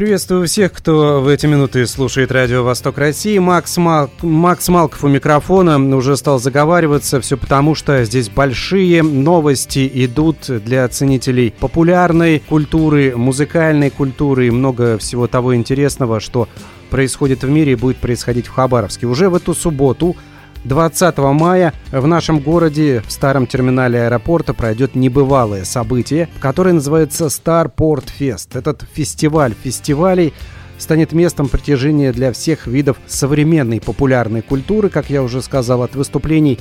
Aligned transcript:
Приветствую 0.00 0.46
всех, 0.46 0.72
кто 0.72 1.20
в 1.20 1.28
эти 1.28 1.44
минуты 1.44 1.86
слушает 1.86 2.32
радио 2.32 2.64
«Восток 2.64 2.96
России». 2.96 3.36
Макс, 3.36 3.76
Мал... 3.76 4.08
Макс 4.22 4.66
Малков 4.70 5.04
у 5.04 5.08
микрофона 5.08 5.76
уже 5.94 6.16
стал 6.16 6.40
заговариваться. 6.40 7.20
Все 7.20 7.36
потому, 7.36 7.74
что 7.74 8.02
здесь 8.04 8.30
большие 8.30 9.02
новости 9.02 9.90
идут 10.06 10.46
для 10.48 10.88
ценителей 10.88 11.50
популярной 11.52 12.38
культуры, 12.40 13.14
музыкальной 13.14 13.90
культуры 13.90 14.46
и 14.46 14.50
много 14.50 14.96
всего 14.96 15.26
того 15.26 15.54
интересного, 15.54 16.18
что 16.18 16.48
происходит 16.88 17.42
в 17.42 17.50
мире 17.50 17.72
и 17.72 17.76
будет 17.76 17.98
происходить 17.98 18.46
в 18.46 18.52
Хабаровске. 18.52 19.06
Уже 19.06 19.28
в 19.28 19.34
эту 19.34 19.52
субботу 19.52 20.16
20 20.64 21.16
мая 21.18 21.72
в 21.90 22.06
нашем 22.06 22.40
городе 22.40 23.02
в 23.06 23.12
старом 23.12 23.46
терминале 23.46 24.02
аэропорта 24.04 24.52
пройдет 24.52 24.94
небывалое 24.94 25.64
событие, 25.64 26.28
которое 26.38 26.74
называется 26.74 27.26
Starport 27.26 28.08
Fest. 28.18 28.58
Этот 28.58 28.84
фестиваль 28.92 29.54
фестивалей 29.54 30.34
станет 30.78 31.12
местом 31.12 31.48
притяжения 31.48 32.12
для 32.12 32.32
всех 32.32 32.66
видов 32.66 32.98
современной 33.06 33.80
популярной 33.80 34.42
культуры, 34.42 34.90
как 34.90 35.10
я 35.10 35.22
уже 35.22 35.42
сказал, 35.42 35.82
от 35.82 35.94
выступлений 35.94 36.58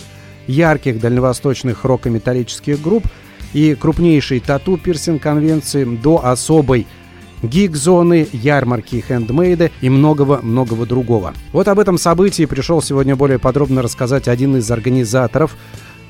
ярких 0.48 1.00
дальневосточных 1.00 1.84
рок-металлических 1.84 2.82
групп 2.82 3.06
и 3.54 3.76
крупнейшей 3.76 4.40
тату-пирсинг-конвенции 4.40 5.84
до 5.84 6.26
особой 6.26 6.88
гиг-зоны, 7.44 8.28
ярмарки 8.32 9.04
хендмейда 9.08 9.72
и 9.82 9.90
многого-многого 9.90 10.86
другого. 10.86 11.34
Вот 11.52 11.68
об 11.68 11.80
этом 11.80 11.98
событии 11.98 12.46
пришел 12.46 12.82
сегодня 12.82 13.16
более 13.16 13.40
подробно 13.40 13.82
рассказать 13.82 14.28
один 14.28 14.58
из 14.58 14.70
организаторов, 14.70 15.56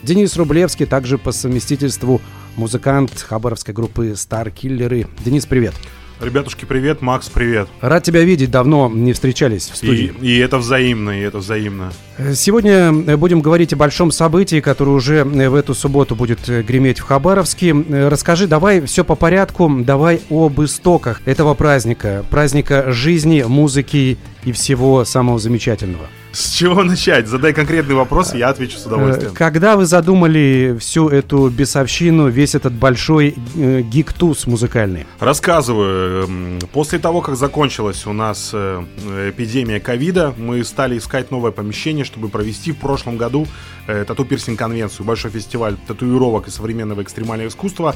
Денис 0.02 0.36
Рублевский, 0.38 0.86
также 0.86 1.18
по 1.18 1.32
совместительству 1.32 2.22
музыкант 2.56 3.12
хабаровской 3.20 3.74
группы 3.74 4.14
Старкиллеры. 4.16 5.08
Денис, 5.26 5.46
привет. 5.46 5.74
Ребятушки, 6.20 6.66
привет. 6.66 7.02
Макс, 7.02 7.30
привет. 7.30 7.70
Рад 7.80 8.04
тебя 8.04 8.24
видеть. 8.24 8.52
Давно 8.52 8.92
не 8.94 9.14
встречались 9.14 9.70
в 9.70 9.78
студии. 9.78 10.14
И, 10.22 10.34
и 10.34 10.38
это 10.40 10.58
взаимно, 10.58 11.12
и 11.12 11.22
это 11.22 11.38
взаимно. 11.38 11.94
Сегодня 12.34 12.92
будем 13.18 13.40
говорить 13.40 13.72
о 13.72 13.78
большом 13.78 14.12
событии, 14.12 14.60
которое 14.60 14.92
уже 14.92 15.24
в 15.24 15.56
эту 15.56 15.74
субботу 15.74 16.16
будет 16.16 16.40
греметь 16.48 17.00
в 17.00 17.04
Хабаровске. 17.04 17.74
Расскажи, 17.74 18.48
давай 18.48 18.82
все 18.82 19.06
по 19.06 19.16
порядку, 19.16 19.72
давай 19.80 20.20
об 20.30 20.62
истоках 20.62 21.22
этого 21.26 21.54
праздника. 21.54 22.26
Праздника 22.30 22.92
жизни, 22.92 23.46
музыки 23.48 24.18
и 24.44 24.52
всего 24.52 25.06
самого 25.06 25.40
замечательного. 25.40 26.08
С 26.32 26.52
чего 26.52 26.84
начать? 26.84 27.28
Задай 27.28 27.54
конкретный 27.54 27.96
вопрос, 27.96 28.36
я 28.36 28.50
отвечу 28.50 28.78
с 28.78 28.86
удовольствием. 28.86 29.34
Когда 29.34 29.76
вы 29.76 29.86
задумали 29.86 30.78
всю 30.80 31.10
эту 31.10 31.50
бесовщину, 31.50 32.28
весь 32.28 32.54
этот 32.54 32.74
большой 32.74 33.36
э, 33.56 33.82
гиктус 33.82 34.46
музыкальный? 34.46 35.08
Рассказываю. 35.20 36.60
После 36.72 37.00
того, 37.00 37.22
как 37.22 37.36
закончилась 37.36 38.06
у 38.06 38.14
нас 38.14 38.52
э, 38.54 38.84
эпидемия 39.30 39.80
ковида, 39.80 40.36
мы 40.38 40.64
стали 40.64 40.98
искать 41.00 41.32
новое 41.32 41.52
помещение, 41.52 42.06
чтобы 42.06 42.30
провести 42.30 42.72
в 42.74 42.78
прошлом 42.78 43.18
году 43.18 43.48
э, 43.88 44.06
тату-пирсинг-конвенцию, 44.06 45.06
большой 45.06 45.32
фестиваль 45.32 45.78
татуировок 45.88 46.48
и 46.48 46.52
современного 46.52 47.02
экстремального 47.02 47.50
искусства. 47.50 47.96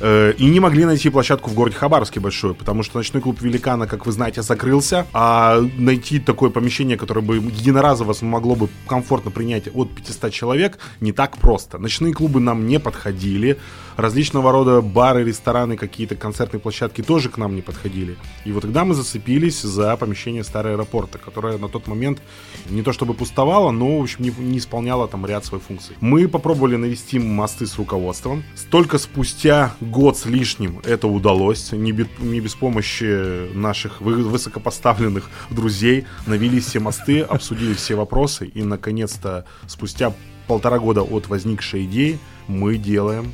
Э, 0.00 0.32
и 0.36 0.46
не 0.46 0.60
могли 0.60 0.84
найти 0.84 1.10
площадку 1.10 1.50
в 1.50 1.54
городе 1.54 1.76
Хабаровске 1.76 2.20
большой, 2.20 2.54
потому 2.54 2.82
что 2.82 2.98
ночной 2.98 3.22
клуб 3.22 3.40
Великана, 3.40 3.86
как 3.86 4.06
вы 4.06 4.12
знаете, 4.12 4.42
закрылся, 4.42 5.06
а 5.12 5.60
найти 5.78 6.18
такое 6.18 6.50
помещение, 6.50 6.96
которое 6.96 7.22
бы 7.22 7.36
единоразово 7.36 8.14
могло 8.20 8.54
бы 8.54 8.68
комфортно 8.86 9.30
принять 9.30 9.68
от 9.74 9.90
500 9.94 10.32
человек, 10.32 10.78
не 11.00 11.12
так 11.12 11.38
просто. 11.38 11.78
Ночные 11.78 12.12
клубы 12.12 12.40
нам 12.40 12.66
не 12.66 12.78
подходили, 12.78 13.58
различного 13.96 14.52
рода 14.52 14.80
бары, 14.80 15.24
рестораны, 15.24 15.76
какие-то 15.76 16.16
концертные 16.16 16.60
площадки 16.60 17.02
тоже 17.02 17.30
к 17.30 17.38
нам 17.38 17.56
не 17.56 17.62
подходили. 17.62 18.16
И 18.44 18.52
вот 18.52 18.62
тогда 18.62 18.84
мы 18.84 18.94
зацепились 18.94 19.62
за 19.62 19.96
помещение 19.96 20.44
старого 20.44 20.74
аэропорта, 20.74 21.18
которое 21.18 21.58
на 21.58 21.68
тот 21.68 21.86
момент 21.86 22.20
не 22.68 22.82
то 22.82 22.92
чтобы 22.92 23.14
пустовало, 23.14 23.70
но, 23.70 23.98
в 23.98 24.02
общем, 24.02 24.22
не, 24.22 24.32
не 24.38 24.58
исполняло 24.58 25.08
там 25.08 25.24
ряд 25.26 25.44
своих 25.44 25.64
функций. 25.64 25.96
Мы 26.00 26.28
попробовали 26.28 26.76
навести 26.76 27.18
мосты 27.18 27.66
с 27.66 27.76
руководством. 27.78 28.44
Только 28.70 28.98
спустя 28.98 29.74
год 29.90 30.18
с 30.18 30.26
лишним 30.26 30.80
это 30.84 31.08
удалось, 31.08 31.72
не, 31.72 31.92
без, 31.92 32.06
не 32.18 32.40
без 32.40 32.54
помощи 32.54 33.52
наших 33.54 34.00
высокопоставленных 34.00 35.30
друзей, 35.50 36.04
навели 36.26 36.60
все 36.60 36.80
мосты, 36.80 37.20
обсудили 37.20 37.74
все 37.74 37.94
вопросы, 37.94 38.46
и, 38.46 38.62
наконец-то, 38.62 39.44
спустя 39.66 40.12
полтора 40.46 40.78
года 40.78 41.02
от 41.02 41.28
возникшей 41.28 41.84
идеи 41.86 42.18
мы 42.48 42.76
делаем 42.76 43.32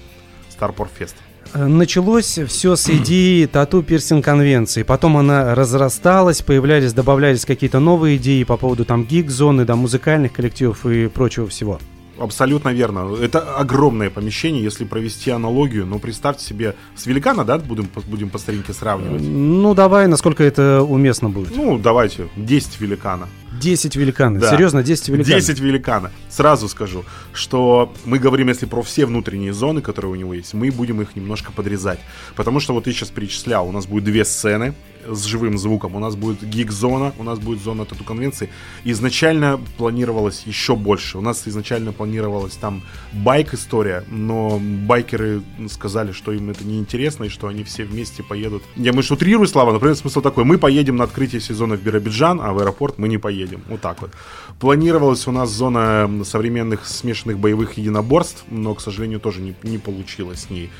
Starport 0.50 0.88
Fest. 0.98 1.14
Началось 1.54 2.38
все 2.46 2.76
с 2.76 2.88
идеи 2.88 3.46
тату-пирсинг 3.46 4.24
конвенции. 4.24 4.82
Потом 4.82 5.16
она 5.16 5.54
разрасталась, 5.54 6.40
появлялись, 6.40 6.92
добавлялись 6.92 7.44
какие-то 7.44 7.80
новые 7.80 8.16
идеи 8.16 8.44
по 8.44 8.56
поводу 8.56 8.84
там 8.84 9.04
гиг-зоны, 9.04 9.64
да, 9.64 9.76
музыкальных 9.76 10.32
коллективов 10.32 10.86
и 10.86 11.08
прочего 11.08 11.46
всего. 11.48 11.78
Абсолютно 12.22 12.68
верно. 12.68 13.16
Это 13.20 13.56
огромное 13.56 14.08
помещение, 14.08 14.62
если 14.62 14.84
провести 14.84 15.30
аналогию. 15.30 15.86
Но 15.86 15.98
представьте 15.98 16.44
себе, 16.44 16.76
с 16.94 17.06
великана, 17.06 17.44
да, 17.44 17.58
будем, 17.58 17.88
будем 18.06 18.30
по 18.30 18.38
старинке 18.38 18.72
сравнивать? 18.72 19.22
Ну, 19.22 19.74
давай, 19.74 20.06
насколько 20.06 20.44
это 20.44 20.82
уместно 20.82 21.28
будет. 21.28 21.56
Ну, 21.56 21.78
давайте, 21.78 22.28
10 22.36 22.80
великана. 22.80 23.26
10 23.62 23.96
великана. 23.96 24.40
Да. 24.40 24.50
Серьезно, 24.50 24.82
10 24.82 25.08
великана. 25.08 25.40
10 25.40 25.60
великана. 25.60 26.10
Сразу 26.28 26.68
скажу, 26.68 27.04
что 27.32 27.92
мы 28.04 28.18
говорим, 28.18 28.48
если 28.48 28.66
про 28.66 28.82
все 28.82 29.06
внутренние 29.06 29.52
зоны, 29.52 29.80
которые 29.80 30.10
у 30.10 30.16
него 30.16 30.34
есть, 30.34 30.54
мы 30.54 30.70
будем 30.70 31.00
их 31.00 31.16
немножко 31.16 31.52
подрезать. 31.52 32.00
Потому 32.34 32.60
что 32.60 32.74
вот 32.74 32.84
ты 32.84 32.92
сейчас 32.92 33.10
перечислял, 33.10 33.68
у 33.68 33.72
нас 33.72 33.86
будет 33.86 34.04
две 34.04 34.24
сцены 34.24 34.74
с 35.06 35.24
живым 35.24 35.58
звуком, 35.58 35.96
у 35.96 35.98
нас 35.98 36.14
будет 36.14 36.42
гиг-зона, 36.42 37.12
у 37.18 37.24
нас 37.24 37.38
будет 37.38 37.60
зона 37.60 37.84
тату-конвенции. 37.84 38.48
Изначально 38.84 39.60
планировалось 39.76 40.42
еще 40.46 40.76
больше. 40.76 41.18
У 41.18 41.20
нас 41.20 41.42
изначально 41.46 41.92
планировалась 41.92 42.54
там 42.54 42.82
байк-история, 43.12 44.04
но 44.08 44.60
байкеры 44.60 45.42
сказали, 45.68 46.12
что 46.12 46.32
им 46.32 46.50
это 46.50 46.64
неинтересно, 46.64 47.24
и 47.24 47.28
что 47.28 47.48
они 47.48 47.64
все 47.64 47.84
вместе 47.84 48.22
поедут. 48.22 48.62
Я, 48.76 48.92
мы 48.92 49.02
шутрирую, 49.02 49.48
Слава, 49.52 49.72
например, 49.72 49.96
смысл 49.96 50.20
такой, 50.20 50.44
мы 50.44 50.56
поедем 50.56 50.96
на 50.96 51.04
открытие 51.04 51.40
сезона 51.40 51.76
в 51.76 51.82
Биробиджан, 51.82 52.40
а 52.40 52.52
в 52.52 52.58
аэропорт 52.58 52.98
мы 52.98 53.08
не 53.08 53.18
поедем 53.18 53.51
едем. 53.52 53.62
Вот 53.68 53.80
так 53.80 54.00
вот. 54.00 54.10
Планировалась 54.58 55.26
у 55.26 55.32
нас 55.32 55.50
зона 55.50 56.10
современных 56.24 56.86
смешанных 56.86 57.38
боевых 57.38 57.74
единоборств, 57.74 58.44
но, 58.50 58.74
к 58.74 58.80
сожалению, 58.80 59.20
тоже 59.20 59.40
не, 59.40 59.54
не 59.62 59.78
получилось 59.78 60.42
с 60.42 60.50
ней. 60.50 60.70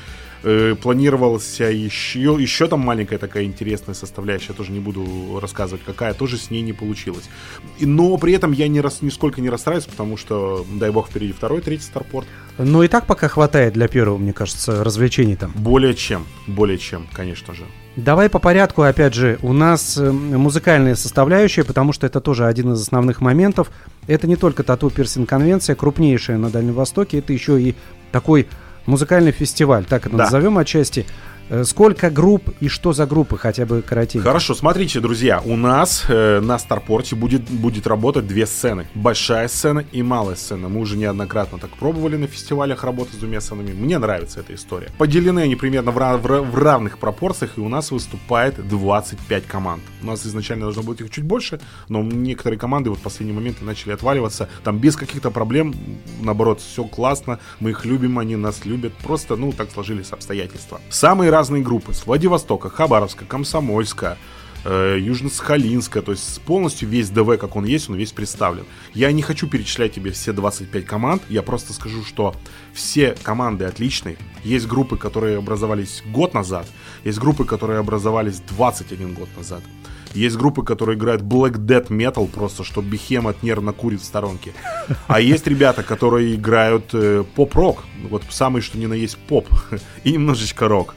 Э, 0.45 0.75
планировался 0.75 1.65
еще, 1.65 2.35
еще 2.37 2.67
там 2.67 2.81
маленькая 2.81 3.17
такая 3.17 3.45
интересная 3.45 3.95
составляющая, 3.95 4.51
тоже 4.51 4.73
не 4.73 4.79
буду 4.79 5.39
рассказывать, 5.41 5.83
какая, 5.85 6.13
тоже 6.13 6.37
с 6.37 6.51
ней 6.51 6.61
не 6.61 6.73
получилось. 6.73 7.29
И, 7.79 7.85
но 7.85 8.17
при 8.17 8.33
этом 8.33 8.51
я 8.51 8.67
не 8.67 8.81
рас, 8.81 9.01
нисколько 9.01 9.39
не 9.39 9.49
расстраиваюсь, 9.49 9.85
потому 9.85 10.17
что, 10.17 10.65
дай 10.73 10.91
бог, 10.91 11.09
впереди 11.09 11.31
второй, 11.31 11.61
третий 11.61 11.83
старпорт. 11.83 12.27
Но 12.57 12.83
и 12.83 12.89
так 12.89 13.07
пока 13.07 13.29
хватает 13.29 13.73
для 13.73 13.87
первого, 13.87 14.17
мне 14.17 14.33
кажется, 14.33 14.83
развлечений 14.83 15.37
там. 15.37 15.53
Более 15.55 15.93
чем, 15.93 16.25
более 16.45 16.77
чем, 16.77 17.07
конечно 17.13 17.53
же. 17.53 17.63
Давай 17.95 18.27
по 18.27 18.39
порядку, 18.39 18.81
опять 18.81 19.13
же, 19.13 19.37
у 19.43 19.53
нас 19.53 19.97
э, 19.97 20.11
музыкальная 20.11 20.95
составляющая, 20.95 21.63
потому 21.63 21.93
что 21.93 22.07
это 22.07 22.21
тоже 22.21 22.47
один 22.47 22.73
из 22.73 22.81
основных 22.81 23.21
моментов. 23.21 23.69
Это 24.07 24.25
не 24.25 24.35
только 24.35 24.63
тату-пирсинг-конвенция, 24.63 25.75
крупнейшая 25.75 26.37
на 26.37 26.49
Дальнем 26.49 26.73
Востоке, 26.73 27.19
это 27.19 27.33
еще 27.33 27.61
и 27.61 27.75
такой 28.11 28.47
музыкальный 28.87 29.31
фестиваль, 29.31 29.85
так 29.85 30.07
это 30.07 30.17
да. 30.17 30.23
назовем 30.23 30.57
отчасти. 30.57 31.05
Э, 31.53 31.63
сколько 31.65 32.09
групп 32.09 32.49
и 32.61 32.67
что 32.67 32.93
за 32.93 33.05
группы, 33.05 33.37
хотя 33.37 33.67
бы 33.67 33.83
коротенько? 33.83 34.27
Хорошо, 34.27 34.55
смотрите, 34.55 34.99
друзья, 34.99 35.39
у 35.45 35.55
нас 35.55 36.05
э, 36.07 36.39
на 36.39 36.57
Старпорте 36.57 37.15
будет, 37.15 37.43
будет 37.43 37.85
работать 37.85 38.25
две 38.25 38.47
сцены. 38.47 38.87
Большая 38.95 39.47
сцена 39.47 39.85
и 39.91 40.01
малая 40.01 40.35
сцена. 40.35 40.67
Мы 40.67 40.79
уже 40.79 40.97
неоднократно 40.97 41.59
так 41.59 41.69
пробовали 41.77 42.17
на 42.17 42.25
фестивалях 42.25 42.83
работать 42.83 43.13
с 43.13 43.17
двумя 43.17 43.39
сценами. 43.39 43.71
Мне 43.71 43.99
нравится 43.99 44.39
эта 44.39 44.55
история. 44.55 44.89
Поделены 44.97 45.41
они 45.41 45.55
примерно 45.55 45.91
в, 45.91 45.95
в, 45.95 46.41
в 46.41 46.55
равных 46.57 46.97
пропорциях, 46.97 47.51
и 47.57 47.61
у 47.61 47.69
нас 47.69 47.91
выступает 47.91 48.67
25 48.67 49.45
команд. 49.45 49.83
У 50.01 50.07
нас 50.07 50.25
изначально 50.25 50.63
должно 50.63 50.81
быть 50.81 51.01
их 51.01 51.11
чуть 51.11 51.23
больше, 51.23 51.59
но 51.87 52.01
некоторые 52.01 52.57
команды 52.57 52.89
вот 52.89 52.97
в 52.97 53.03
последний 53.03 53.35
момент 53.35 53.61
начали 53.61 53.91
отваливаться. 53.91 54.49
Там 54.63 54.79
без 54.79 54.95
каких-то 54.95 55.29
проблем, 55.29 55.75
наоборот, 56.19 56.61
все 56.61 56.83
классно, 56.83 57.39
мы 57.59 57.69
их 57.69 57.85
любим, 57.85 58.17
они 58.17 58.37
нас 58.37 58.65
любят. 58.65 58.93
Просто, 59.03 59.35
ну, 59.35 59.51
так 59.51 59.69
сложились 59.69 60.11
обстоятельства. 60.11 60.81
Самые 60.89 61.29
разные 61.29 61.42
группы 61.49 61.93
с 61.93 62.05
Владивостока, 62.05 62.69
Хабаровска, 62.69 63.25
Комсомольска, 63.25 64.17
э, 64.63 64.97
Южно-Сахалинска, 64.99 66.01
то 66.01 66.11
есть 66.11 66.41
полностью 66.41 66.89
весь 66.89 67.09
ДВ, 67.09 67.37
как 67.37 67.55
он 67.55 67.65
есть, 67.65 67.89
он 67.89 67.95
весь 67.95 68.11
представлен. 68.11 68.65
Я 68.93 69.11
не 69.11 69.21
хочу 69.21 69.47
перечислять 69.47 69.93
тебе 69.93 70.11
все 70.11 70.33
25 70.33 70.85
команд, 70.85 71.23
я 71.29 71.41
просто 71.41 71.73
скажу, 71.73 72.03
что 72.03 72.35
все 72.73 73.15
команды 73.23 73.65
отличные. 73.65 74.17
Есть 74.43 74.67
группы, 74.67 74.97
которые 74.97 75.37
образовались 75.37 76.03
год 76.05 76.33
назад, 76.33 76.65
есть 77.03 77.19
группы, 77.19 77.45
которые 77.45 77.79
образовались 77.79 78.41
21 78.41 79.13
год 79.13 79.29
назад. 79.37 79.63
Есть 80.13 80.37
группы, 80.37 80.63
которые 80.63 80.95
играют 80.95 81.23
Black 81.23 81.53
Death 81.53 81.87
Metal, 81.87 82.27
просто 82.27 82.63
что 82.63 82.81
Behemoth 82.81 83.41
нервно 83.41 83.73
курит 83.73 84.01
в 84.01 84.05
сторонке. 84.05 84.53
А 85.07 85.19
есть 85.19 85.47
ребята, 85.47 85.81
которые 85.81 86.35
играют 86.35 86.93
э, 86.93 87.23
поп-рок, 87.35 87.83
вот 88.09 88.23
самый 88.29 88.61
что 88.61 88.77
ни 88.77 88.85
на 88.85 88.93
есть 88.93 89.17
поп, 89.17 89.49
и 90.03 90.11
немножечко 90.11 90.67
рок. 90.67 90.93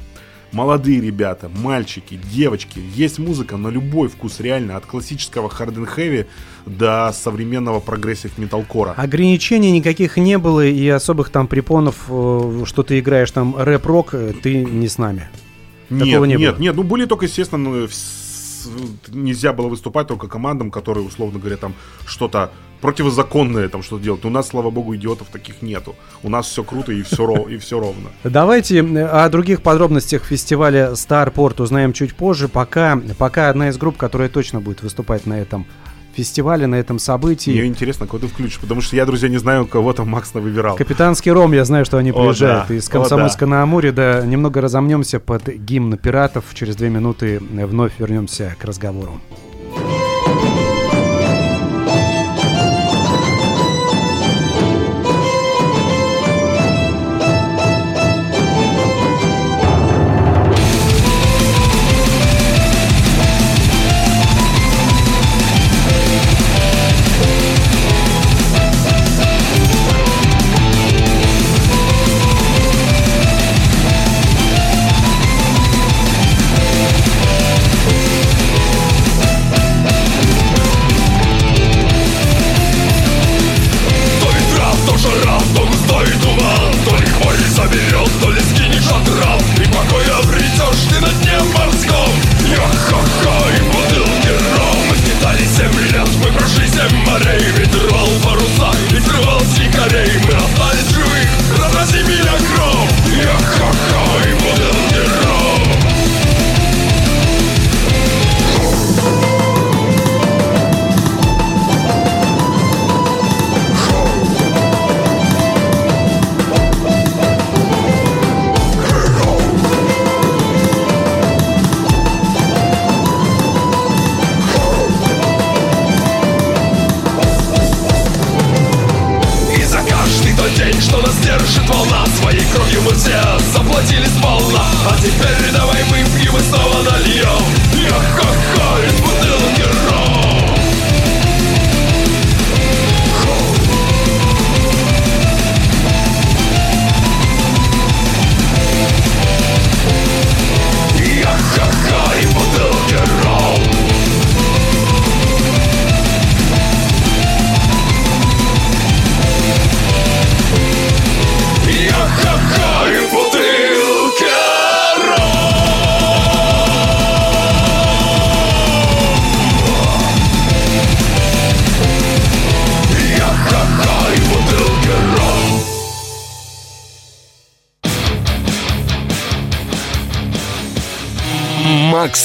Молодые 0.57 1.03
ребята, 1.03 1.51
мальчики, 1.51 2.19
девочки, 2.33 2.81
есть 2.95 3.19
музыка 3.19 3.59
на 3.59 3.69
любой 3.69 4.09
вкус 4.09 4.41
реально, 4.41 4.79
от 4.79 4.87
классического 4.87 5.49
hard 5.49 5.75
and 5.75 5.87
heavy 5.95 6.25
до 6.65 7.13
современного 7.13 7.81
progressive 7.81 8.39
металкора. 8.39 8.95
Ограничений 8.97 9.71
никаких 9.71 10.17
не 10.17 10.39
было 10.39 10.65
и 10.65 10.89
особых 10.89 11.29
там 11.29 11.47
препонов, 11.47 12.07
э, 12.09 12.63
что 12.65 12.83
ты 12.83 12.99
играешь 13.01 13.31
там 13.33 13.55
рэп-рок, 13.55 14.15
э, 14.15 14.33
ты 14.43 14.65
не 14.65 14.89
с 14.89 14.97
нами. 14.97 15.29
Нет, 15.91 16.09
Такого 16.09 16.25
не 16.25 16.37
нет, 16.37 16.55
было. 16.55 16.63
нет, 16.63 16.75
ну 16.75 16.85
были 16.85 17.05
только, 17.05 17.27
естественно, 17.27 17.63
ну, 17.63 17.89
нельзя 19.09 19.53
было 19.53 19.69
выступать 19.69 20.07
только 20.07 20.27
командам, 20.27 20.71
которые, 20.71 21.07
условно 21.07 21.39
говоря, 21.39 21.59
там 21.59 21.75
что-то 22.07 22.51
противозаконное 22.87 23.69
там 23.69 23.83
что-то 23.83 24.05
делать. 24.05 24.25
У 24.25 24.31
нас, 24.31 24.47
слава 24.47 24.71
богу, 24.71 24.95
идиотов 24.95 25.27
таких 25.27 25.61
нету. 25.61 25.97
У 26.23 26.29
нас 26.29 26.47
все 26.47 26.63
круто 26.63 26.93
и 26.93 27.03
все, 27.03 27.49
и 27.49 27.59
все 27.59 27.81
ровно. 27.81 28.11
Давайте 28.23 28.81
о 28.81 29.29
других 29.29 29.63
подробностях 29.63 30.23
фестиваля 30.23 30.93
Starport 30.93 31.61
узнаем 31.61 31.93
чуть 31.93 32.15
позже. 32.15 32.47
Пока, 32.47 32.97
пока 33.19 33.49
одна 33.49 33.71
из 33.71 33.77
групп, 33.77 33.97
которая 33.97 34.29
точно 34.29 34.61
будет 34.61 34.85
выступать 34.85 35.27
на 35.27 35.35
этом 35.35 35.67
фестивале, 36.15 36.69
на 36.69 36.77
этом 36.77 37.01
событии. 37.01 37.51
Мне 37.51 37.67
интересно, 37.67 38.07
кого 38.07 38.21
ты 38.21 38.29
включишь, 38.29 38.61
потому 38.61 38.81
что 38.81 38.95
я, 38.95 39.05
друзья, 39.05 39.29
не 39.29 39.39
знаю, 39.39 39.67
кого 39.67 39.93
там 39.93 40.09
Макс 40.09 40.33
выбирал. 40.33 40.77
Капитанский 40.77 41.33
Ром, 41.33 41.53
я 41.55 41.65
знаю, 41.65 41.85
что 41.85 41.99
они 41.99 42.13
приезжают 42.13 42.67
О, 42.67 42.69
да. 42.69 42.75
из 42.77 42.89
Комсомольска 42.89 43.47
О, 43.47 43.49
да. 43.49 43.51
на 43.51 43.63
Амуре, 43.65 43.91
да, 43.91 44.25
немного 44.25 44.61
разомнемся 44.61 45.19
под 45.19 45.49
гимн 45.49 45.99
пиратов, 45.99 46.45
через 46.55 46.77
две 46.77 46.89
минуты 46.89 47.41
вновь 47.51 47.95
вернемся 47.99 48.55
к 48.61 48.65
разговору. 48.65 49.21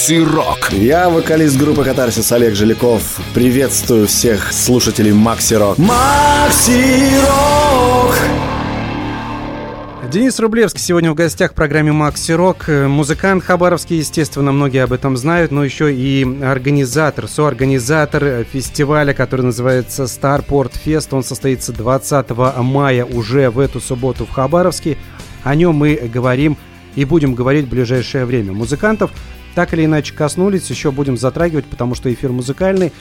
Макси 0.02 0.24
Рок. 0.24 0.72
Я 0.72 1.10
вокалист 1.12 1.60
группы 1.60 1.84
Катарсис 1.84 2.32
Олег 2.32 2.56
Жиляков. 2.56 3.20
Приветствую 3.36 4.08
всех 4.08 4.52
слушателей 4.52 5.12
Макси 5.12 5.54
Рок. 5.54 5.78
Макси 5.78 7.12
Рок! 7.22 8.16
Денис 10.12 10.40
Рублевский 10.40 10.82
сегодня 10.82 11.12
в 11.12 11.14
гостях 11.14 11.52
в 11.52 11.54
программе 11.54 11.92
«Макси 11.92 12.32
Рок». 12.32 12.68
Музыкант 12.68 13.44
хабаровский, 13.44 13.98
естественно, 13.98 14.52
многие 14.52 14.82
об 14.84 14.92
этом 14.92 15.16
знают, 15.18 15.52
но 15.52 15.64
еще 15.64 15.94
и 15.94 16.26
организатор, 16.42 17.28
соорганизатор 17.28 18.44
фестиваля, 18.52 19.14
который 19.14 19.42
называется 19.42 20.06
Starport 20.06 20.72
Fest. 20.84 21.10
Он 21.12 21.24
состоится 21.24 21.74
20 21.74 22.28
мая 22.58 23.06
уже 23.06 23.52
в 23.52 23.60
эту 23.60 23.80
субботу 23.80 24.26
в 24.26 24.32
Хабаровске. 24.32 24.98
О 25.44 25.54
нем 25.54 25.76
мы 25.76 25.94
говорим 26.12 26.58
и 26.96 27.06
будем 27.06 27.36
говорить 27.36 27.68
в 27.68 27.70
ближайшее 27.70 28.26
время. 28.26 28.52
Музыкантов 28.52 29.12
так 29.56 29.74
или 29.74 29.86
иначе 29.86 30.14
коснулись, 30.14 30.70
еще 30.70 30.92
будем 30.92 31.18
затрагивать, 31.18 31.66
потому 31.66 31.96
что 31.96 32.12
эфир 32.12 32.32
музыкальный. 32.32 32.92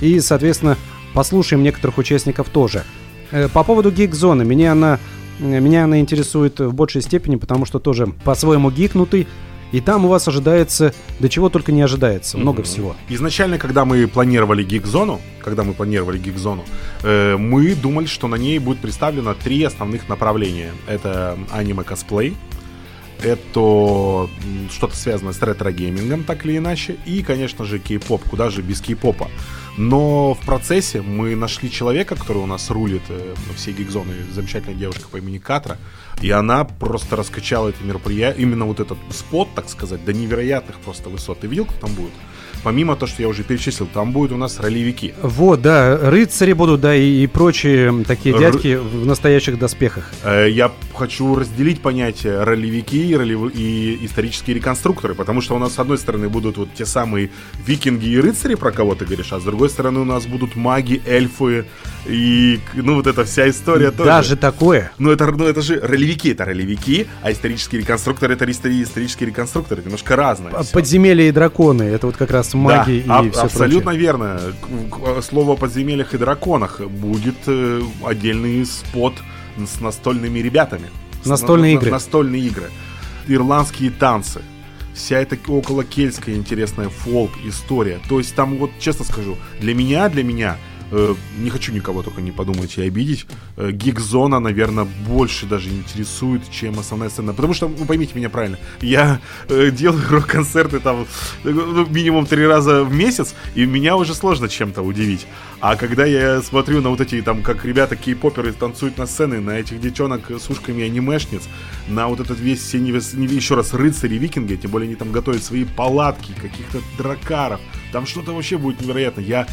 И, 0.00 0.20
соответственно, 0.20 0.76
послушаем 1.14 1.62
некоторых 1.62 1.98
участников 1.98 2.48
тоже. 2.48 2.84
Э, 3.30 3.48
по 3.48 3.64
поводу 3.64 3.90
гик-зоны, 3.90 4.44
меня 4.44 4.72
она, 4.72 4.98
меня 5.38 5.84
она 5.84 6.00
интересует 6.00 6.60
в 6.60 6.74
большей 6.74 7.02
степени, 7.02 7.36
потому 7.36 7.64
что 7.64 7.78
тоже 7.78 8.06
по-своему 8.24 8.70
гикнутый. 8.70 9.26
И 9.72 9.80
там 9.80 10.04
у 10.04 10.08
вас 10.08 10.28
ожидается, 10.28 10.92
до 11.18 11.30
чего 11.30 11.48
только 11.48 11.72
не 11.72 11.80
ожидается, 11.80 12.36
много 12.36 12.60
mm-hmm. 12.60 12.64
всего. 12.66 12.96
Изначально, 13.08 13.56
когда 13.56 13.86
мы 13.86 14.06
планировали 14.06 14.62
гик-зону, 14.62 15.18
когда 15.42 15.64
мы 15.64 15.72
планировали 15.72 16.18
гик-зону, 16.18 16.62
э, 17.02 17.38
мы 17.38 17.74
думали, 17.74 18.04
что 18.04 18.28
на 18.28 18.34
ней 18.34 18.58
будет 18.58 18.80
представлено 18.80 19.32
три 19.32 19.62
основных 19.62 20.10
направления. 20.10 20.72
Это 20.86 21.38
аниме-косплей, 21.50 22.36
это 23.22 24.28
что-то 24.70 24.96
связанное 24.96 25.32
с 25.32 25.40
ретро-геймингом, 25.42 26.24
так 26.24 26.44
или 26.44 26.58
иначе, 26.58 26.96
и, 27.06 27.22
конечно 27.22 27.64
же, 27.64 27.78
кей-поп, 27.78 28.22
куда 28.28 28.50
же 28.50 28.62
без 28.62 28.80
кей-попа. 28.80 29.28
Но 29.78 30.34
в 30.34 30.44
процессе 30.44 31.00
мы 31.00 31.34
нашли 31.34 31.70
человека, 31.70 32.14
который 32.14 32.38
у 32.38 32.46
нас 32.46 32.68
рулит 32.68 33.02
э, 33.08 33.34
всей 33.56 33.72
гик-зоны, 33.72 34.12
замечательная 34.30 34.74
девушка 34.74 35.08
по 35.10 35.16
имени 35.16 35.38
Катра, 35.38 35.78
и 36.20 36.30
она 36.30 36.64
просто 36.64 37.16
раскачала 37.16 37.68
это 37.68 37.82
мероприятие, 37.82 38.42
именно 38.42 38.66
вот 38.66 38.80
этот 38.80 38.98
спот, 39.10 39.48
так 39.54 39.70
сказать, 39.70 40.04
до 40.04 40.12
невероятных 40.12 40.78
просто 40.80 41.08
высот. 41.08 41.40
Ты 41.40 41.46
видел, 41.46 41.64
кто 41.64 41.86
там 41.86 41.94
будет? 41.94 42.12
Помимо 42.62 42.94
того, 42.96 43.08
что 43.08 43.22
я 43.22 43.28
уже 43.28 43.42
перечислил, 43.42 43.88
там 43.92 44.12
будут 44.12 44.32
у 44.32 44.36
нас 44.36 44.60
ролевики. 44.60 45.14
Вот, 45.20 45.62
да, 45.62 45.96
рыцари 45.96 46.52
будут, 46.52 46.80
да, 46.80 46.94
и, 46.94 47.22
и 47.22 47.26
прочие 47.26 48.04
такие 48.04 48.34
дядьки 48.38 48.76
в 48.76 49.04
настоящих 49.04 49.58
доспехах. 49.58 50.10
Э, 50.22 50.48
Я 50.48 50.70
хочу 50.94 51.34
разделить 51.34 51.80
понятия 51.80 52.44
ролевики 52.44 53.04
и, 53.10 53.14
ролев- 53.14 53.52
и 53.54 53.98
исторические 54.04 54.54
реконструкторы, 54.56 55.14
потому 55.14 55.40
что 55.40 55.56
у 55.56 55.58
нас 55.58 55.74
с 55.74 55.78
одной 55.78 55.98
стороны 55.98 56.28
будут 56.28 56.56
вот 56.56 56.68
те 56.74 56.86
самые 56.86 57.30
викинги 57.66 58.06
и 58.06 58.20
рыцари, 58.20 58.54
про 58.54 58.70
кого 58.70 58.94
ты 58.94 59.04
говоришь, 59.06 59.32
а 59.32 59.40
с 59.40 59.42
другой 59.42 59.68
стороны 59.68 60.00
у 60.00 60.04
нас 60.04 60.26
будут 60.26 60.54
маги, 60.56 61.02
эльфы 61.06 61.64
и, 62.06 62.60
ну, 62.74 62.94
вот 62.96 63.06
эта 63.06 63.24
вся 63.24 63.48
история 63.48 63.90
тоже. 63.90 64.04
Даже 64.04 64.36
такое. 64.36 64.92
Ну 64.98 65.10
это, 65.10 65.26
ну 65.30 65.44
это 65.44 65.62
же 65.62 65.80
ролевики, 65.80 66.30
это 66.30 66.44
ролевики, 66.44 67.06
а 67.22 67.32
исторические 67.32 67.80
реконструкторы 67.80 68.34
это 68.34 68.44
истори- 68.44 68.82
исторические 68.82 69.28
реконструкторы, 69.28 69.82
немножко 69.82 70.16
всё. 70.62 70.72
Подземелья 70.72 71.28
и 71.28 71.32
драконы, 71.32 71.82
это 71.84 72.06
вот 72.06 72.16
как 72.16 72.30
раз 72.30 72.51
маги 72.54 73.02
Да, 73.06 73.22
и 73.22 73.26
аб- 73.28 73.32
все 73.32 73.42
абсолютно 73.42 73.90
верно. 73.90 74.40
К- 74.90 75.18
к- 75.18 75.22
Слово 75.22 75.52
о 75.52 75.56
подземельях 75.56 76.14
и 76.14 76.18
драконах 76.18 76.80
будет 76.80 77.36
э, 77.46 77.80
отдельный 78.04 78.64
спот 78.66 79.14
с 79.56 79.80
настольными 79.80 80.38
ребятами. 80.40 80.88
С 81.22 81.26
Настольные 81.26 81.74
на- 81.74 81.76
на- 81.76 81.82
игры. 81.82 81.90
Настольные 81.92 82.42
игры. 82.42 82.70
Ирландские 83.28 83.90
танцы. 83.90 84.42
Вся 84.94 85.18
эта 85.20 85.38
около 85.50 85.84
кельтская 85.84 86.34
интересная 86.34 86.88
фолк 86.90 87.30
история. 87.46 87.98
То 88.08 88.18
есть 88.18 88.34
там 88.34 88.56
вот 88.58 88.70
честно 88.78 89.04
скажу, 89.04 89.38
для 89.60 89.74
меня, 89.74 90.08
для 90.08 90.22
меня 90.22 90.58
э, 90.92 91.14
не 91.38 91.50
хочу 91.50 91.72
никого 91.72 92.02
только 92.02 92.20
не 92.20 92.30
подумать 92.30 92.78
и 92.78 92.82
обидеть. 92.82 93.26
Э, 93.56 93.70
гиг-зона, 93.72 94.38
наверное, 94.38 94.86
больше 95.06 95.46
даже 95.46 95.70
интересует, 95.70 96.42
чем 96.50 96.78
основная 96.78 97.10
сцена. 97.10 97.32
Потому 97.32 97.54
что, 97.54 97.68
ну, 97.68 97.84
поймите 97.84 98.12
меня 98.14 98.30
правильно, 98.30 98.58
я 98.80 99.20
э, 99.48 99.70
делаю 99.70 100.02
рок-концерты 100.08 100.78
там 100.78 101.06
ну, 101.44 101.86
минимум 101.86 102.26
три 102.26 102.46
раза 102.46 102.84
в 102.84 102.92
месяц, 102.94 103.34
и 103.54 103.66
меня 103.66 103.96
уже 103.96 104.14
сложно 104.14 104.48
чем-то 104.48 104.82
удивить. 104.82 105.26
А 105.60 105.76
когда 105.76 106.04
я 106.04 106.42
смотрю 106.42 106.80
на 106.80 106.90
вот 106.90 107.00
эти, 107.00 107.20
там, 107.22 107.42
как 107.42 107.64
ребята 107.64 107.96
кей-поперы 107.96 108.52
танцуют 108.52 108.98
на 108.98 109.06
сцены, 109.06 109.40
на 109.40 109.58
этих 109.58 109.80
девчонок 109.80 110.30
с 110.30 110.50
ушками 110.50 110.84
анимешниц, 110.84 111.42
на 111.88 112.08
вот 112.08 112.20
этот 112.20 112.38
весь, 112.38 112.60
все 112.60 112.78
еще 112.78 113.54
раз, 113.54 113.72
рыцари, 113.72 114.16
викинги, 114.16 114.56
тем 114.56 114.70
более 114.70 114.86
они 114.86 114.96
там 114.96 115.12
готовят 115.12 115.42
свои 115.42 115.64
палатки, 115.64 116.32
каких-то 116.32 116.80
дракаров, 116.98 117.60
там 117.92 118.06
что-то 118.06 118.32
вообще 118.32 118.58
будет 118.58 118.80
невероятно. 118.80 119.20
Я, 119.20 119.46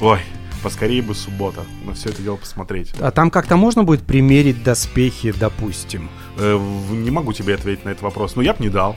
ой, 0.00 0.20
поскорее 0.66 1.00
бы 1.00 1.14
суббота 1.14 1.60
на 1.84 1.94
все 1.94 2.08
это 2.08 2.20
дело 2.22 2.34
посмотреть. 2.34 2.92
А 2.98 3.12
там 3.12 3.30
как-то 3.30 3.56
можно 3.56 3.84
будет 3.84 4.02
примерить 4.02 4.64
доспехи, 4.64 5.30
допустим? 5.30 6.10
Э, 6.38 6.58
не 6.90 7.12
могу 7.12 7.32
тебе 7.32 7.54
ответить 7.54 7.84
на 7.84 7.90
этот 7.90 8.02
вопрос, 8.02 8.34
но 8.34 8.42
я 8.42 8.52
бы 8.52 8.64
не 8.64 8.68
дал. 8.68 8.96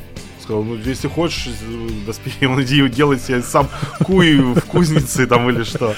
Сказал, 0.50 0.63
ну, 0.63 0.77
если 0.84 1.08
хочешь, 1.08 1.48
доспехи, 2.08 2.46
он 2.46 2.60
иди 2.63 2.89
делай 2.89 3.20
себе 3.20 3.44
сам 3.44 3.70
куй 4.03 4.36
в 4.38 4.62
кузнице 4.62 5.27
там 5.27 5.48
или 5.48 5.62
что. 5.62 5.94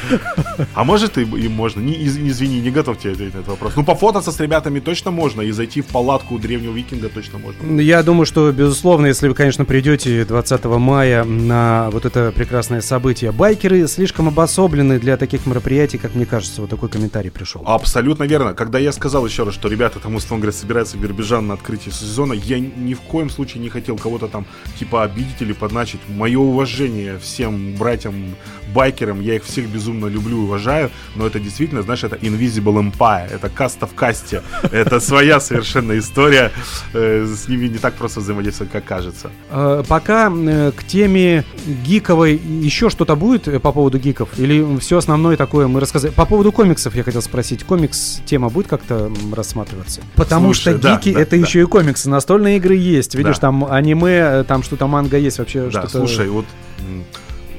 А 0.73 0.83
может 0.83 1.17
и, 1.17 1.21
и 1.21 1.47
можно. 1.47 1.79
Не, 1.79 1.93
из- 1.93 2.17
извини, 2.17 2.59
не 2.59 2.69
готов 2.69 2.97
тебе 2.99 3.13
ответить 3.13 3.33
на 3.33 3.39
этот 3.39 3.51
вопрос. 3.51 3.73
Ну, 3.77 3.85
пофотаться 3.85 4.33
с 4.33 4.39
ребятами 4.41 4.81
точно 4.81 5.11
можно, 5.11 5.39
и 5.41 5.51
зайти 5.51 5.79
в 5.79 5.85
палатку 5.85 6.37
древнего 6.37 6.73
викинга 6.73 7.07
точно 7.07 7.39
можно. 7.39 7.79
Я 7.79 8.03
думаю, 8.03 8.25
что, 8.25 8.51
безусловно, 8.51 9.05
если 9.05 9.29
вы, 9.29 9.35
конечно, 9.35 9.63
придете 9.63 10.25
20 10.25 10.65
мая 10.65 11.23
на 11.23 11.89
вот 11.91 12.03
это 12.03 12.33
прекрасное 12.35 12.81
событие, 12.81 13.31
байкеры 13.31 13.87
слишком 13.87 14.27
обособлены 14.27 14.99
для 14.99 15.15
таких 15.15 15.45
мероприятий, 15.45 15.97
как 15.97 16.13
мне 16.13 16.25
кажется, 16.25 16.59
вот 16.59 16.69
такой 16.69 16.89
комментарий 16.89 17.31
пришел. 17.31 17.63
Абсолютно 17.65 18.25
верно. 18.25 18.53
Когда 18.53 18.79
я 18.79 18.91
сказал 18.91 19.25
еще 19.25 19.43
раз, 19.43 19.53
что 19.53 19.69
ребята 19.69 19.99
там, 19.99 20.15
условно 20.15 20.41
говоря, 20.41 20.57
собираются 20.57 20.97
в 20.97 20.99
Биробиджан 20.99 21.47
на 21.47 21.53
открытие 21.53 21.93
сезона, 21.93 22.33
я 22.33 22.59
ни 22.59 22.93
в 22.93 22.99
коем 22.99 23.29
случае 23.29 23.63
не 23.63 23.69
хотел 23.69 23.95
кого-то 23.95 24.27
там 24.27 24.40
типа 24.79 25.03
обидеть 25.03 25.41
или 25.41 25.53
подначить. 25.53 26.01
Мое 26.07 26.39
уважение 26.39 27.17
всем 27.19 27.73
братьям 27.75 28.35
байкерам, 28.73 29.21
я 29.21 29.35
их 29.35 29.43
всех 29.43 29.67
безумно 29.67 30.05
люблю 30.07 30.37
и 30.37 30.41
уважаю, 30.45 30.91
но 31.15 31.27
это 31.27 31.39
действительно, 31.39 31.81
знаешь, 31.81 32.03
это 32.03 32.15
Invisible 32.15 32.91
Empire, 32.91 33.29
это 33.33 33.49
каста 33.49 33.85
в 33.85 33.93
касте, 33.93 34.41
это 34.71 34.99
своя 34.99 35.39
совершенно 35.39 35.97
история, 35.97 36.51
Э, 36.93 37.25
с 37.25 37.47
ними 37.47 37.67
не 37.67 37.77
так 37.77 37.93
просто 37.95 38.19
взаимодействовать, 38.19 38.71
как 38.71 38.85
кажется. 38.85 39.29
Э, 39.49 39.83
Пока 39.87 40.31
э, 40.31 40.71
к 40.75 40.83
теме 40.83 41.43
гиковой 41.65 42.35
еще 42.35 42.89
что-то 42.89 43.15
будет 43.15 43.61
по 43.61 43.71
поводу 43.71 43.97
гиков? 43.97 44.29
Или 44.37 44.77
все 44.79 44.97
основное 44.97 45.37
такое 45.37 45.67
мы 45.67 45.79
рассказали? 45.79 46.11
По 46.11 46.25
поводу 46.25 46.51
комиксов 46.51 46.95
я 46.95 47.03
хотел 47.03 47.21
спросить. 47.21 47.63
Комикс 47.63 48.21
тема 48.25 48.49
будет 48.49 48.67
как-то 48.67 49.11
рассматриваться? 49.33 50.01
Потому 50.15 50.53
Слушай, 50.53 50.73
что 50.73 50.81
да, 50.81 50.95
гики 50.97 51.13
да, 51.13 51.21
это 51.21 51.31
да. 51.31 51.37
еще 51.37 51.61
и 51.61 51.65
комиксы. 51.65 52.09
Настольные 52.09 52.57
игры 52.57 52.75
есть. 52.75 53.15
Видишь, 53.15 53.35
Да. 53.35 53.41
там 53.41 53.65
аниме, 53.65 54.30
э, 54.39 54.43
там 54.43 54.63
что-то 54.63 54.87
манга 54.87 55.17
есть 55.17 55.39
вообще. 55.39 55.69
Да, 55.69 55.81
что-то... 55.81 55.99
слушай, 55.99 56.29
вот 56.29 56.45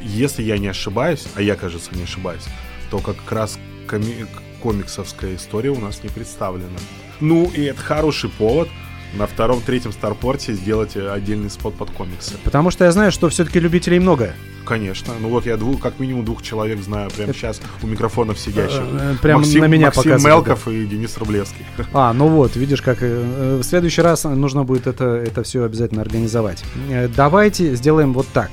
если 0.03 0.43
я 0.43 0.59
не 0.59 0.69
ошибаюсь, 0.69 1.27
а 1.35 1.43
я, 1.43 1.55
кажется, 1.55 1.91
не 1.95 2.03
ошибаюсь, 2.03 2.45
то 2.91 2.99
как 2.99 3.17
раз 3.31 3.59
коми- 3.87 4.27
комиксовская 4.61 5.37
история 5.37 5.71
у 5.71 5.79
нас 5.79 6.03
не 6.03 6.09
представлена. 6.09 6.79
Ну, 7.21 7.51
и 7.55 7.63
это 7.63 7.81
хороший 7.81 8.31
повод 8.31 8.69
на 9.15 9.27
втором-третьем 9.27 9.93
Старпорте 9.93 10.55
сделать 10.55 10.97
э, 10.97 11.11
отдельный 11.11 11.51
спот 11.51 11.75
под 11.75 11.91
комиксы. 11.91 12.35
Потому 12.45 12.71
что 12.71 12.85
я 12.85 12.93
знаю, 12.93 13.13
что 13.13 13.29
все-таки 13.29 13.61
любителей 13.61 13.99
много. 13.99 14.33
Конечно. 14.65 15.15
Ну 15.21 15.29
вот 15.29 15.45
я 15.47 15.57
двух, 15.57 15.81
как 15.81 15.99
минимум 15.99 16.25
двух 16.25 16.43
человек 16.43 16.81
знаю 16.81 17.11
прямо 17.11 17.35
сейчас 17.35 17.61
у 17.83 17.87
микрофонов 17.87 18.39
сидящих. 18.39 18.81
Э, 18.81 19.15
прям 19.21 19.41
Максим, 19.41 19.61
на 19.61 19.67
меня 19.67 19.87
Максим 19.87 20.03
показывает, 20.05 20.35
Мелков 20.35 20.69
и 20.69 20.87
Денис 20.87 21.17
Рублевский. 21.19 21.65
А, 21.93 22.13
ну 22.13 22.29
вот, 22.29 22.57
видишь, 22.57 22.81
как 22.81 23.03
э, 23.03 23.07
э, 23.07 23.59
в 23.59 23.65
следующий 23.65 24.03
раз 24.03 24.25
нужно 24.25 24.65
будет 24.65 24.87
это, 24.87 25.05
это 25.05 25.43
все 25.43 25.65
обязательно 25.65 26.03
организовать. 26.03 26.65
Э, 26.91 27.09
Давайте 27.09 27.75
сделаем 27.75 28.13
вот 28.13 28.27
так. 28.33 28.51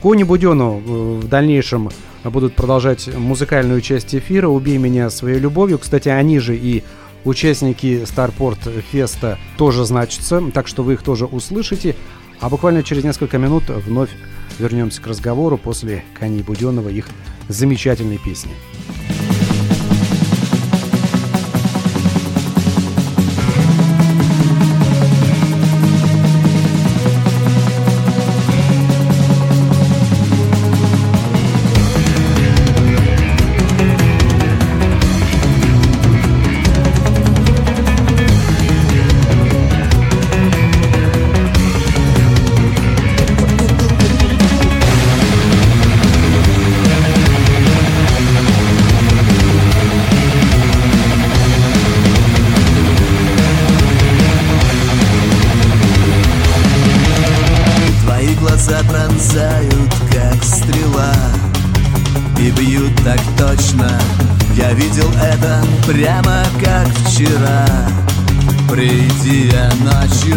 Кони 0.00 0.22
Будену 0.22 0.78
э, 0.78 1.20
в 1.20 1.28
дальнейшем 1.28 1.90
будут 2.24 2.54
продолжать 2.54 3.14
музыкальную 3.14 3.80
часть 3.80 4.14
эфира 4.14 4.48
«Убей 4.48 4.78
меня 4.78 5.10
своей 5.10 5.38
любовью». 5.38 5.78
Кстати, 5.78 6.08
они 6.08 6.38
же 6.38 6.56
и 6.56 6.82
участники 7.24 8.04
Старпорт 8.04 8.60
Феста 8.90 9.38
тоже 9.56 9.84
значатся, 9.84 10.42
так 10.52 10.68
что 10.68 10.82
вы 10.82 10.94
их 10.94 11.02
тоже 11.02 11.26
услышите. 11.26 11.94
А 12.40 12.48
буквально 12.48 12.82
через 12.82 13.04
несколько 13.04 13.38
минут 13.38 13.64
вновь 13.68 14.10
вернемся 14.58 15.02
к 15.02 15.06
разговору 15.06 15.58
после 15.58 16.04
Кани 16.18 16.42
Буденова 16.42 16.88
и 16.88 16.98
их 16.98 17.08
замечательной 17.48 18.18
песни. 18.18 18.52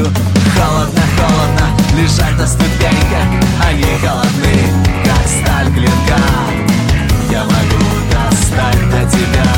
Ночью 0.01 0.13
Холодно, 0.55 1.01
холодно. 1.17 1.67
Лежать 1.97 2.37
на 2.37 2.47
ступеньках 2.47 3.27
Они 3.67 3.83
холодны, 4.03 4.55
как 5.03 5.27
сталь 5.27 5.71
клинка 5.73 6.17
Я 7.29 7.43
могу 7.43 7.85
достать 8.11 8.89
до 8.89 9.09
тебя 9.09 9.50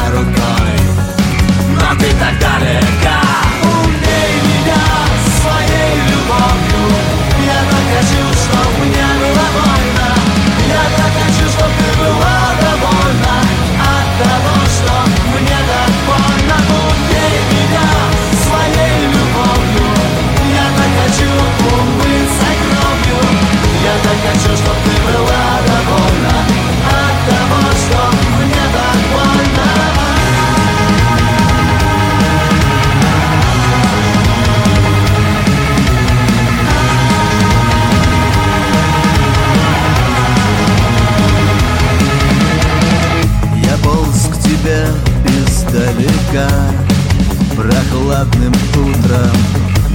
прохладным 47.94 48.54
утром. 48.76 49.38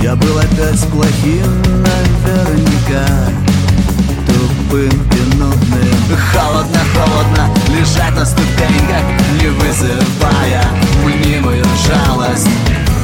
Я 0.03 0.15
был 0.15 0.39
опять 0.39 0.81
плохим 0.91 1.63
наверняка 1.83 3.07
Тупым 4.27 4.89
и 4.89 5.37
нудным. 5.37 6.19
Холодно, 6.33 6.79
холодно 6.95 7.51
лежать 7.69 8.15
на 8.15 8.25
ступеньках 8.25 9.03
Не 9.41 9.49
вызывая 9.49 10.65
мнимую 11.05 11.65
жалость. 11.87 12.49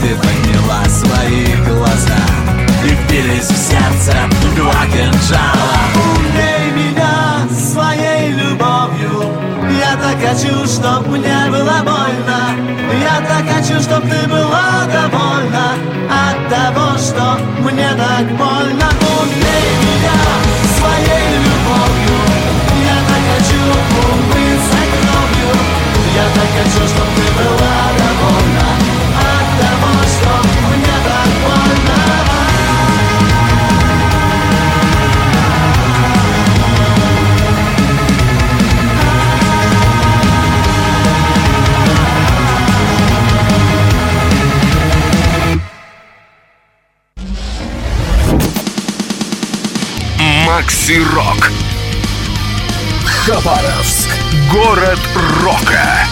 Ты 0.00 0.14
подняла 0.14 0.84
свои 0.88 1.46
глаза 1.66 2.20
И 2.84 2.88
впились 2.88 3.48
в 3.48 3.56
сердце 3.56 4.14
два 4.54 4.86
кинжала. 4.86 5.78
Умей! 6.16 6.53
Хочу, 10.34 10.66
чтоб 10.66 11.06
мне 11.06 11.36
было 11.50 11.78
больно. 11.84 12.56
Я 13.00 13.20
так 13.26 13.44
хочу, 13.48 13.80
чтоб 13.80 14.02
ты 14.02 14.28
была 14.28 14.84
довольна 14.86 15.74
От 16.10 16.48
того, 16.48 16.98
что 16.98 17.38
мне 17.60 17.88
так 17.96 18.26
больно. 18.36 18.88
Убей 19.22 19.68
меня 19.84 20.18
своей 20.76 21.38
любовью. 21.38 22.18
Я 22.84 22.98
так 23.08 23.22
хочу 23.32 23.60
умыться 24.06 24.80
кровью. 24.92 25.52
Я 26.14 26.24
так 26.34 26.48
хочу, 26.56 26.88
чтоб 26.88 27.06
ты 27.16 27.26
была 27.38 27.73
Макси 50.64 50.98
Рок. 51.14 51.50
Хабаровск. 53.04 54.08
Город 54.50 54.98
рока. 55.42 56.06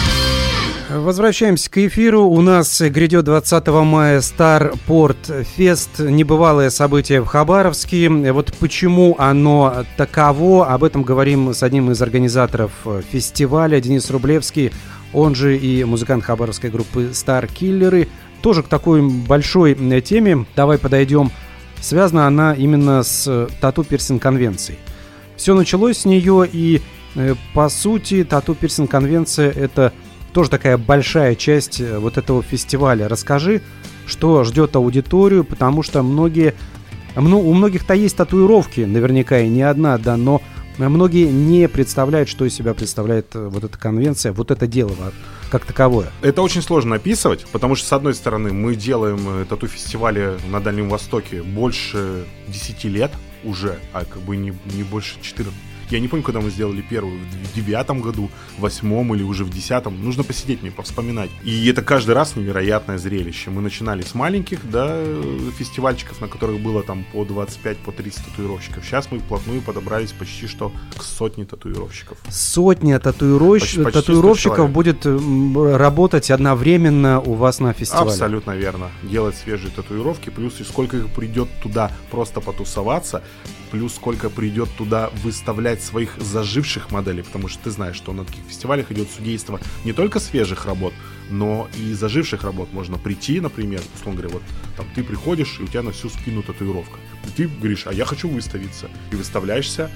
Возвращаемся 0.91 1.71
к 1.71 1.77
эфиру. 1.79 2.25
У 2.25 2.39
нас 2.41 2.79
грядет 2.79 3.25
20 3.25 3.67
мая 3.67 4.21
Старпорт 4.21 5.31
Фест. 5.55 5.97
Небывалое 5.97 6.69
событие 6.69 7.21
в 7.21 7.25
Хабаровске. 7.25 8.09
Вот 8.31 8.53
почему 8.59 9.15
оно 9.17 9.85
таково, 9.97 10.67
об 10.67 10.83
этом 10.83 11.01
говорим 11.01 11.55
с 11.55 11.63
одним 11.63 11.89
из 11.89 11.99
организаторов 12.03 12.71
фестиваля, 13.11 13.81
Денис 13.81 14.11
Рублевский, 14.11 14.71
он 15.13 15.33
же 15.33 15.57
и 15.57 15.83
музыкант 15.83 16.25
хабаровской 16.25 16.69
группы 16.69 17.09
Star 17.13 17.51
Киллеры. 17.51 18.07
Тоже 18.41 18.61
к 18.61 18.67
такой 18.67 19.01
большой 19.01 19.73
теме. 20.01 20.45
Давай 20.55 20.77
подойдем. 20.77 21.31
Связана 21.83 22.27
она 22.27 22.53
именно 22.53 23.03
с 23.03 23.49
тату-пирсинг 23.59 24.21
конвенцией. 24.21 24.79
Все 25.35 25.53
началось 25.53 25.97
с 25.97 26.05
нее, 26.05 26.47
и 26.49 26.81
э, 27.15 27.35
по 27.53 27.67
сути 27.67 28.23
тату-пирсинг 28.23 28.89
конвенция 28.89 29.51
это 29.51 29.91
тоже 30.31 30.49
такая 30.49 30.77
большая 30.77 31.35
часть 31.35 31.81
э, 31.81 31.99
вот 31.99 32.17
этого 32.17 32.41
фестиваля. 32.41 33.09
Расскажи, 33.09 33.61
что 34.07 34.45
ждет 34.45 34.77
аудиторию, 34.77 35.43
потому 35.43 35.83
что 35.83 36.03
многие, 36.03 36.55
ну, 37.17 37.41
у 37.41 37.53
многих-то 37.53 37.93
есть 37.93 38.15
татуировки, 38.15 38.79
наверняка 38.79 39.39
и 39.39 39.49
не 39.49 39.63
одна, 39.63 39.97
да, 39.97 40.15
но 40.15 40.41
многие 40.77 41.25
не 41.31 41.67
представляют, 41.67 42.29
что 42.29 42.45
из 42.45 42.55
себя 42.55 42.73
представляет 42.73 43.35
э, 43.35 43.47
вот 43.47 43.63
эта 43.63 43.77
конвенция, 43.77 44.33
вот 44.33 44.51
это 44.51 44.67
дело 44.67 44.95
как 45.51 45.65
таковое. 45.65 46.11
Это 46.21 46.41
очень 46.41 46.61
сложно 46.61 46.95
описывать, 46.95 47.45
потому 47.51 47.75
что, 47.75 47.87
с 47.87 47.93
одной 47.93 48.15
стороны, 48.15 48.51
мы 48.51 48.75
делаем 48.75 49.41
э, 49.41 49.45
тату-фестивали 49.45 50.37
на 50.49 50.59
Дальнем 50.59 50.89
Востоке 50.89 51.43
больше 51.43 52.25
10 52.47 52.83
лет 52.85 53.11
уже, 53.43 53.77
а 53.93 54.05
как 54.05 54.21
бы 54.21 54.35
не, 54.35 54.53
не 54.73 54.83
больше 54.83 55.15
14. 55.21 55.53
Я 55.93 55.99
не 55.99 56.07
помню, 56.07 56.23
когда 56.23 56.41
мы 56.41 56.49
сделали 56.49 56.81
первую, 56.81 57.19
в 57.19 57.55
девятом 57.55 58.01
году, 58.01 58.31
в 58.57 58.61
восьмом 58.61 59.13
или 59.13 59.21
уже 59.21 59.45
в 59.45 59.51
десятом. 59.51 60.03
Нужно 60.03 60.23
посидеть 60.23 60.63
мне, 60.63 60.71
повспоминать. 60.71 61.29
И 61.43 61.67
это 61.67 61.83
каждый 61.83 62.15
раз 62.15 62.35
невероятное 62.35 62.97
зрелище. 62.97 63.51
Мы 63.51 63.61
начинали 63.61 64.01
с 64.01 64.15
маленьких, 64.15 64.67
да, 64.67 65.03
фестивальчиков, 65.59 66.19
на 66.19 66.27
которых 66.27 66.59
было 66.61 66.81
там 66.81 67.05
по 67.13 67.23
25, 67.25 67.77
по 67.77 67.91
30 67.91 68.25
татуировщиков. 68.25 68.83
Сейчас 68.83 69.11
мы 69.11 69.19
вплотную 69.19 69.61
подобрались 69.61 70.13
почти 70.13 70.47
что 70.47 70.71
к 70.97 71.03
сотне 71.03 71.45
татуировщиков. 71.45 72.17
Сотня 72.27 72.97
татуировщ- 72.97 73.59
Почти- 73.59 73.83
почти 73.83 73.99
100 73.99 74.01
татуировщиков 74.01 74.71
будет 74.71 75.05
работать 75.05 76.31
одновременно 76.31 77.21
у 77.21 77.35
вас 77.35 77.59
на 77.59 77.71
фестивале. 77.73 78.09
Абсолютно 78.09 78.51
верно. 78.55 78.89
Делать 79.03 79.35
свежие 79.35 79.69
татуировки, 79.69 80.31
плюс 80.31 80.59
и 80.59 80.63
сколько 80.63 80.97
их 80.97 81.09
придет 81.13 81.49
туда 81.61 81.91
просто 82.09 82.41
потусоваться, 82.41 83.21
плюс 83.69 83.93
сколько 83.95 84.29
придет 84.31 84.69
туда 84.77 85.11
выставлять 85.23 85.82
своих 85.83 86.15
заживших 86.19 86.91
моделей, 86.91 87.23
потому 87.23 87.47
что 87.47 87.63
ты 87.63 87.71
знаешь, 87.71 87.95
что 87.95 88.13
на 88.13 88.25
таких 88.25 88.43
фестивалях 88.45 88.91
идет 88.91 89.09
судейство 89.11 89.59
не 89.85 89.93
только 89.93 90.19
свежих 90.19 90.65
работ, 90.65 90.93
но 91.29 91.67
и 91.77 91.93
заживших 91.93 92.43
работ. 92.43 92.73
Можно 92.73 92.97
прийти, 92.97 93.39
например, 93.39 93.81
условно 93.95 94.21
говоря, 94.21 94.35
вот 94.35 94.43
там 94.77 94.85
ты 94.95 95.03
приходишь, 95.03 95.59
и 95.59 95.63
у 95.63 95.67
тебя 95.67 95.83
на 95.83 95.91
всю 95.91 96.09
спину 96.09 96.43
татуировка. 96.43 96.99
И 97.25 97.29
ты 97.35 97.47
говоришь, 97.47 97.83
а 97.85 97.93
я 97.93 98.05
хочу 98.05 98.27
выставиться. 98.27 98.89
И 99.11 99.15
выставляешься, 99.15 99.89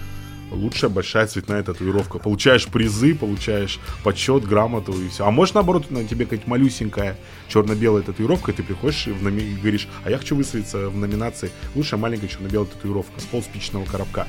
лучшая 0.52 0.90
большая 0.90 1.28
цветная 1.28 1.64
татуировка. 1.64 2.20
Получаешь 2.20 2.68
призы, 2.68 3.16
получаешь 3.16 3.80
почет, 4.04 4.46
грамоту 4.46 4.94
и 4.94 5.10
все. 5.10 5.26
А 5.26 5.32
может 5.32 5.56
наоборот 5.56 5.92
на 5.92 6.04
тебе 6.06 6.26
какая-нибудь 6.26 6.48
малюсенькая 6.48 7.18
черно-белая 7.48 8.04
татуировка, 8.04 8.52
и 8.52 8.56
ты 8.56 8.64
приходишь 8.64 9.08
и, 9.08 9.12
в 9.12 9.24
номи- 9.24 9.44
и 9.44 9.56
говоришь, 9.56 9.88
а 10.04 10.10
я 10.10 10.18
хочу 10.18 10.36
выставиться 10.36 10.90
в 10.90 10.98
номинации 10.98 11.52
лучшая 11.76 12.00
маленькая 12.00 12.28
черно-белая 12.28 12.68
татуировка 12.68 13.20
с 13.20 13.26
полспичного 13.26 13.86
коробка. 13.86 14.28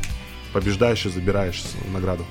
Побеждаешь 0.52 1.06
и 1.06 1.10
забираешь 1.10 1.62
награду. 1.92 2.24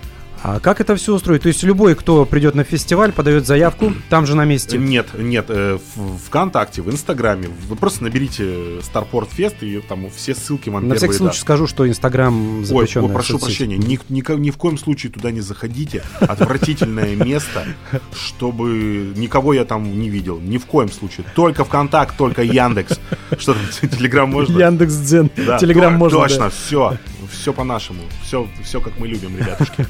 А 0.43 0.60
как 0.60 0.82
это 0.82 0.95
все 0.95 1.13
устроить? 1.15 1.41
То 1.41 1.47
есть 1.47 1.63
любой, 1.63 1.95
кто 1.95 2.25
придет 2.25 2.56
на 2.56 2.63
фестиваль, 2.63 3.12
подает 3.12 3.47
заявку, 3.47 3.93
там 4.10 4.25
же 4.25 4.36
на 4.36 4.45
месте. 4.45 4.77
Нет, 4.77 5.08
нет, 5.17 5.45
э, 5.49 5.77
в 5.95 6.17
ВКонтакте, 6.27 6.82
в 6.82 6.91
Инстаграме. 6.91 7.49
Вы 7.67 7.75
просто 7.75 8.03
наберите 8.03 8.43
Starport 8.80 9.30
Fest, 9.36 9.56
и 9.62 9.82
там 9.82 10.10
все 10.15 10.36
ссылки 10.36 10.69
вам 10.69 10.88
На 10.88 10.95
всякий 10.95 11.13
случай 11.13 11.32
даст. 11.32 11.41
скажу, 11.41 11.67
что 11.67 11.88
Инстаграм 11.88 12.60
Ой, 12.60 12.65
запрещенная 12.65 13.08
ой, 13.08 13.13
прошу 13.13 13.39
прощения, 13.39 13.77
ни, 13.77 13.99
ни, 14.10 14.39
ни 14.39 14.51
в 14.51 14.58
коем 14.58 14.77
случае 14.77 15.12
туда 15.12 15.32
не 15.32 15.41
заходите. 15.41 16.03
Отвратительное 16.19 17.15
место, 17.15 17.65
чтобы 18.13 19.13
никого 19.15 19.53
я 19.53 19.65
там 19.65 19.99
не 19.99 20.10
видел. 20.10 20.39
Ни 20.39 20.58
в 20.58 20.65
коем 20.65 20.91
случае. 20.91 21.25
Только 21.36 21.65
ВКонтакт, 21.65 22.15
только 22.15 22.43
Яндекс. 22.43 22.99
Что 23.38 23.53
там, 23.53 23.89
Телеграм 23.89 24.30
можно? 24.30 24.58
Яндекс 24.58 24.93
Дзен, 24.95 25.30
Телеграм 25.30 25.93
можно. 25.95 26.19
Точно, 26.19 26.49
все. 26.49 26.97
Все 27.31 27.53
по-нашему. 27.53 28.01
Все, 28.23 28.47
все 28.63 28.81
как 28.81 28.97
мы 28.99 29.07
любим, 29.07 29.37
ребятушки. 29.37 29.85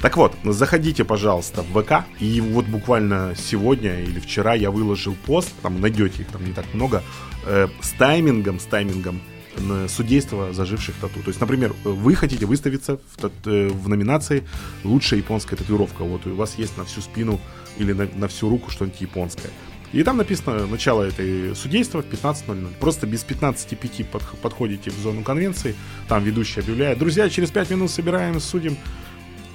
Так 0.00 0.16
вот, 0.16 0.34
заходите, 0.44 1.04
пожалуйста, 1.04 1.62
в 1.62 1.82
ВК. 1.82 2.04
И 2.20 2.40
вот 2.40 2.66
буквально 2.66 3.34
сегодня 3.36 4.00
или 4.00 4.20
вчера 4.20 4.54
я 4.54 4.70
выложил 4.70 5.14
пост, 5.26 5.52
там 5.62 5.80
найдете 5.80 6.22
их, 6.22 6.28
там 6.28 6.44
не 6.44 6.52
так 6.52 6.64
много, 6.74 7.02
э, 7.46 7.68
с 7.80 7.90
таймингом, 7.90 8.58
с 8.58 8.64
таймингом 8.64 9.20
на 9.58 9.88
судейство 9.88 10.52
заживших 10.52 10.94
тату. 10.96 11.20
То 11.20 11.28
есть, 11.28 11.40
например, 11.40 11.74
вы 11.84 12.14
хотите 12.14 12.46
выставиться 12.46 12.96
в, 12.96 13.20
тат- 13.20 13.46
э, 13.46 13.68
в 13.68 13.88
номинации 13.88 14.44
«Лучшая 14.84 15.20
японская 15.20 15.58
татуировка». 15.58 16.02
Вот 16.02 16.26
у 16.26 16.34
вас 16.34 16.58
есть 16.58 16.76
на 16.78 16.84
всю 16.84 17.00
спину 17.00 17.40
или 17.78 17.92
на, 17.92 18.08
на 18.14 18.28
всю 18.28 18.48
руку 18.48 18.70
что-нибудь 18.70 19.00
японское. 19.00 19.50
И 19.92 20.02
там 20.02 20.16
написано 20.16 20.66
начало 20.66 21.02
этой 21.02 21.54
судейства 21.54 22.02
в 22.02 22.06
15.00. 22.06 22.74
Просто 22.80 23.06
без 23.06 23.24
15.05 23.24 24.06
подх- 24.10 24.36
подходите 24.40 24.90
в 24.90 24.94
зону 24.94 25.22
конвенции, 25.22 25.74
там 26.08 26.24
ведущий 26.24 26.60
объявляет, 26.60 26.98
друзья, 26.98 27.28
через 27.28 27.50
5 27.50 27.70
минут 27.70 27.90
собираем, 27.90 28.40
судим, 28.40 28.76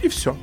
и 0.04 0.08
все. 0.08 0.38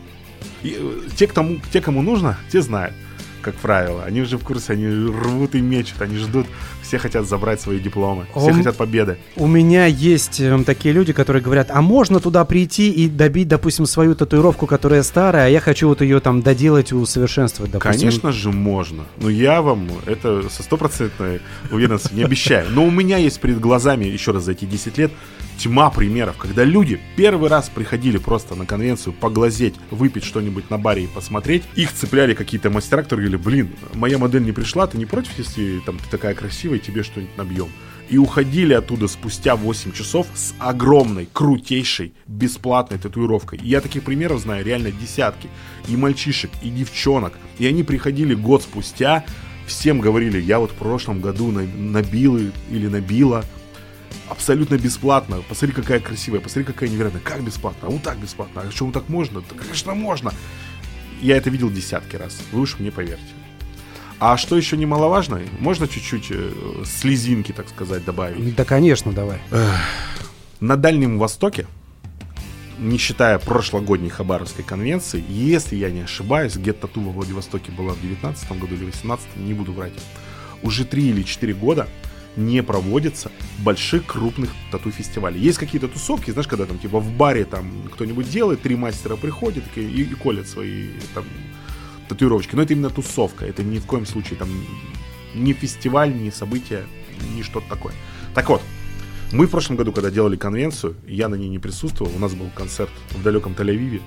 И, 0.63 0.77
э, 0.79 1.09
те, 1.17 1.27
кому, 1.27 1.61
те, 1.73 1.81
кому 1.81 2.03
нужно, 2.03 2.37
те 2.51 2.61
знают, 2.61 2.95
как 3.41 3.55
правило. 3.55 4.03
Они 4.05 4.21
уже 4.21 4.37
в 4.37 4.43
курсе, 4.43 4.73
они 4.73 4.89
рвут 4.89 5.55
и 5.55 5.61
мечут, 5.61 6.03
они 6.03 6.17
ждут, 6.17 6.47
все 6.95 6.99
хотят 6.99 7.27
забрать 7.27 7.61
свои 7.61 7.81
дипломы, 7.81 8.27
все 8.31 8.51
Он- 8.51 8.55
хотят 8.55 8.77
победы. 8.77 9.19
У 9.37 9.49
меня 9.49 9.87
есть 9.87 10.41
эм, 10.41 10.63
такие 10.65 10.95
люди, 10.95 11.13
которые 11.13 11.43
говорят, 11.43 11.71
а 11.71 11.83
можно 11.83 12.21
туда 12.21 12.45
прийти 12.45 12.89
и 12.91 13.09
добить, 13.09 13.49
допустим, 13.49 13.87
свою 13.87 14.15
татуировку, 14.15 14.67
которая 14.67 15.03
старая, 15.03 15.47
а 15.47 15.49
я 15.49 15.59
хочу 15.59 15.89
вот 15.89 16.03
ее 16.03 16.21
там 16.21 16.41
доделать, 16.41 16.93
усовершенствовать, 16.93 17.73
допустим. 17.73 18.01
Конечно 18.01 18.31
же 18.31 18.53
можно. 18.53 19.05
Но 19.21 19.29
я 19.29 19.61
вам 19.61 19.89
это 20.07 20.49
со 20.49 20.63
стопроцентной 20.63 21.41
уверенностью 21.73 22.17
не 22.17 22.23
обещаю. 22.23 22.69
Но 22.71 22.85
у 22.85 22.91
меня 22.93 23.17
есть 23.17 23.41
перед 23.41 23.59
глазами, 23.59 24.05
еще 24.05 24.31
раз 24.31 24.45
за 24.45 24.53
эти 24.53 24.65
10 24.65 24.97
лет, 24.99 25.11
тьма 25.59 25.91
примеров, 25.91 26.37
когда 26.37 26.65
люди 26.65 27.01
первый 27.17 27.49
раз 27.49 27.69
приходили 27.69 28.19
просто 28.19 28.55
на 28.55 28.67
конвенцию 28.67 29.13
поглазеть, 29.13 29.75
выпить 29.91 30.25
что-нибудь 30.25 30.71
на 30.71 30.79
баре 30.79 31.05
и 31.05 31.07
посмотреть. 31.07 31.65
Их 31.75 31.93
цепляли 31.93 32.35
какие-то 32.35 32.71
мастера, 32.71 33.03
которые 33.03 33.29
говорили, 33.29 33.43
блин, 33.43 33.71
моя 33.95 34.19
модель 34.19 34.45
не 34.45 34.53
пришла, 34.53 34.87
ты 34.87 34.99
не 34.99 35.07
против, 35.07 35.39
если 35.39 35.81
там 35.81 35.99
ты 35.99 36.05
такая 36.11 36.35
красивая, 36.35 36.79
тебе 36.85 37.03
что-нибудь 37.03 37.37
набьем? 37.37 37.69
И 38.11 38.19
уходили 38.19 38.75
оттуда 38.75 39.09
спустя 39.09 39.57
8 39.57 39.93
часов 39.93 40.27
с 40.35 40.55
огромной, 40.59 41.27
крутейшей, 41.33 42.13
бесплатной 42.27 42.99
татуировкой. 42.99 43.59
И 43.61 43.69
я 43.69 43.81
таких 43.81 44.03
примеров 44.05 44.41
знаю 44.41 44.65
реально 44.65 44.91
десятки. 44.93 45.49
И 45.89 45.97
мальчишек, 45.97 46.51
и 46.63 46.69
девчонок. 46.69 47.33
И 47.59 47.67
они 47.67 47.83
приходили 47.83 48.35
год 48.35 48.63
спустя, 48.63 49.25
всем 49.67 50.01
говорили, 50.01 50.39
я 50.39 50.59
вот 50.59 50.73
в 50.73 50.75
прошлом 50.75 51.21
году 51.23 51.51
на- 51.51 51.63
набил 51.63 52.37
или 52.71 52.89
набила 52.89 53.43
абсолютно 54.29 54.77
бесплатно. 54.77 55.43
Посмотри, 55.49 55.75
какая 55.75 56.01
красивая, 56.01 56.41
посмотри, 56.41 56.65
какая 56.65 56.91
невероятная. 56.91 57.23
Как 57.23 57.43
бесплатно? 57.43 57.89
А 57.89 57.91
вот 57.91 58.03
так 58.03 58.19
бесплатно. 58.19 58.63
А 58.67 58.71
что, 58.71 58.85
вот 58.85 58.95
так 58.95 59.09
можно? 59.09 59.41
Да, 59.41 59.57
конечно, 59.59 59.95
можно. 59.95 60.33
Я 61.23 61.37
это 61.39 61.49
видел 61.49 61.71
десятки 61.71 62.17
раз. 62.17 62.39
Вы 62.53 62.61
уж 62.61 62.79
мне 62.79 62.91
поверьте. 62.91 63.23
А 64.21 64.37
что 64.37 64.57
еще 64.57 64.77
немаловажно, 64.77 65.41
можно 65.59 65.89
чуть-чуть 65.89 66.29
э, 66.31 66.53
слезинки, 66.85 67.53
так 67.53 67.69
сказать, 67.69 68.05
добавить. 68.05 68.55
Да, 68.55 68.65
конечно, 68.65 69.13
давай. 69.13 69.39
На 70.61 70.77
Дальнем 70.77 71.19
Востоке, 71.19 71.67
не 72.79 72.97
считая 72.99 73.39
прошлогодней 73.39 74.09
Хабаровской 74.09 74.65
конвенции, 74.65 75.23
если 75.29 75.77
я 75.77 75.91
не 75.91 76.03
ошибаюсь, 76.03 76.57
гет-тату 76.57 77.01
во 77.01 77.13
Владивостоке 77.13 77.73
была 77.73 77.93
в 77.93 78.01
19 78.01 78.53
году 78.59 78.75
или 78.75 78.85
18 78.85 79.37
не 79.37 79.55
буду 79.55 79.73
врать, 79.73 79.93
уже 80.63 80.85
3 80.85 81.11
или 81.11 81.23
4 81.23 81.55
года 81.55 81.89
не 82.37 82.63
проводится 82.63 83.31
больших 83.59 84.07
крупных 84.07 84.51
тату-фестивалей. 84.73 85.41
Есть 85.41 85.59
какие-то 85.59 85.89
тусовки, 85.89 86.31
знаешь, 86.31 86.49
когда 86.49 86.67
там 86.67 86.79
типа 86.79 86.99
в 86.99 87.11
баре 87.13 87.45
там 87.45 87.71
кто-нибудь 87.93 88.29
делает, 88.29 88.63
три 88.63 88.77
мастера 88.77 89.17
приходят 89.17 89.65
и, 89.77 89.81
и, 89.81 90.03
и 90.03 90.15
колят 90.15 90.49
свои 90.49 90.89
там 91.15 91.25
татуировочки. 92.09 92.55
Но 92.55 92.63
это 92.63 92.73
именно 92.73 92.91
тусовка, 92.91 93.45
это 93.45 93.63
ни 93.63 93.79
в 93.79 93.87
коем 93.87 94.07
случае 94.07 94.39
там 94.39 94.49
не 95.35 95.53
фестиваль, 95.53 96.15
не 96.15 96.31
событие, 96.31 96.85
не 97.35 97.43
что-то 97.43 97.69
такое. 97.69 97.95
Так 98.35 98.49
вот, 98.49 98.63
мы 99.33 99.47
в 99.47 99.51
прошлом 99.51 99.77
году, 99.77 99.91
когда 99.91 100.11
делали 100.11 100.37
конвенцию, 100.37 100.95
я 101.09 101.29
на 101.29 101.35
ней 101.35 101.49
не 101.49 101.59
присутствовал, 101.59 102.13
у 102.15 102.19
нас 102.19 102.35
был 102.35 102.51
концерт 102.55 102.91
в 103.11 103.23
далеком 103.23 103.55
Тель-Авиве, 103.59 104.01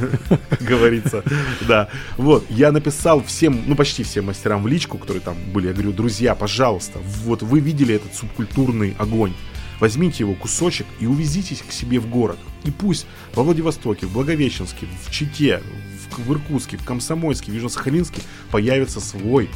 говорится, 0.60 1.22
да. 1.66 1.88
Вот, 2.18 2.44
я 2.50 2.72
написал 2.72 3.22
всем, 3.22 3.62
ну 3.66 3.74
почти 3.74 4.02
всем 4.02 4.26
мастерам 4.26 4.62
в 4.62 4.66
личку, 4.66 4.98
которые 4.98 5.22
там 5.22 5.36
были, 5.52 5.68
я 5.68 5.72
говорю, 5.72 5.92
друзья, 5.92 6.34
пожалуйста, 6.34 6.98
вот 7.24 7.42
вы 7.42 7.60
видели 7.60 7.94
этот 7.94 8.14
субкультурный 8.14 8.94
огонь, 8.98 9.32
Возьмите 9.80 10.24
его 10.24 10.34
кусочек 10.34 10.86
и 11.00 11.06
увезитесь 11.06 11.62
к 11.62 11.72
себе 11.72 11.98
в 11.98 12.08
город. 12.08 12.38
И 12.64 12.70
пусть 12.70 13.06
во 13.34 13.42
Владивостоке, 13.42 14.06
в 14.06 14.12
Благовещенске, 14.12 14.86
в 15.04 15.10
Чите, 15.10 15.62
в, 16.10 16.18
в 16.18 16.32
Иркутске, 16.32 16.76
в 16.76 16.84
Комсомольске, 16.84 17.52
в 17.52 17.54
Южно-Сахалинске 17.54 18.22
появится 18.50 19.00
свой 19.00 19.48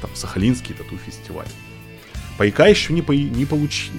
там 0.00 0.10
Сахалинский 0.14 0.74
тату-фестиваль. 0.74 1.48
Пока 2.38 2.66
еще 2.66 2.94
не, 2.94 3.02
по, 3.02 3.12
не 3.12 3.44
получи, 3.44 3.90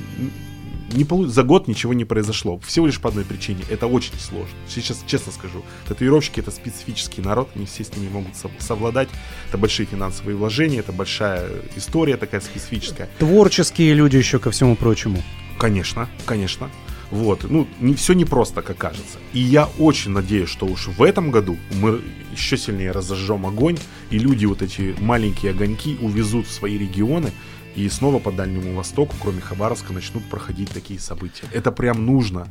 не 0.94 1.06
полу... 1.06 1.28
за 1.28 1.44
год 1.44 1.68
ничего 1.68 1.94
не 1.94 2.06
произошло. 2.06 2.60
Всего 2.60 2.88
лишь 2.88 3.00
по 3.00 3.10
одной 3.10 3.24
причине. 3.24 3.64
Это 3.70 3.88
очень 3.88 4.18
сложно. 4.20 4.56
Сейчас 4.68 5.04
честно 5.08 5.32
скажу. 5.32 5.64
Татуировщики 5.88 6.40
это 6.40 6.52
специфический 6.52 7.22
народ. 7.22 7.56
Не 7.56 7.66
все 7.66 7.84
с 7.84 7.96
ними 7.96 8.10
могут 8.10 8.34
совладать. 8.60 9.10
Это 9.50 9.58
большие 9.58 9.86
финансовые 9.86 10.36
вложения. 10.36 10.80
Это 10.80 10.92
большая 10.92 11.50
история 11.76 12.18
такая 12.18 12.42
специфическая. 12.42 13.10
Творческие 13.20 13.94
люди 13.94 14.18
еще 14.18 14.40
ко 14.40 14.52
всему 14.52 14.76
прочему. 14.76 15.24
Конечно, 15.62 16.10
конечно. 16.26 16.72
Вот, 17.12 17.46
ну, 17.48 17.68
не 17.80 17.94
все 17.94 18.14
не 18.14 18.26
просто, 18.26 18.64
как 18.64 18.78
кажется. 18.78 19.20
И 19.32 19.40
я 19.40 19.70
очень 19.78 20.10
надеюсь, 20.10 20.50
что 20.50 20.66
уж 20.66 20.88
в 20.88 21.04
этом 21.04 21.30
году 21.30 21.56
мы 21.80 22.02
еще 22.32 22.58
сильнее 22.58 22.90
разожжем 22.90 23.46
огонь, 23.46 23.78
и 24.10 24.18
люди 24.18 24.48
вот 24.48 24.64
эти 24.64 24.96
маленькие 25.00 25.52
огоньки 25.52 26.00
увезут 26.02 26.48
в 26.48 26.52
свои 26.52 26.80
регионы, 26.80 27.30
и 27.76 27.88
снова 27.90 28.18
по 28.18 28.32
Дальнему 28.32 28.74
Востоку, 28.76 29.16
кроме 29.22 29.40
Хабаровска, 29.40 29.94
начнут 29.94 30.24
проходить 30.26 30.72
такие 30.72 31.00
события. 31.00 31.44
Это 31.54 31.72
прям 31.72 32.08
нужно. 32.08 32.48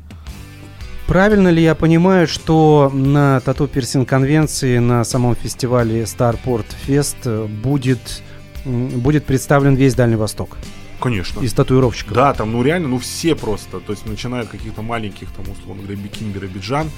Правильно 1.09 1.49
ли 1.49 1.65
я 1.65 1.75
понимаю, 1.75 2.29
что 2.29 2.93
на 2.95 3.41
Тату 3.41 3.67
Пирсинг 3.67 4.09
конвенции 4.09 4.79
на 4.79 5.03
самом 5.03 5.35
фестивале 5.35 6.03
Starport 6.03 6.67
Fest 6.87 7.49
будет, 7.49 8.23
будет 8.65 9.25
представлен 9.25 9.75
весь 9.75 9.97
Дальний 9.97 10.15
Восток? 10.15 10.57
Конечно. 11.01 11.41
Из 11.41 11.53
татуировщиков. 11.53 12.13
Да, 12.13 12.33
там, 12.35 12.53
ну 12.53 12.63
реально, 12.63 12.89
ну 12.89 12.99
все 12.99 13.35
просто. 13.35 13.81
То 13.81 13.93
есть, 13.93 14.07
начиная 14.07 14.43
от 14.43 14.49
каких-то 14.49 14.83
маленьких, 14.83 15.29
там, 15.31 15.47
условно 15.51 15.83
говоря, 15.83 16.01
Бикин, 16.01 16.31
Биробиджан, 16.31 16.91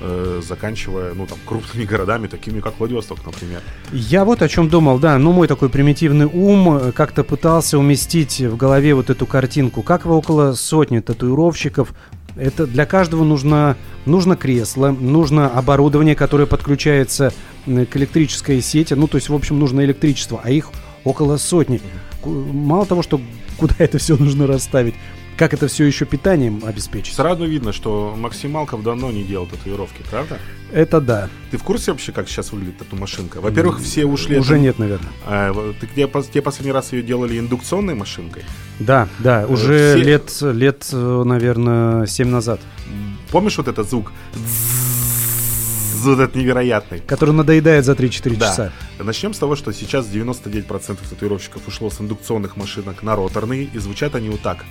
э, 0.00 0.40
заканчивая, 0.46 1.14
ну, 1.14 1.26
там, 1.26 1.38
крупными 1.44 1.84
городами, 1.84 2.26
такими, 2.26 2.60
как 2.60 2.78
Владивосток, 2.78 3.24
например. 3.24 3.62
Я 3.92 4.24
вот 4.24 4.42
о 4.42 4.48
чем 4.48 4.68
думал, 4.68 4.98
да, 4.98 5.18
ну, 5.18 5.32
мой 5.32 5.48
такой 5.48 5.68
примитивный 5.68 6.26
ум 6.26 6.76
э, 6.76 6.92
как-то 6.92 7.24
пытался 7.24 7.78
уместить 7.78 8.40
в 8.40 8.56
голове 8.56 8.94
вот 8.94 9.10
эту 9.10 9.26
картинку. 9.26 9.82
Как 9.82 10.04
вы 10.04 10.14
около 10.14 10.52
сотни 10.54 11.00
татуировщиков 11.00 11.94
это 12.38 12.66
для 12.66 12.86
каждого 12.86 13.24
нужно, 13.24 13.76
нужно 14.06 14.36
кресло, 14.36 14.90
нужно 14.90 15.48
оборудование, 15.48 16.14
которое 16.14 16.46
подключается 16.46 17.32
к 17.66 17.96
электрической 17.96 18.60
сети. 18.62 18.94
Ну, 18.94 19.08
то 19.08 19.16
есть, 19.16 19.28
в 19.28 19.34
общем, 19.34 19.58
нужно 19.58 19.84
электричество, 19.84 20.40
а 20.42 20.50
их 20.50 20.70
около 21.04 21.36
сотни. 21.36 21.80
Мало 22.24 22.86
того, 22.86 23.02
что 23.02 23.20
куда 23.56 23.74
это 23.78 23.98
все 23.98 24.16
нужно 24.16 24.46
расставить, 24.46 24.94
как 25.38 25.54
это 25.54 25.68
все 25.68 25.84
еще 25.84 26.04
питанием 26.04 26.62
обеспечить? 26.66 27.14
Сразу 27.14 27.44
видно, 27.46 27.72
что 27.72 28.14
Максим 28.18 28.50
Малков 28.52 28.82
давно 28.82 29.12
не 29.12 29.22
делал 29.22 29.46
татуировки, 29.46 30.02
правда? 30.10 30.38
Это 30.72 31.00
да. 31.00 31.30
Ты 31.52 31.58
в 31.58 31.62
курсе 31.62 31.92
вообще, 31.92 32.10
как 32.10 32.28
сейчас 32.28 32.50
выглядит 32.50 32.82
эта 32.82 32.96
машинка? 32.96 33.40
Во-первых, 33.40 33.80
все 33.80 34.04
ушли... 34.04 34.36
Уже 34.38 34.58
нет, 34.58 34.80
наверное. 34.80 35.10
А, 35.24 35.72
ты 35.80 35.86
где, 35.86 36.06
где 36.06 36.42
последний 36.42 36.72
раз 36.72 36.92
ее 36.92 37.02
делали 37.02 37.38
индукционной 37.38 37.94
машинкой? 37.94 38.42
Да, 38.80 39.08
да, 39.20 39.46
уже 39.48 39.94
все... 39.94 40.04
лет, 40.04 40.42
лет, 40.42 40.88
наверное, 40.92 42.06
7 42.06 42.28
назад. 42.28 42.60
Помнишь 43.30 43.56
вот 43.58 43.68
этот 43.68 43.88
звук? 43.88 44.12
Вот 46.04 46.20
этот 46.20 46.34
невероятный. 46.36 47.00
Который 47.00 47.34
надоедает 47.34 47.84
за 47.84 47.92
3-4 47.92 48.36
да. 48.36 48.46
часа. 48.46 48.72
Начнем 48.98 49.34
с 49.34 49.38
того, 49.38 49.56
что 49.56 49.72
сейчас 49.72 50.06
99% 50.06 50.98
татуировщиков 51.08 51.66
ушло 51.66 51.90
с 51.90 52.00
индукционных 52.00 52.56
машинок 52.56 53.02
на 53.02 53.16
роторные, 53.16 53.64
и 53.64 53.78
звучат 53.78 54.14
они 54.14 54.28
вот 54.28 54.40
так. 54.40 54.64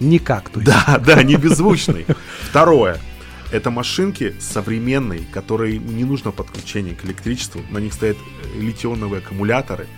Никак, 0.00 0.48
то 0.48 0.60
есть. 0.60 0.72
Да, 0.72 0.98
да, 1.06 1.22
не 1.22 1.36
беззвучный. 1.36 2.06
Второе. 2.48 2.98
Это 3.52 3.70
машинки 3.70 4.34
современные, 4.38 5.22
которые 5.32 5.78
не 5.78 6.04
нужно 6.04 6.30
подключение 6.30 6.94
к 6.94 7.04
электричеству. 7.04 7.60
На 7.70 7.78
них 7.78 7.92
стоят 7.92 8.16
э, 8.16 8.60
литионовые 8.60 9.18
аккумуляторы. 9.18 9.88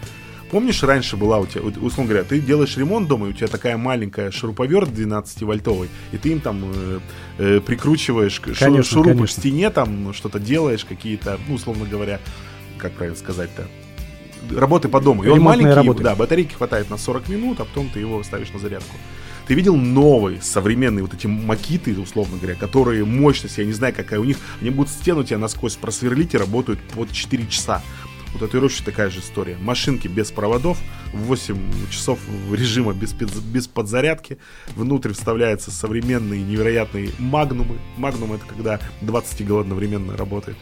Помнишь, 0.53 0.83
раньше 0.83 1.17
была 1.17 1.38
у 1.38 1.47
тебя, 1.47 1.62
условно 1.62 2.11
говоря, 2.11 2.25
ты 2.25 2.38
делаешь 2.38 2.77
ремонт 2.77 3.09
дома, 3.09 3.27
и 3.27 3.31
у 3.31 3.33
тебя 3.33 3.49
такая 3.49 3.79
маленькая 3.79 4.31
шуруповерт 4.31 4.91
12-вольтовый, 4.91 5.88
и 6.12 6.19
ты 6.19 6.29
им 6.29 6.41
там 6.41 6.71
э, 6.75 7.01
э, 7.38 7.61
прикручиваешь 7.61 8.38
конечно, 8.38 8.83
шурупы 8.83 9.15
конечно. 9.15 9.27
к 9.27 9.31
стене, 9.31 9.71
там 9.71 10.12
что-то 10.12 10.38
делаешь, 10.38 10.85
какие-то, 10.85 11.41
ну, 11.49 11.55
условно 11.55 11.87
говоря, 11.87 12.21
как 12.77 12.93
правильно 12.93 13.19
сказать-то, 13.19 13.67
работы 14.55 14.88
по 14.88 15.01
дому. 15.01 15.25
И 15.25 15.29
он 15.29 15.41
маленький, 15.41 15.73
работы. 15.73 16.03
да, 16.03 16.15
батарейки 16.15 16.53
хватает 16.53 16.91
на 16.91 16.99
40 16.99 17.31
минут, 17.31 17.61
а 17.61 17.65
потом 17.65 17.88
ты 17.88 18.01
его 18.01 18.23
ставишь 18.23 18.53
на 18.53 18.59
зарядку. 18.59 18.95
Ты 19.47 19.55
видел 19.55 19.75
новые, 19.75 20.43
современные 20.43 21.03
вот 21.03 21.15
эти 21.15 21.27
макиты, 21.27 21.99
условно 21.99 22.37
говоря, 22.37 22.57
которые 22.57 23.07
мощность, 23.07 23.57
я 23.57 23.65
не 23.65 23.73
знаю, 23.73 23.95
какая 23.95 24.21
у 24.21 24.25
них, 24.25 24.37
они 24.61 24.69
будут 24.69 24.93
стену 24.93 25.25
тебя 25.25 25.38
насквозь 25.38 25.77
просверлить 25.77 26.35
и 26.35 26.38
работают 26.38 26.79
под 26.95 27.11
4 27.11 27.47
часа. 27.49 27.83
У 28.35 28.38
татуировщика 28.38 28.87
такая 28.87 29.11
же 29.11 29.21
история. 29.21 29.57
Машинки 29.61 30.09
без 30.09 30.31
проводов, 30.31 30.79
8 31.12 31.90
часов 31.90 32.18
режима 32.51 32.95
без, 32.95 33.12
без 33.12 33.66
подзарядки. 33.66 34.38
Внутрь 34.75 35.12
вставляются 35.12 35.71
современные 35.71 36.42
невероятные 36.42 37.11
магнумы. 37.18 37.79
Магнум 37.97 38.33
это 38.33 38.45
когда 38.47 38.81
20 39.03 39.40
игл 39.42 39.59
одновременно 39.59 40.16
работает. 40.16 40.57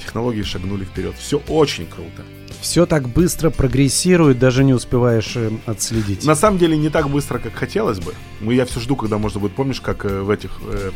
Технологии 0.00 0.42
шагнули 0.42 0.84
вперед. 0.84 1.14
Все 1.18 1.42
очень 1.48 1.86
круто. 1.86 2.24
Все 2.60 2.86
так 2.86 3.08
быстро 3.08 3.50
прогрессирует, 3.50 4.38
даже 4.38 4.64
не 4.64 4.74
успеваешь 4.74 5.36
э, 5.36 5.50
отследить. 5.66 6.24
На 6.24 6.34
самом 6.34 6.58
деле 6.58 6.76
не 6.76 6.88
так 6.88 7.08
быстро, 7.08 7.38
как 7.38 7.54
хотелось 7.54 8.00
бы. 8.00 8.14
Мы 8.40 8.54
Я 8.54 8.64
все 8.64 8.80
жду, 8.80 8.96
когда 8.96 9.18
можно 9.18 9.40
будет, 9.40 9.54
помнишь, 9.54 9.80
как 9.80 10.04
э, 10.04 10.20
в 10.22 10.30
этих 10.30 10.50
э, 10.62 10.90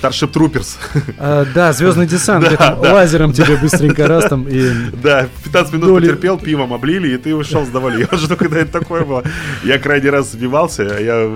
Starship 0.00 0.32
Troopers. 0.32 0.76
А, 1.18 1.44
да, 1.54 1.72
звездный 1.72 2.06
десант, 2.06 2.46
где 2.46 2.56
там 2.56 2.78
лазером 2.78 3.32
тебе 3.32 3.56
быстренько 3.56 4.06
раз 4.06 4.26
там 4.26 4.48
и... 4.48 4.70
Да, 5.02 5.28
15 5.44 5.72
минут 5.74 5.88
доли... 5.88 6.06
потерпел, 6.06 6.38
пивом 6.38 6.72
облили, 6.72 7.14
и 7.14 7.18
ты 7.18 7.34
ушел 7.34 7.66
с. 7.66 7.70
Я 7.70 8.18
жду, 8.18 8.36
когда 8.36 8.58
это 8.58 8.72
такое 8.72 9.04
было. 9.04 9.24
Я 9.64 9.78
крайний 9.78 10.10
раз 10.10 10.32
сбивался, 10.32 10.82
я 10.82 11.30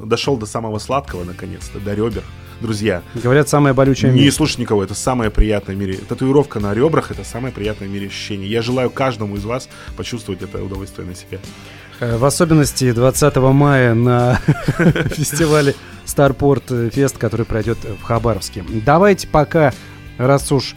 дошел 0.00 0.36
до 0.36 0.46
самого 0.46 0.78
сладкого, 0.78 1.24
наконец-то, 1.24 1.80
до 1.80 1.94
ребер. 1.94 2.22
Друзья. 2.60 3.02
Говорят, 3.14 3.48
самое 3.48 3.72
болючее 3.72 4.12
Не 4.12 4.30
слушай 4.32 4.60
никого, 4.60 4.82
это 4.82 4.94
самое 4.94 5.30
приятное 5.30 5.76
в 5.76 5.78
мире. 5.78 5.98
Татуировка 6.08 6.58
на 6.58 6.74
ребрах 6.74 7.12
это 7.12 7.22
самое 7.22 7.54
приятное 7.54 7.88
в 7.88 7.90
мире 7.92 8.08
ощущение. 8.08 8.50
Я 8.50 8.62
желаю 8.62 8.90
каждому 8.90 9.36
из 9.36 9.44
вас 9.44 9.68
почувствовать 9.96 10.42
это 10.42 10.62
удовольствие 10.62 11.06
на 11.06 11.14
себе. 11.14 11.38
Э, 12.00 12.16
в 12.16 12.24
особенности 12.24 12.90
20 12.90 13.36
мая 13.36 13.94
на 13.94 14.36
фестивале 15.14 15.76
Starport 16.18 16.90
Fest, 16.90 17.16
который 17.18 17.46
пройдет 17.46 17.78
в 17.84 18.02
Хабаровске. 18.02 18.64
Давайте 18.84 19.28
пока, 19.28 19.72
раз 20.18 20.50
уж 20.50 20.74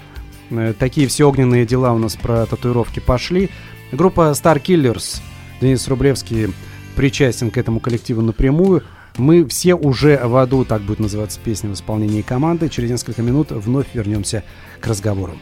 э, 0.51 0.73
такие 0.77 1.07
все 1.07 1.27
огненные 1.27 1.65
дела 1.65 1.93
у 1.93 1.97
нас 1.97 2.15
про 2.15 2.45
татуировки 2.45 2.99
пошли, 2.99 3.49
группа 3.91 4.31
Star 4.31 4.61
Killers, 4.61 5.19
Денис 5.59 5.87
Рублевский 5.87 6.53
причастен 6.95 7.49
к 7.49 7.57
этому 7.57 7.79
коллективу 7.79 8.21
напрямую. 8.21 8.83
Мы 9.17 9.47
все 9.47 9.75
уже 9.75 10.19
в 10.23 10.35
аду, 10.37 10.63
так 10.63 10.81
будет 10.81 10.99
называться 10.99 11.39
песня 11.43 11.69
в 11.69 11.73
исполнении 11.73 12.21
команды. 12.21 12.69
Через 12.69 12.91
несколько 12.91 13.21
минут 13.21 13.51
вновь 13.51 13.87
вернемся 13.93 14.43
к 14.79 14.87
разговору. 14.87 15.33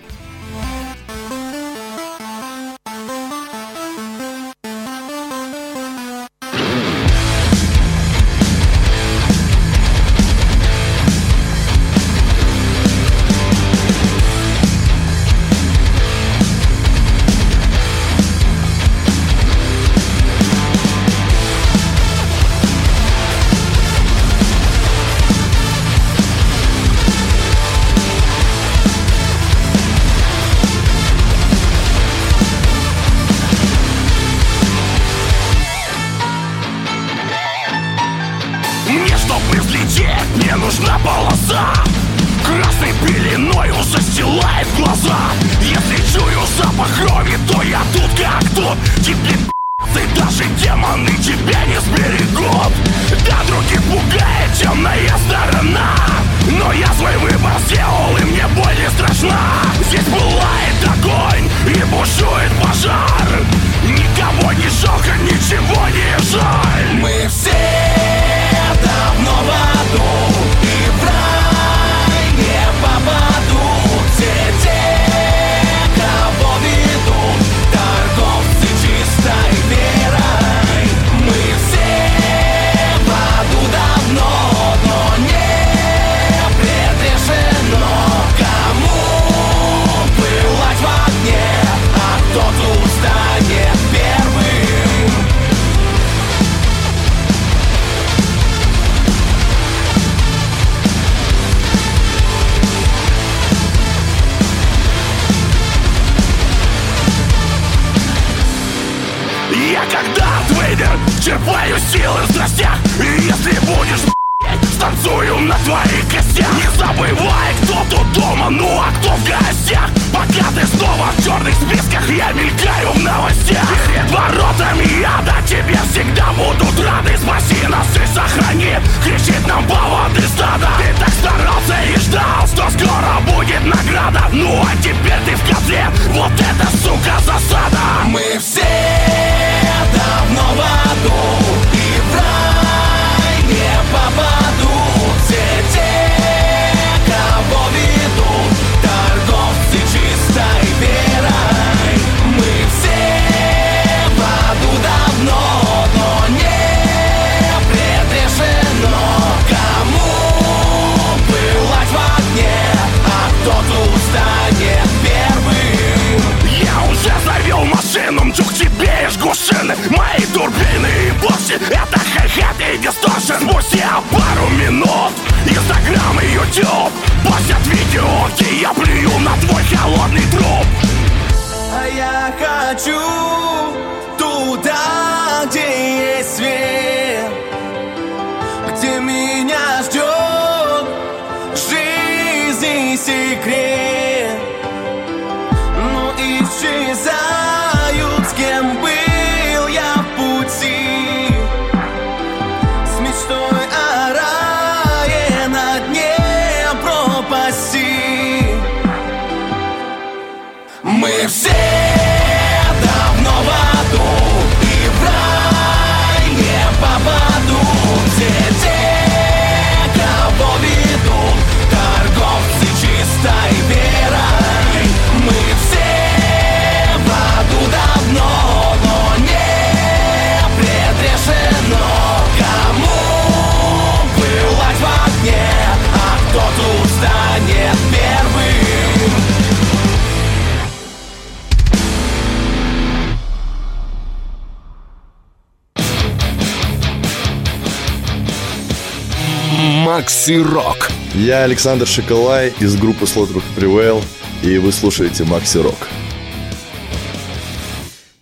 Макси 249.99 250.41
Рок. 250.41 250.87
Я 251.13 251.43
Александр 251.43 251.85
Шоколай 251.85 252.53
из 252.61 252.77
группы 252.77 253.03
Slaughter 253.03 253.43
Prevail, 253.57 254.01
и 254.41 254.57
вы 254.57 254.71
слушаете 254.71 255.25
Макси 255.25 255.57
Рок. 255.57 255.75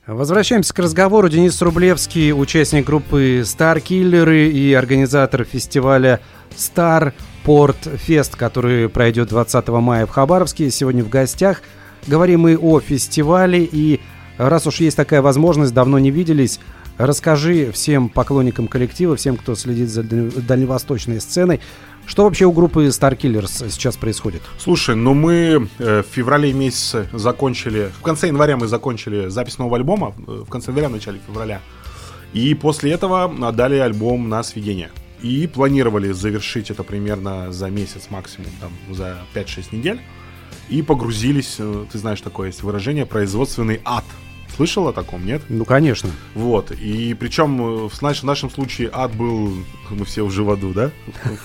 Возвращаемся 0.07 0.73
к 0.73 0.79
разговору. 0.79 1.29
Денис 1.29 1.61
Рублевский, 1.61 2.33
участник 2.33 2.87
группы 2.87 3.41
Star 3.41 3.79
Killer 3.79 4.49
и 4.49 4.73
организатор 4.73 5.43
фестиваля 5.43 6.19
Star 6.49 7.13
Port 7.45 7.77
Fest, 8.07 8.31
который 8.35 8.89
пройдет 8.89 9.29
20 9.29 9.67
мая 9.67 10.07
в 10.07 10.09
Хабаровске. 10.09 10.71
Сегодня 10.71 11.03
в 11.03 11.09
гостях. 11.09 11.61
Говорим 12.07 12.39
мы 12.39 12.57
о 12.57 12.79
фестивале. 12.79 13.63
И 13.71 13.99
раз 14.39 14.65
уж 14.65 14.79
есть 14.79 14.97
такая 14.97 15.21
возможность, 15.21 15.75
давно 15.75 15.99
не 15.99 16.09
виделись, 16.09 16.59
расскажи 16.97 17.71
всем 17.71 18.09
поклонникам 18.09 18.67
коллектива, 18.67 19.15
всем, 19.15 19.37
кто 19.37 19.55
следит 19.55 19.89
за 19.89 20.03
даль- 20.03 20.31
дальневосточной 20.31 21.21
сценой, 21.21 21.59
что 22.05 22.23
вообще 22.23 22.45
у 22.45 22.53
группы 22.53 22.85
Star 22.87 23.17
Killers 23.17 23.69
сейчас 23.69 23.97
происходит? 23.97 24.41
Слушай, 24.57 24.95
ну 24.95 25.13
мы 25.13 25.67
э, 25.77 26.03
в 26.03 26.05
феврале 26.13 26.53
месяце 26.53 27.09
закончили, 27.11 27.91
в 27.99 28.01
конце 28.01 28.27
января 28.27 28.55
мы 28.55 28.67
закончили 28.67 29.27
запись 29.27 29.57
нового 29.57 29.77
альбома, 29.77 30.15
э, 30.25 30.43
в 30.45 30.49
конце 30.49 30.71
января, 30.71 30.87
в 30.87 30.93
начале 30.93 31.19
февраля. 31.27 31.61
И 32.33 32.53
после 32.53 32.91
этого 32.91 33.25
отдали 33.47 33.75
альбом 33.75 34.29
на 34.29 34.41
сведение. 34.43 34.89
И 35.21 35.47
планировали 35.47 36.11
завершить 36.11 36.69
это 36.69 36.83
примерно 36.83 37.51
за 37.51 37.69
месяц 37.69 38.07
максимум, 38.09 38.51
там, 38.61 38.71
за 38.95 39.17
5-6 39.33 39.75
недель. 39.75 39.99
И 40.69 40.81
погрузились, 40.81 41.55
э, 41.59 41.85
ты 41.91 41.97
знаешь, 41.97 42.21
такое 42.21 42.47
есть 42.47 42.63
выражение, 42.63 43.05
производственный 43.05 43.81
ад. 43.83 44.05
Слышал 44.57 44.87
о 44.87 44.93
таком, 44.93 45.23
нет? 45.23 45.43
Ну, 45.49 45.65
конечно. 45.65 46.09
Вот. 46.33 46.71
И 46.71 47.13
причем 47.13 47.61
э, 47.61 47.89
в, 47.89 48.01
наш- 48.01 48.21
в 48.21 48.23
нашем 48.23 48.49
случае 48.49 48.89
ад 48.91 49.15
был, 49.15 49.53
мы 49.91 50.03
все 50.03 50.23
уже 50.23 50.41
в 50.41 50.49
аду, 50.49 50.73
да? 50.73 50.89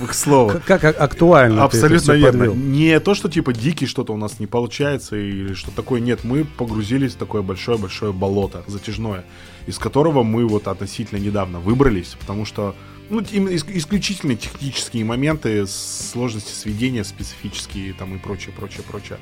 К 0.08 0.14
слову. 0.14 0.54
Как, 0.66 0.82
актуально 0.82 1.62
Абсолютно 1.62 2.12
верно. 2.12 2.44
Не 2.44 2.98
то, 3.00 3.14
что 3.14 3.28
типа 3.28 3.52
дикий 3.52 3.84
что-то 3.84 4.14
у 4.14 4.16
нас 4.16 4.40
не 4.40 4.46
получается 4.46 5.16
или 5.16 5.52
что 5.52 5.70
такое. 5.70 6.00
Нет, 6.00 6.24
мы 6.24 6.46
погрузились 6.46 7.12
в 7.12 7.16
такое 7.16 7.42
большое-большое 7.42 8.14
болото 8.14 8.64
затяжное, 8.66 9.26
из 9.66 9.78
которого 9.78 10.22
мы 10.22 10.48
вот 10.48 10.66
относительно 10.66 11.18
недавно 11.18 11.60
выбрались, 11.60 12.16
потому 12.18 12.46
что 12.46 12.74
ну, 13.10 13.20
исключительно 13.20 14.36
технические 14.36 15.04
моменты, 15.04 15.66
сложности 15.66 16.52
сведения 16.52 17.04
специфические 17.04 17.92
там 17.92 18.14
и 18.14 18.18
прочее, 18.18 18.54
прочее, 18.56 18.84
прочее. 18.88 19.18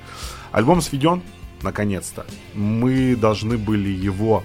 Альбом 0.53 0.81
сведен, 0.81 1.22
наконец-то. 1.62 2.27
Мы 2.55 3.16
должны 3.16 3.59
были 3.59 3.88
его 3.88 4.44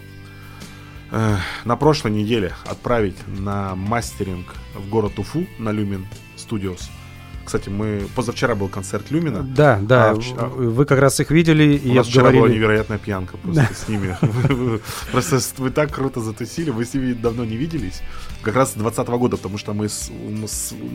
э, 1.12 1.38
на 1.64 1.76
прошлой 1.76 2.12
неделе 2.12 2.54
отправить 2.66 3.18
на 3.28 3.76
мастеринг 3.76 4.56
в 4.74 4.90
город 4.90 5.18
Уфу 5.20 5.46
на 5.58 5.72
Люмин 5.72 6.08
Studios. 6.38 6.90
Кстати, 7.46 7.70
мы 7.70 8.02
позавчера 8.16 8.56
был 8.56 8.68
концерт 8.70 9.12
Люмина. 9.12 9.44
Да, 9.44 9.80
да, 9.82 10.10
А, 10.10 10.14
вч- 10.16 10.36
а- 10.38 10.48
вы 10.48 10.86
как 10.86 11.00
раз 11.00 11.20
их 11.20 11.30
видели 11.32 11.80
У 11.84 11.88
и 11.90 11.94
нас 11.94 12.08
вчера 12.08 12.32
была 12.32 12.50
невероятная 12.50 12.98
пьянка 12.98 13.38
просто 13.38 13.70
с 13.74 13.88
ними. 13.88 14.18
Просто 15.12 15.40
вы 15.58 15.70
так 15.70 15.92
круто 15.94 16.20
затусили, 16.22 16.72
вы 16.72 16.86
с 16.86 16.94
ними 16.94 17.14
давно 17.14 17.46
не 17.46 17.56
виделись. 17.56 18.02
Как 18.42 18.56
раз 18.56 18.72
с 18.72 18.74
20 18.76 19.08
года, 19.10 19.38
потому 19.38 19.58
что 19.58 19.74
мы 19.74 19.88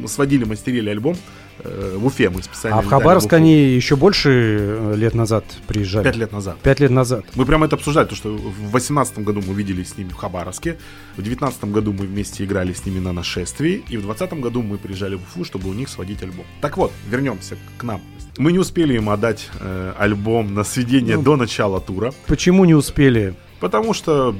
сводили, 0.06 0.44
мастерили 0.44 0.90
альбом 0.90 1.16
э, 1.60 1.96
в 1.96 2.06
Уфе. 2.06 2.30
Мы 2.30 2.42
специально 2.42 2.78
А 2.78 2.82
в 2.82 2.86
Хабаровск 2.86 3.32
они 3.32 3.74
еще 3.74 3.96
больше 3.96 4.30
э, 4.30 4.94
лет 4.96 5.14
назад 5.14 5.44
приезжали. 5.66 6.04
Пять 6.04 6.16
лет 6.16 6.32
назад. 6.32 6.58
Пять 6.62 6.80
лет 6.80 6.90
назад. 6.90 7.24
Мы 7.34 7.44
прямо 7.46 7.66
это 7.66 7.76
обсуждали, 7.76 8.06
то 8.06 8.14
что 8.14 8.28
в 8.36 8.42
2018 8.70 9.18
году 9.20 9.42
мы 9.46 9.54
виделись 9.54 9.90
с 9.90 9.96
ними 9.98 10.10
в 10.10 10.14
Хабаровске, 10.16 10.78
в 11.16 11.22
2019 11.22 11.64
году 11.66 11.92
мы 11.92 12.06
вместе 12.06 12.44
играли 12.44 12.72
с 12.72 12.84
ними 12.86 12.98
на 12.98 13.12
нашествии, 13.12 13.82
и 13.88 13.96
в 13.96 14.02
2020 14.02 14.40
году 14.40 14.62
мы 14.62 14.78
приезжали 14.78 15.14
в 15.16 15.22
Уфу, 15.22 15.44
чтобы 15.44 15.68
у 15.68 15.72
них 15.72 15.88
сводить 15.88 16.22
альбом. 16.22 16.39
Так 16.60 16.76
вот, 16.76 16.92
вернемся 17.08 17.56
к 17.78 17.82
нам. 17.82 18.00
Мы 18.38 18.52
не 18.52 18.58
успели 18.58 18.94
им 18.94 19.10
отдать 19.10 19.48
э, 19.60 19.92
альбом 19.98 20.54
на 20.54 20.64
сведение 20.64 21.16
Ну. 21.16 21.22
до 21.22 21.36
начала 21.36 21.80
тура, 21.80 22.12
Почему 22.26 22.64
не 22.64 22.74
успели? 22.74 23.34
потому 23.60 23.92
что, 23.92 24.34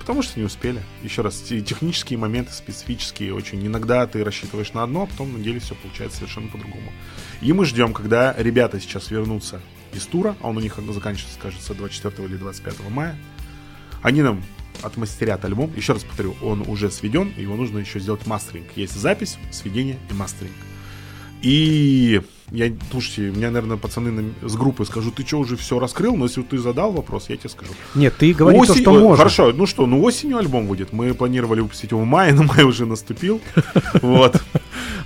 потому 0.00 0.20
что 0.22 0.38
не 0.38 0.44
успели. 0.44 0.82
Еще 1.02 1.22
раз, 1.22 1.40
те- 1.40 1.62
технические 1.62 2.18
моменты 2.18 2.52
специфические 2.52 3.32
очень. 3.32 3.66
Иногда 3.66 4.06
ты 4.06 4.22
рассчитываешь 4.22 4.72
на 4.74 4.82
одно, 4.82 5.04
а 5.04 5.06
потом 5.06 5.32
на 5.32 5.38
деле 5.38 5.60
все 5.60 5.74
получается 5.74 6.18
совершенно 6.18 6.48
по-другому. 6.48 6.92
И 7.40 7.52
мы 7.54 7.64
ждем, 7.64 7.94
когда 7.94 8.34
ребята 8.36 8.78
сейчас 8.80 9.10
вернутся 9.10 9.60
из 9.94 10.04
тура, 10.04 10.36
а 10.42 10.48
он 10.48 10.58
у 10.58 10.60
них 10.60 10.74
заканчивается, 10.92 11.38
кажется, 11.40 11.72
24 11.74 12.28
или 12.28 12.36
25 12.36 12.90
мая. 12.90 13.16
Они 14.02 14.20
нам 14.20 14.42
отмастерят 14.82 15.44
альбом. 15.46 15.72
Еще 15.74 15.94
раз 15.94 16.04
повторю, 16.04 16.36
он 16.42 16.62
уже 16.68 16.90
сведен, 16.90 17.32
его 17.36 17.56
нужно 17.56 17.78
еще 17.78 17.98
сделать 17.98 18.26
мастеринг. 18.26 18.66
Есть 18.76 18.94
запись, 18.94 19.38
сведение 19.50 19.98
и 20.10 20.12
мастеринг. 20.14 20.54
И 21.42 22.20
я, 22.50 22.72
слушайте, 22.90 23.30
меня, 23.30 23.50
наверное, 23.50 23.76
пацаны 23.76 24.32
с 24.42 24.56
группы 24.56 24.84
скажут, 24.84 25.16
ты 25.16 25.26
что, 25.26 25.38
уже 25.38 25.56
все 25.56 25.78
раскрыл? 25.78 26.16
Но 26.16 26.24
если 26.24 26.42
ты 26.42 26.58
задал 26.58 26.92
вопрос, 26.92 27.28
я 27.28 27.36
тебе 27.36 27.50
скажу. 27.50 27.72
Нет, 27.94 28.14
ты 28.18 28.32
говори 28.32 28.56
то, 28.58 28.72
Осень- 28.72 28.82
что 28.82 28.92
можешь. 28.98 29.18
Хорошо, 29.18 29.52
ну 29.52 29.66
что, 29.66 29.86
ну 29.86 30.02
осенью 30.02 30.38
альбом 30.38 30.66
выйдет. 30.66 30.92
Мы 30.92 31.12
планировали 31.12 31.60
выпустить 31.60 31.90
его 31.90 32.00
в 32.00 32.06
мае, 32.06 32.32
но 32.34 32.44
май 32.44 32.64
уже 32.64 32.86
наступил. 32.86 33.40
Вот. 34.00 34.40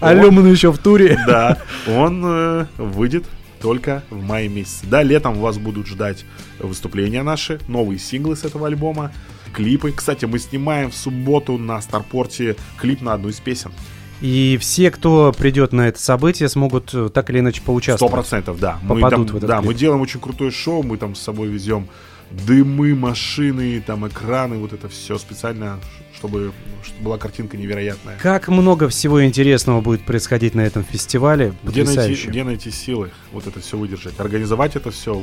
А 0.01 0.14
Лемон 0.14 0.51
еще 0.51 0.73
в 0.73 0.79
туре. 0.79 1.18
Да, 1.27 1.59
он 1.87 2.23
э, 2.25 2.66
выйдет 2.77 3.25
только 3.61 4.03
в 4.11 4.21
мае 4.23 4.49
месяце. 4.49 4.87
Да, 4.87 5.03
летом 5.03 5.35
вас 5.35 5.59
будут 5.59 5.87
ждать 5.87 6.25
выступления 6.59 7.23
наши, 7.23 7.61
новые 7.68 7.99
синглы 7.99 8.37
с 8.37 8.45
этого 8.45 8.66
альбома, 8.66 9.12
клипы. 9.53 9.92
Кстати, 9.92 10.25
мы 10.25 10.38
снимаем 10.38 10.90
в 10.90 10.97
субботу 10.97 11.59
на 11.59 11.81
Старпорте 11.81 12.57
клип 12.79 13.01
на 13.01 13.14
одну 13.14 13.29
из 13.29 13.38
песен. 13.40 13.73
И 14.22 14.56
все, 14.61 14.92
кто 14.92 15.32
придет 15.37 15.72
на 15.72 15.88
это 15.88 15.98
событие, 16.00 16.48
смогут 16.48 16.94
э, 16.94 17.08
так 17.12 17.28
или 17.30 17.40
иначе 17.40 17.61
Сто 17.61 17.66
поучаствовать. 17.66 18.12
процентов, 18.14 18.61
да. 18.61 18.78
Мы 18.85 18.94
Попадут 19.00 19.26
там- 19.26 19.35
в 19.35 19.37
этот 19.38 19.48
да, 19.48 19.58
клип. 19.58 19.66
мы 19.66 19.74
делаем 19.74 20.00
очень 20.00 20.20
крутое 20.20 20.52
шоу, 20.52 20.85
мы 20.85 20.96
там 20.96 21.16
с 21.16 21.20
собой 21.20 21.48
везем 21.48 21.88
дымы, 22.30 22.94
машины, 22.94 23.82
там 23.85 24.06
экраны, 24.06 24.58
вот 24.58 24.72
это 24.72 24.88
все 24.88 25.18
специально, 25.18 25.80
чтобы, 26.14 26.52
чтобы 26.85 27.02
была 27.02 27.18
картинка 27.18 27.56
невероятная. 27.56 28.16
Как 28.22 28.46
много 28.48 28.88
всего 28.88 29.24
интересного 29.24 29.80
будет 29.80 30.04
происходить 30.04 30.54
на 30.54 30.61
этом 30.62 30.85
фестивале. 30.85 31.52
Где 31.64 31.82
найти, 31.82 32.14
где 32.28 32.44
найти 32.44 32.70
силы 32.70 33.11
вот 33.32 33.48
это 33.48 33.61
все 33.61 33.76
выдержать? 33.76 34.18
Организовать 34.18 34.76
это 34.76 34.92
все, 34.92 35.20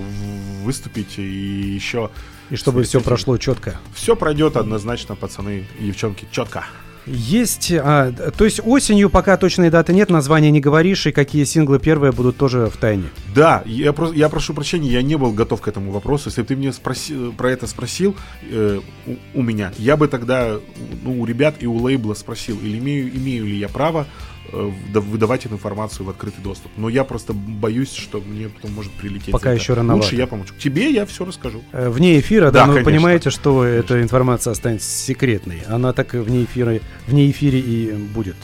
выступить 0.64 1.18
и 1.18 1.24
еще... 1.24 2.10
И 2.50 2.58
чтобы 2.58 2.84
все 2.84 3.00
прошло 3.00 3.38
четко. 3.38 3.80
Все 3.94 4.16
пройдет 4.16 4.58
однозначно, 4.58 5.16
пацаны 5.16 5.66
и 5.80 5.86
девчонки, 5.86 6.28
четко. 6.32 6.66
Есть, 7.12 7.72
а, 7.72 8.12
то 8.12 8.46
есть 8.46 8.62
осенью 8.64 9.10
пока 9.10 9.36
точной 9.36 9.72
даты 9.72 9.94
нет, 9.94 10.10
названия 10.10 10.52
не 10.52 10.62
говоришь, 10.62 11.08
и 11.08 11.12
какие 11.12 11.44
синглы 11.44 11.80
первые 11.80 12.12
будут 12.12 12.38
тоже 12.38 12.68
в 12.68 12.78
тайне. 12.78 13.06
Да, 13.34 13.64
я, 13.66 13.92
прос- 13.92 14.16
я 14.16 14.30
прошу 14.30 14.54
прощения, 14.54 14.90
я 14.92 15.02
не 15.02 15.16
был 15.16 15.32
готов 15.32 15.62
к 15.62 15.68
этому 15.68 15.92
вопросу. 15.92 16.30
Если 16.30 16.42
бы 16.42 16.48
ты 16.48 16.56
мне 16.56 16.70
спроси- 16.70 17.32
про 17.36 17.52
это 17.52 17.66
спросил 17.66 18.16
э, 18.52 18.80
у, 19.08 19.16
у 19.34 19.42
меня, 19.42 19.72
я 19.78 19.98
бы 19.98 20.08
тогда 20.08 20.58
ну, 21.04 21.20
у 21.22 21.26
ребят 21.26 21.56
и 21.60 21.66
у 21.68 21.78
лейбла 21.78 22.14
спросил, 22.14 22.60
или 22.62 22.78
имею, 22.78 23.10
имею 23.16 23.46
ли 23.46 23.58
я 23.58 23.70
право 23.70 24.02
э, 24.02 24.29
выдавать 24.52 25.46
эту 25.46 25.56
информацию 25.56 26.06
в 26.06 26.10
открытый 26.10 26.44
доступ. 26.44 26.72
Но 26.78 26.90
я 26.90 27.04
просто 27.04 27.34
боюсь, 27.34 27.94
что 27.94 28.20
мне 28.20 28.50
потом 28.50 28.74
может 28.74 28.92
прилететь. 28.94 29.32
Пока 29.32 29.52
еще 29.52 29.74
рановато. 29.74 30.04
Лучше 30.04 30.16
я 30.16 30.28
помолчу. 30.28 30.54
Тебе 30.60 30.92
я 30.92 31.06
все 31.06 31.26
расскажу. 31.26 31.62
Э, 31.72 31.90
Вне 31.90 32.20
эфира, 32.20 32.52
да, 32.52 32.62
Да, 32.62 32.66
но 32.66 32.74
вы 32.74 32.80
конечно. 32.80 32.92
понимаете, 32.92 33.30
что 33.30 33.64
эта 33.64 34.02
информация 34.02 34.52
останется 34.52 34.90
секретной. 34.90 35.62
Она 35.68 35.94
так 35.94 36.14
вне 36.14 36.44
эфира, 36.44 36.80
вне 37.08 37.30
эфире 37.32 37.60
и 37.60 37.94
будет. 37.94 38.38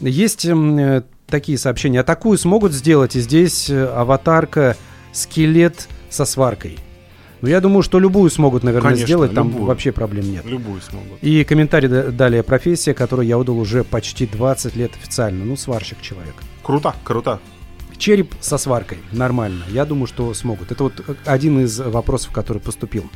Есть 0.00 0.44
э, 0.44 1.02
такие 1.26 1.58
сообщения. 1.58 2.00
А 2.00 2.04
такую 2.04 2.38
смогут 2.38 2.72
сделать, 2.72 3.16
и 3.16 3.20
здесь 3.20 3.70
э, 3.70 3.84
аватарка, 3.86 4.76
скелет 5.12 5.88
со 6.10 6.24
сваркой. 6.24 6.78
Ну, 7.42 7.48
я 7.48 7.60
думаю, 7.60 7.82
что 7.82 7.98
любую 7.98 8.30
смогут, 8.30 8.62
наверное, 8.62 8.90
Конечно, 8.90 9.06
сделать, 9.06 9.34
там 9.34 9.48
любую. 9.48 9.64
вообще 9.66 9.90
проблем 9.92 10.30
нет. 10.30 10.44
Любую 10.46 10.80
смогут. 10.80 11.18
И 11.22 11.42
комментарий 11.44 11.88
да- 11.88 12.10
далее. 12.10 12.42
Профессия, 12.44 12.94
которую 12.94 13.26
я 13.26 13.36
удал 13.36 13.58
уже 13.58 13.82
почти 13.82 14.26
20 14.26 14.76
лет 14.76 14.92
официально. 14.94 15.44
Ну, 15.44 15.56
сварщик 15.56 16.00
человек. 16.00 16.34
Круто, 16.62 16.94
круто. 17.02 17.40
Череп 17.98 18.32
со 18.40 18.58
сваркой. 18.58 18.98
Нормально. 19.10 19.64
Я 19.68 19.84
думаю, 19.84 20.06
что 20.06 20.32
смогут. 20.34 20.70
Это 20.70 20.84
вот 20.84 21.04
один 21.24 21.60
из 21.64 21.78
вопросов, 21.80 22.32
который 22.32 22.58
поступил. 22.62 23.10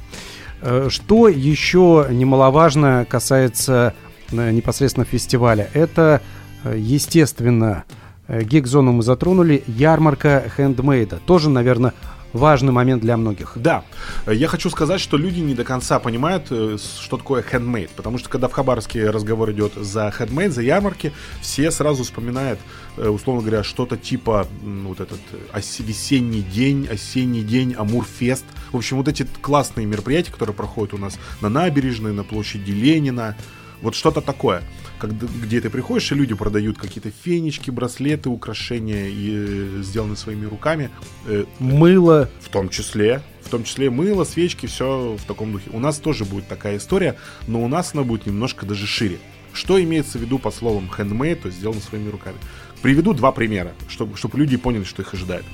Э, 0.61 0.89
Что 0.91 1.29
еще 1.29 2.07
немаловажно 2.11 3.07
касается 3.09 3.95
э, 4.33 4.51
непосредственно 4.51 5.07
фестиваля? 5.07 5.71
Это, 5.73 6.21
э, 6.65 6.77
естественно, 6.79 7.85
э, 8.27 8.43
гик-зону 8.43 8.91
мы 8.93 9.03
затронули, 9.05 9.63
ярмарка 9.69 10.43
хендмейда. 10.57 11.21
Тоже, 11.27 11.49
наверное, 11.51 11.95
важный 12.37 12.73
момент 12.73 13.03
для 13.03 13.17
многих. 13.17 13.53
Да, 13.57 13.85
я 14.27 14.49
хочу 14.49 14.71
сказать, 14.71 15.01
что 15.01 15.17
люди 15.17 15.41
не 15.41 15.55
до 15.55 15.65
конца 15.65 15.99
понимают, 15.99 16.47
э, 16.51 16.77
что 16.79 17.17
такое 17.17 17.43
handmade. 17.43 17.91
Потому 17.97 18.19
что 18.19 18.29
когда 18.29 18.49
в 18.49 18.53
Хабаровске 18.53 19.11
разговор 19.11 19.51
идет 19.53 19.75
за 19.75 20.13
handmade, 20.17 20.51
за 20.51 20.63
ярмарки, 20.63 21.13
все 21.41 21.71
сразу 21.71 22.05
вспоминают, 22.05 22.61
э, 22.97 23.09
условно 23.09 23.43
говоря, 23.43 23.63
что-то 23.65 23.97
типа 23.97 24.47
вот 24.63 25.01
этот 25.01 25.21
э, 25.33 25.59
ос- 25.59 25.81
весенний 25.81 26.43
день, 26.43 26.87
осенний 26.87 27.43
день, 27.43 27.75
Амурфест. 27.75 28.45
В 28.73 28.77
общем, 28.77 28.97
вот 28.99 29.09
эти 29.09 29.27
классные 29.41 29.87
мероприятия, 29.87 30.33
которые 30.33 30.55
проходят 30.55 30.95
у 30.95 30.99
нас 30.99 31.19
на 31.41 31.49
набережной, 31.49 32.13
на 32.13 32.25
площади 32.25 32.71
Ленина. 32.71 33.37
Вот 33.83 33.95
что-то 33.95 34.23
такое, 34.23 34.63
когда, 34.99 35.27
где 35.27 35.61
ты 35.61 35.71
приходишь, 35.71 36.11
и 36.13 36.15
люди 36.15 36.35
продают 36.35 36.79
какие-то 36.79 37.11
фенечки, 37.11 37.71
браслеты, 37.71 38.29
украшения, 38.29 39.09
и, 39.09 39.31
э, 39.33 39.83
сделанные 39.83 40.17
своими 40.17 40.47
руками. 40.47 40.91
Э, 41.27 41.45
Мыло. 41.59 42.29
в 42.41 42.49
том 42.49 42.69
числе, 42.69 43.23
в 43.43 43.49
том 43.49 43.65
числе 43.65 43.91
мыло, 43.91 44.25
свечки, 44.25 44.67
все 44.67 45.17
в 45.17 45.25
таком 45.25 45.53
духе. 45.53 45.71
У 45.73 45.79
нас 45.79 45.99
тоже 45.99 46.25
будет 46.25 46.49
такая 46.49 46.79
история, 46.79 47.17
но 47.47 47.63
у 47.63 47.69
нас 47.69 47.91
она 47.95 48.03
будет 48.03 48.27
немножко 48.27 48.67
даже 48.67 48.87
шире. 48.87 49.19
Что 49.53 49.83
имеется 49.83 50.19
в 50.19 50.21
виду 50.21 50.39
по 50.39 50.51
словам 50.51 50.91
handmade, 50.97 51.37
то 51.37 51.47
есть 51.47 51.59
сделано 51.59 51.81
своими 51.81 52.11
руками? 52.11 52.37
Приведу 52.83 53.15
два 53.15 53.33
примера, 53.33 53.73
чтобы, 53.89 54.17
чтобы 54.17 54.39
люди 54.39 54.57
поняли, 54.57 54.85
что 54.85 55.03
их 55.03 55.15
ожидает. 55.15 55.45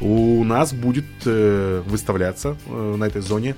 У 0.00 0.42
нас 0.44 0.72
будет 0.72 1.04
э, 1.26 1.82
выставляться 1.86 2.56
э, 2.66 2.94
на 2.96 3.04
этой 3.04 3.20
зоне 3.20 3.56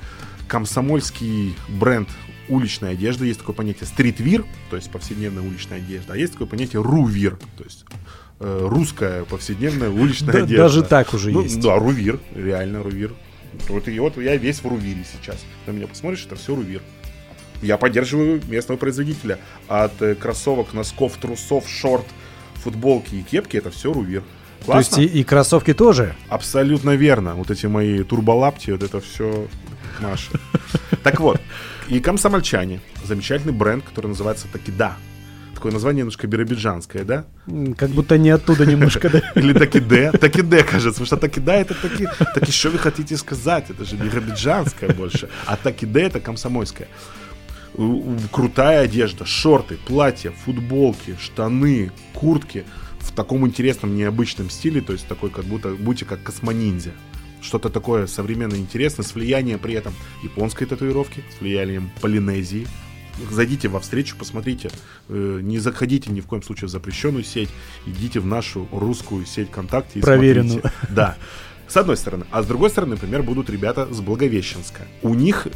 комсомольский 0.48 1.54
бренд 1.68 2.08
уличной 2.48 2.92
одежды. 2.92 3.26
Есть 3.26 3.40
такое 3.40 3.54
понятие 3.54 3.86
стритвир, 3.86 4.44
то 4.70 4.76
есть 4.76 4.90
повседневная 4.90 5.42
уличная 5.42 5.78
одежда, 5.78 6.14
а 6.14 6.16
есть 6.16 6.32
такое 6.32 6.48
понятие 6.48 6.82
рувир, 6.82 7.38
то 7.56 7.64
есть 7.64 7.84
э, 8.40 8.66
русская 8.68 9.24
повседневная 9.24 9.90
уличная 9.90 10.32
Да- 10.32 10.38
одежда. 10.44 10.56
даже 10.62 10.82
так 10.82 11.14
уже 11.14 11.30
Ну, 11.30 11.42
есть. 11.42 11.60
Да, 11.60 11.76
рувир, 11.78 12.20
реально 12.34 12.82
рувир. 12.82 13.12
Вот, 13.68 13.86
и 13.88 13.98
вот 14.00 14.16
я 14.18 14.36
весь 14.36 14.60
в 14.60 14.66
рувире 14.66 15.04
сейчас. 15.10 15.44
На 15.66 15.70
меня 15.72 15.86
посмотришь, 15.86 16.24
это 16.26 16.34
все 16.36 16.54
рувир. 16.54 16.82
Я 17.62 17.76
поддерживаю 17.78 18.42
местного 18.48 18.76
производителя. 18.78 19.38
От 19.68 20.02
э, 20.02 20.14
кроссовок, 20.16 20.74
носков, 20.74 21.16
трусов, 21.16 21.68
шорт, 21.68 22.04
футболки 22.56 23.14
и 23.14 23.22
кепки 23.22 23.56
это 23.56 23.70
все 23.70 23.92
рувир. 23.92 24.22
То 24.66 24.78
есть 24.78 24.90
Классно? 24.94 25.02
и, 25.02 25.20
и 25.20 25.24
кроссовки 25.24 25.72
тоже. 25.74 26.16
Абсолютно 26.28 26.96
верно. 26.96 27.34
Вот 27.34 27.50
эти 27.50 27.66
мои 27.66 28.02
турболапти, 28.02 28.70
вот 28.72 28.82
это 28.82 29.00
все 29.00 29.46
Маша. 30.00 30.32
Так 31.02 31.20
вот, 31.20 31.40
и 31.88 32.00
комсомольчане. 32.00 32.80
Замечательный 33.04 33.52
бренд, 33.52 33.84
который 33.84 34.08
называется 34.08 34.46
Такида. 34.52 34.94
Такое 35.54 35.72
название 35.72 36.00
немножко 36.00 36.26
биробиджанское, 36.26 37.04
да? 37.04 37.24
Как 37.76 37.90
будто 37.90 38.18
не 38.18 38.30
оттуда 38.30 38.66
немножко, 38.66 39.08
да. 39.08 39.22
Или 39.34 39.52
Такиде. 39.52 40.10
Такиде, 40.12 40.62
кажется. 40.62 41.00
Потому 41.00 41.06
что 41.06 41.16
Такида 41.16 41.52
это 41.52 41.74
таки... 41.74 42.08
Таки, 42.34 42.52
что 42.52 42.70
вы 42.70 42.78
хотите 42.78 43.16
сказать? 43.16 43.70
Это 43.70 43.84
же 43.84 43.96
биробиджанское 43.96 44.90
больше. 44.90 45.28
А 45.46 45.56
Такиде 45.56 46.00
это 46.02 46.20
комсомольское. 46.20 46.88
Крутая 48.30 48.82
одежда, 48.82 49.24
шорты, 49.24 49.76
платья, 49.76 50.32
футболки, 50.44 51.16
штаны, 51.20 51.90
куртки 52.12 52.64
в 53.00 53.12
таком 53.12 53.46
интересном, 53.46 53.96
необычном 53.96 54.50
стиле, 54.50 54.80
то 54.80 54.92
есть 54.92 55.06
такой, 55.06 55.30
как 55.30 55.44
будто 55.44 55.70
будьте 55.70 56.04
как 56.04 56.22
космониндзя. 56.22 56.92
Что-то 57.44 57.68
такое 57.68 58.06
современно 58.06 58.54
интересное, 58.56 59.04
с 59.04 59.14
влиянием 59.14 59.58
при 59.58 59.74
этом 59.74 59.92
японской 60.22 60.64
татуировки, 60.64 61.22
с 61.36 61.40
влиянием 61.40 61.90
Полинезии, 62.00 62.66
зайдите 63.30 63.68
во 63.68 63.80
встречу, 63.80 64.16
посмотрите. 64.16 64.70
Э, 65.08 65.40
Не 65.42 65.58
заходите 65.58 66.10
ни 66.10 66.20
в 66.20 66.26
коем 66.26 66.42
случае 66.42 66.68
в 66.68 66.70
запрещенную 66.70 67.22
сеть. 67.22 67.50
Идите 67.86 68.20
в 68.20 68.26
нашу 68.26 68.66
русскую 68.72 69.26
сеть 69.26 69.48
ВКонтакте 69.48 69.98
и 69.98 70.02
Проверенную. 70.02 70.60
смотрите. 70.60 70.74
Да. 70.90 71.16
С 71.68 71.76
одной 71.76 71.96
стороны. 71.96 72.24
А 72.30 72.42
с 72.42 72.46
другой 72.46 72.70
стороны, 72.70 72.92
например, 72.94 73.22
будут 73.22 73.50
ребята 73.50 73.92
с 73.92 74.00
Благовещенска. 74.00 74.82
У 75.02 75.14
них 75.14 75.46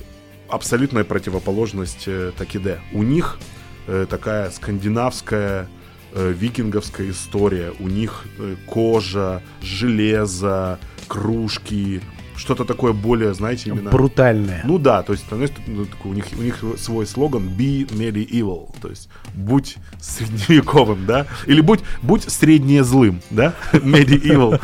абсолютная 0.48 1.04
противоположность 1.04 2.04
э, 2.06 2.32
Такиде. 2.36 2.80
У 2.92 3.02
них 3.02 3.38
э, 3.86 4.06
такая 4.08 4.50
скандинавская 4.50 5.68
э, 6.12 6.32
викинговская 6.36 7.10
история. 7.10 7.72
У 7.78 7.88
них 7.88 8.24
э, 8.38 8.56
кожа, 8.66 9.42
железо, 9.62 10.78
кружки, 11.06 12.00
что-то 12.38 12.64
такое 12.64 12.92
более, 12.92 13.34
знаете, 13.34 13.70
именно... 13.70 13.90
Брутальная. 13.90 14.62
Ну 14.64 14.78
да, 14.78 15.02
то 15.02 15.12
есть 15.12 15.24
ну, 15.30 15.86
у, 16.04 16.12
них, 16.12 16.26
у 16.38 16.42
них 16.42 16.64
свой 16.78 17.06
слоган 17.06 17.48
«Be 17.48 17.86
medieval», 17.88 18.74
то 18.80 18.88
есть 18.88 19.08
«Будь 19.34 19.76
средневековым», 20.00 21.04
да? 21.04 21.26
Или 21.46 21.60
«Будь, 21.60 21.80
будь 22.02 22.22
средне 22.22 22.84
злым», 22.84 23.20
да? 23.30 23.54
Medieval. 23.72 24.60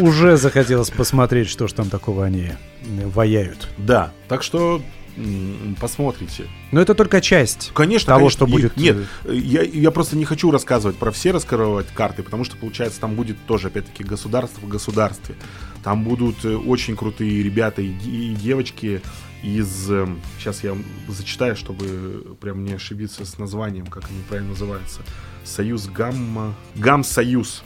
Уже 0.00 0.36
захотелось 0.36 0.90
посмотреть, 0.90 1.48
что 1.48 1.68
ж 1.68 1.72
там 1.72 1.88
такого 1.88 2.24
они 2.24 2.50
ваяют. 3.14 3.68
Да, 3.78 4.12
так 4.28 4.42
что 4.42 4.82
посмотрите. 5.80 6.46
Но 6.72 6.80
это 6.80 6.94
только 6.94 7.20
часть 7.20 7.70
Конечно, 7.74 8.06
того, 8.06 8.20
конечно, 8.20 8.36
что 8.36 8.46
и- 8.46 8.50
будет. 8.50 8.76
Нет, 8.76 8.96
э, 9.24 9.34
я, 9.34 9.62
я 9.62 9.90
просто 9.90 10.16
не 10.16 10.24
хочу 10.24 10.50
рассказывать 10.50 10.96
про 10.96 11.10
все 11.10 11.30
раскрывать 11.30 11.88
карты, 11.88 12.22
потому 12.22 12.44
что, 12.44 12.56
получается, 12.56 13.00
там 13.00 13.14
будет 13.14 13.36
тоже, 13.46 13.68
опять-таки, 13.68 14.04
государство 14.04 14.60
в 14.60 14.68
государстве. 14.68 15.34
Там 15.82 16.04
будут 16.04 16.44
э, 16.44 16.54
очень 16.54 16.96
крутые 16.96 17.42
ребята 17.42 17.82
и, 17.82 17.88
и 17.90 18.34
девочки 18.34 19.02
из... 19.42 19.86
сейчас 20.38 20.62
я 20.62 20.76
зачитаю, 21.08 21.56
чтобы 21.56 22.36
прям 22.40 22.64
не 22.64 22.74
ошибиться 22.74 23.24
с 23.24 23.38
названием, 23.38 23.86
как 23.86 24.04
они 24.10 24.20
правильно 24.28 24.50
называются. 24.50 25.00
Союз 25.44 25.86
Гамма... 25.86 26.54
Гам-Союз. 26.76 27.62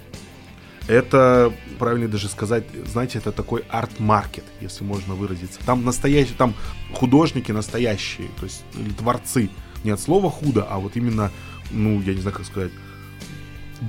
Это, 0.87 1.53
правильно 1.79 2.09
даже 2.09 2.29
сказать, 2.29 2.65
знаете, 2.87 3.19
это 3.19 3.33
такой 3.33 3.65
арт-маркет, 3.71 4.45
если 4.61 4.85
можно 4.85 5.15
выразиться. 5.15 5.59
Там 5.65 5.85
настоящие, 5.85 6.37
там 6.37 6.55
художники 6.93 7.53
настоящие, 7.53 8.29
то 8.39 8.45
есть 8.45 8.65
или 8.75 8.91
творцы. 8.91 9.49
Не 9.83 9.91
от 9.93 10.01
слова 10.01 10.31
худо, 10.31 10.67
а 10.69 10.79
вот 10.79 10.97
именно, 10.97 11.31
ну, 11.71 12.01
я 12.03 12.15
не 12.15 12.21
знаю, 12.21 12.37
как 12.37 12.47
сказать, 12.47 12.73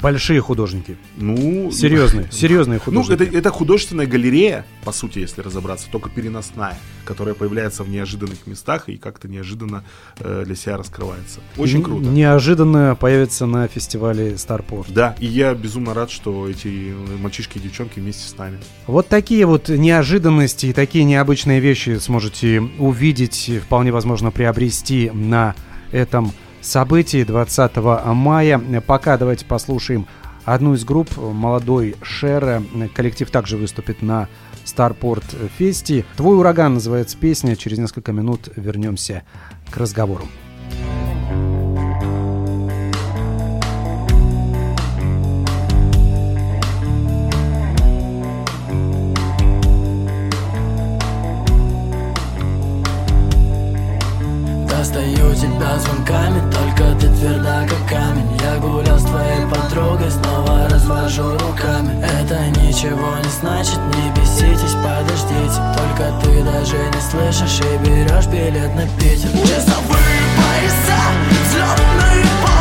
Большие 0.02 0.42
художники. 0.42 0.98
ну... 1.18 1.72
Серьезные, 1.72 2.28
серьезные 2.32 2.80
Ну, 2.86 3.02
художники. 3.02 3.24
это, 3.24 3.38
это 3.38 3.50
художественная 3.50 4.06
галерея, 4.08 4.66
по 4.84 4.92
сути, 4.92 5.20
если 5.20 5.42
разобраться, 5.42 5.88
только 5.92 6.10
переносная, 6.10 6.78
которая 7.06 7.36
появляется 7.36 7.84
в 7.84 7.90
неожиданных 7.90 8.48
местах 8.48 8.90
и 8.90 8.98
как-то 8.98 9.28
неожиданно 9.28 9.84
э, 10.20 10.44
для 10.46 10.56
себя 10.56 10.78
раскрывается. 10.78 11.40
Очень 11.58 11.84
круто. 11.84 12.06
Неожиданно 12.08 12.96
появится 12.96 13.46
на 13.46 13.68
фестивале 13.68 14.34
Starport. 14.34 14.86
Да, 14.90 15.16
и 15.20 15.26
я 15.26 15.54
безумно 15.54 15.94
рад, 15.94 16.12
что 16.12 16.48
эти 16.50 16.94
мальчишки 17.20 17.58
и 17.58 17.62
девчонки 17.62 18.00
вместе 18.00 18.28
с 18.28 18.38
нами. 18.38 18.60
Вот 18.88 19.08
такие 19.08 19.46
вот 19.46 19.70
неожиданности 19.70 20.68
и 20.68 20.74
такие 20.74 21.04
необычные 21.04 21.60
вещи 21.60 21.98
сможете 22.00 22.62
увидеть, 22.80 23.52
вполне 23.64 23.92
возможно 23.92 24.32
приобрести 24.32 25.10
на 25.14 25.56
этом 25.92 26.32
событии 26.66 27.24
20 27.24 27.76
мая. 28.06 28.60
Пока 28.86 29.18
давайте 29.18 29.46
послушаем 29.46 30.08
одну 30.44 30.74
из 30.74 30.84
групп, 30.84 31.16
молодой 31.18 31.96
Шера. 32.02 32.64
Коллектив 32.94 33.30
также 33.30 33.58
выступит 33.58 34.02
на 34.02 34.28
Старпорт 34.64 35.26
Фесте. 35.58 36.06
«Твой 36.18 36.38
ураган» 36.38 36.74
называется 36.76 37.18
песня. 37.18 37.56
Через 37.56 37.78
несколько 37.78 38.12
минут 38.12 38.50
вернемся 38.56 39.24
к 39.70 39.78
разговору. 39.78 40.26
Достаю 54.68 55.34
тебя 55.36 55.80
звонками, 55.80 56.55
как 57.76 57.90
камень 57.90 58.38
Я 58.42 58.58
гулял 58.58 58.98
с 59.00 59.04
твоей 59.04 59.46
подругой, 59.48 60.12
снова 60.12 60.68
развожу 60.70 61.32
руками. 61.38 62.02
Это 62.04 62.48
ничего 62.62 63.18
не 63.18 63.30
значит, 63.30 63.80
не 63.96 64.12
беситесь, 64.12 64.76
подождите. 64.76 65.62
Только 65.78 66.14
ты 66.22 66.44
даже 66.44 66.78
не 66.78 67.02
слышишь 67.02 67.60
и 67.60 67.78
берешь 67.78 68.28
билет 68.28 68.74
на 68.76 68.88
Питер. 69.00 69.30
Часовые 69.32 70.22
пояса, 70.38 71.00
взлетные 71.44 72.26
полосы 72.42 72.55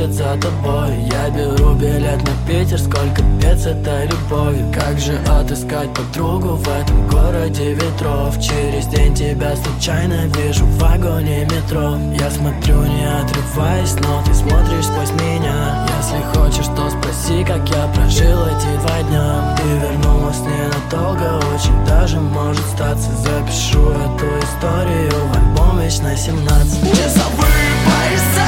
вслед 0.00 0.12
за 0.12 0.36
тобой 0.40 0.90
Я 1.10 1.30
беру 1.30 1.74
билет 1.74 2.22
на 2.22 2.46
Питер 2.46 2.78
Сколько 2.78 3.22
пец 3.40 3.66
этой 3.66 4.06
любовью. 4.06 4.72
Как 4.72 4.98
же 4.98 5.18
отыскать 5.28 5.92
подругу 5.94 6.56
В 6.56 6.68
этом 6.68 7.08
городе 7.08 7.74
ветров? 7.74 8.40
Через 8.40 8.86
день 8.86 9.14
тебя 9.14 9.54
случайно 9.56 10.26
вижу 10.36 10.64
В 10.64 10.78
вагоне 10.78 11.44
метро. 11.44 11.98
Я 12.18 12.30
смотрю 12.30 12.82
не 12.82 13.04
отрываясь 13.04 13.94
Но 13.94 14.22
ты 14.24 14.34
смотришь 14.34 14.86
сквозь 14.86 15.10
меня. 15.20 15.86
Если 15.98 16.22
хочешь, 16.34 16.66
то 16.76 16.90
спроси 16.90 17.44
Как 17.44 17.68
я 17.68 17.86
прожил 17.94 18.46
эти 18.46 18.80
два 18.80 19.02
дня. 19.02 19.56
Ты 19.56 19.68
вернулась 19.86 20.40
ненадолго 20.40 21.44
Очень 21.54 21.84
даже 21.86 22.18
может 22.20 22.64
статься. 22.66 23.10
Запишу 23.22 23.90
эту 23.90 24.26
историю 24.40 25.12
В 25.32 25.36
альбом 25.36 25.80
вечно 25.80 26.16
17 26.16 26.90
Часовые 26.90 27.70
пояса 27.84 28.46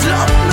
Взлетные 0.00 0.51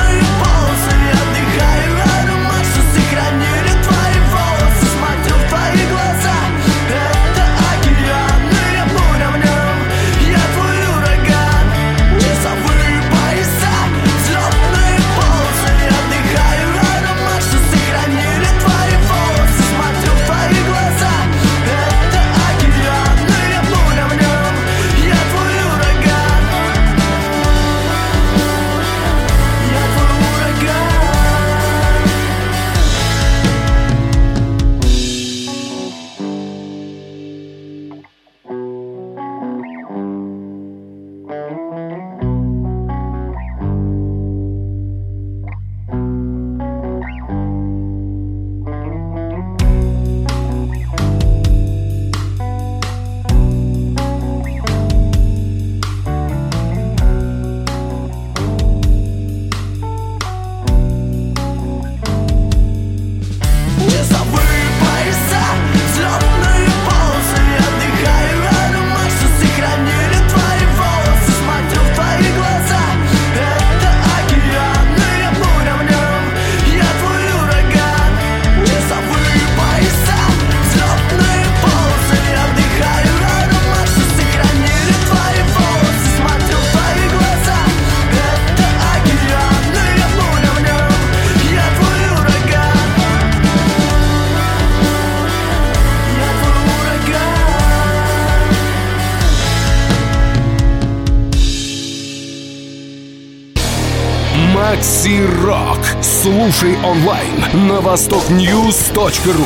Рок. 105.49 105.79
Слушай 106.03 106.75
онлайн 106.85 107.67
на 107.67 107.81
востокньюз.ру. 107.81 109.45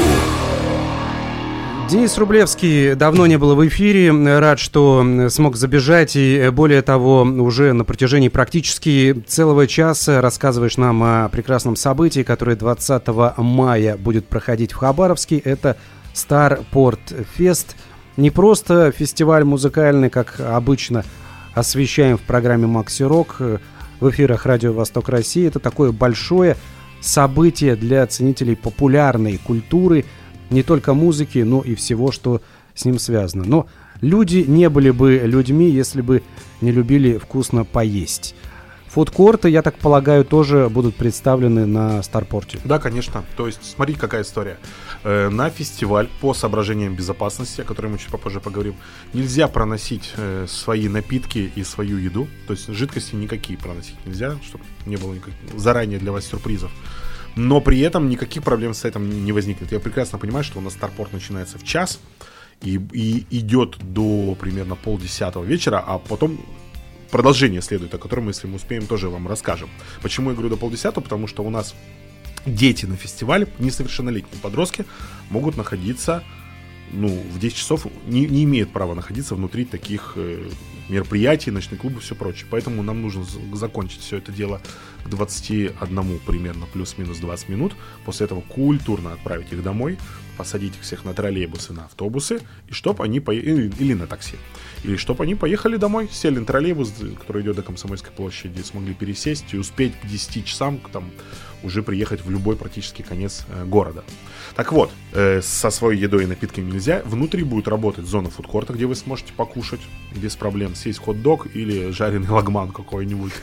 Денис 1.90 2.18
Рублевский 2.18 2.96
давно 2.96 3.26
не 3.26 3.38
был 3.38 3.56
в 3.56 3.66
эфире. 3.70 4.12
Рад, 4.38 4.60
что 4.60 5.30
смог 5.30 5.56
забежать. 5.56 6.18
И 6.18 6.50
более 6.52 6.82
того, 6.82 7.22
уже 7.22 7.72
на 7.72 7.86
протяжении 7.86 8.28
практически 8.28 9.24
целого 9.26 9.66
часа 9.66 10.20
рассказываешь 10.20 10.76
нам 10.76 11.02
о 11.04 11.30
прекрасном 11.30 11.78
событии, 11.78 12.24
которое 12.24 12.58
20 12.58 13.04
мая 13.38 13.96
будет 13.96 14.28
проходить 14.28 14.74
в 14.74 14.76
Хабаровске. 14.76 15.38
Это 15.38 15.78
Старпорт 16.12 17.14
Фест. 17.38 17.78
Не 18.18 18.30
просто 18.30 18.92
фестиваль 18.92 19.46
музыкальный, 19.46 20.10
как 20.10 20.42
обычно 20.42 21.06
освещаем 21.56 22.18
в 22.18 22.22
программе 22.24 22.68
Макси 22.68 23.04
Рок 23.04 23.38
в 24.04 24.10
эфирах 24.10 24.46
Радио 24.46 24.74
Восток 24.74 25.10
России. 25.10 25.48
Это 25.48 25.60
такое 25.60 25.92
большое 25.92 26.58
событие 27.02 27.76
для 27.76 28.06
ценителей 28.06 28.56
популярной 28.56 29.38
культуры– 29.38 30.06
не 30.50 30.64
только 30.64 30.94
музыки, 30.94 31.40
но 31.40 31.62
и 31.62 31.76
всего, 31.76 32.12
что 32.12 32.42
с 32.76 32.86
ним 32.86 33.00
связано. 33.00 33.44
Но 33.44 33.68
люди 34.02 34.46
не 34.48 34.70
были 34.70 34.92
бы 34.92 35.22
людьми, 35.26 35.70
если 35.70 36.02
бы 36.02 36.22
не 36.62 36.72
любили 36.72 37.18
вкусно 37.18 37.66
поесть. 37.66 38.36
Фудкорты, 38.94 39.50
я 39.50 39.64
так 39.64 39.80
полагаю, 39.80 40.24
тоже 40.24 40.70
будут 40.70 40.96
представлены 40.96 41.66
на 41.66 42.04
Старпорте. 42.04 42.60
Да, 42.64 42.78
конечно. 42.78 43.24
То 43.36 43.48
есть, 43.48 43.66
смотри, 43.66 43.96
какая 43.96 44.22
история. 44.22 44.60
Э, 45.04 45.30
на 45.30 45.50
фестиваль 45.50 46.08
по 46.22 46.36
соображениям 46.36 46.96
безопасности, 46.96 47.62
о 47.62 47.64
котором 47.64 47.94
мы 47.94 47.98
чуть 47.98 48.12
попозже 48.12 48.40
поговорим, 48.40 48.76
нельзя 49.14 49.48
проносить 49.48 50.12
э, 50.16 50.46
свои 50.48 50.90
напитки 50.90 51.52
и 51.56 51.64
свою 51.64 51.98
еду. 51.98 52.28
То 52.46 52.54
есть, 52.54 52.68
жидкости 52.68 53.16
никакие 53.16 53.58
проносить 53.58 53.96
нельзя, 54.06 54.38
чтобы 54.44 54.64
не 54.86 54.98
было 54.98 55.16
никаких, 55.16 55.34
заранее 55.58 55.98
для 55.98 56.12
вас 56.12 56.26
сюрпризов 56.26 56.72
но 57.36 57.62
при 57.62 57.80
этом 57.80 58.10
никаких 58.10 58.44
проблем 58.44 58.76
с 58.76 58.86
этим 58.86 59.26
не 59.26 59.32
возникнет. 59.32 59.72
Я 59.72 59.80
прекрасно 59.80 60.20
понимаю, 60.20 60.44
что 60.44 60.60
у 60.60 60.62
нас 60.62 60.74
Старпорт 60.74 61.14
начинается 61.14 61.58
в 61.58 61.64
час 61.64 62.00
и, 62.62 62.80
и 62.92 63.26
идет 63.32 63.78
до 63.80 64.38
примерно 64.40 64.76
полдесятого 64.76 65.44
вечера, 65.44 65.84
а 65.84 65.98
потом 65.98 66.38
продолжение 67.14 67.62
следует, 67.62 67.94
о 67.94 68.00
котором 68.00 68.28
если 68.30 68.48
мы 68.48 68.56
успеем, 68.56 68.88
тоже 68.88 69.08
вам 69.08 69.28
расскажем. 69.28 69.70
Почему 70.02 70.32
я 70.32 70.34
говорю 70.34 70.50
до 70.50 70.58
полдесятого? 70.58 71.04
Потому 71.04 71.28
что 71.28 71.44
у 71.44 71.52
нас 71.52 71.76
дети 72.48 72.88
на 72.88 72.96
фестивале, 72.96 73.48
несовершеннолетние 73.60 74.42
подростки, 74.42 74.84
могут 75.30 75.56
находиться 75.56 76.24
ну, 76.92 77.08
в 77.08 77.38
10 77.38 77.56
часов 77.56 77.86
не, 78.08 78.26
не 78.26 78.46
имеют 78.46 78.74
права 78.74 78.96
находиться 78.96 79.36
внутри 79.36 79.66
таких 79.66 80.14
э, 80.16 80.50
мероприятий, 80.90 81.52
ночных 81.52 81.82
клубов 81.82 82.02
и 82.02 82.06
все 82.06 82.16
прочее. 82.16 82.48
Поэтому 82.50 82.84
нам 82.84 83.02
нужно 83.02 83.26
закончить 83.54 84.02
все 84.02 84.18
это 84.18 84.32
дело 84.32 84.62
к 85.04 85.10
21 85.10 86.20
примерно, 86.20 86.66
плюс-минус 86.72 87.18
20 87.18 87.50
минут. 87.50 87.74
После 88.06 88.26
этого 88.26 88.42
культурно 88.42 89.14
отправить 89.14 89.52
их 89.52 89.64
домой, 89.64 89.98
посадить 90.38 90.76
их 90.76 90.82
всех 90.82 91.06
на 91.06 91.14
троллейбусы, 91.14 91.74
на 91.74 91.86
автобусы, 91.86 92.42
и 92.68 92.74
чтобы 92.74 93.04
они 93.04 93.20
поехали, 93.20 93.72
или 93.80 93.94
на 93.94 94.08
такси, 94.08 94.36
или 94.84 94.96
чтобы 94.96 95.24
они 95.24 95.36
поехали 95.36 95.78
домой, 95.78 96.10
сели 96.12 96.40
на 96.40 96.46
троллейбус, 96.46 96.94
который 97.20 97.44
идет 97.44 97.56
до 97.56 97.64
Комсомольской 97.64 98.12
площади, 98.12 98.62
смогли 98.62 98.94
пересесть 98.94 99.54
и 99.54 99.58
успеть 99.58 99.94
к 100.00 100.08
10 100.08 100.46
часам 100.46 100.80
там 100.92 101.12
уже 101.64 101.82
приехать 101.82 102.24
в 102.24 102.30
любой 102.30 102.56
практически 102.56 103.02
конец 103.02 103.46
э, 103.50 103.66
города. 103.66 104.04
Так 104.56 104.72
вот, 104.72 104.92
э, 105.14 105.42
со 105.42 105.70
своей 105.70 106.02
едой 106.02 106.24
и 106.24 106.28
напитками 106.28 106.70
нельзя. 106.70 107.02
Внутри 107.06 107.44
будет 107.44 107.68
работать 107.68 108.06
зона 108.06 108.30
фудкорта, 108.30 108.74
где 108.74 108.86
вы 108.86 108.96
сможете 108.96 109.34
покушать 109.34 109.80
без 110.14 110.36
проблем, 110.36 110.73
съесть 110.76 111.00
хот-дог 111.00 111.48
или 111.54 111.92
жареный 111.92 112.28
лагман 112.30 112.72
какой-нибудь 112.72 113.34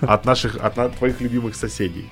от 0.00 0.24
наших, 0.24 0.56
от 0.56 0.96
твоих 0.96 1.20
любимых 1.20 1.56
соседей. 1.56 2.06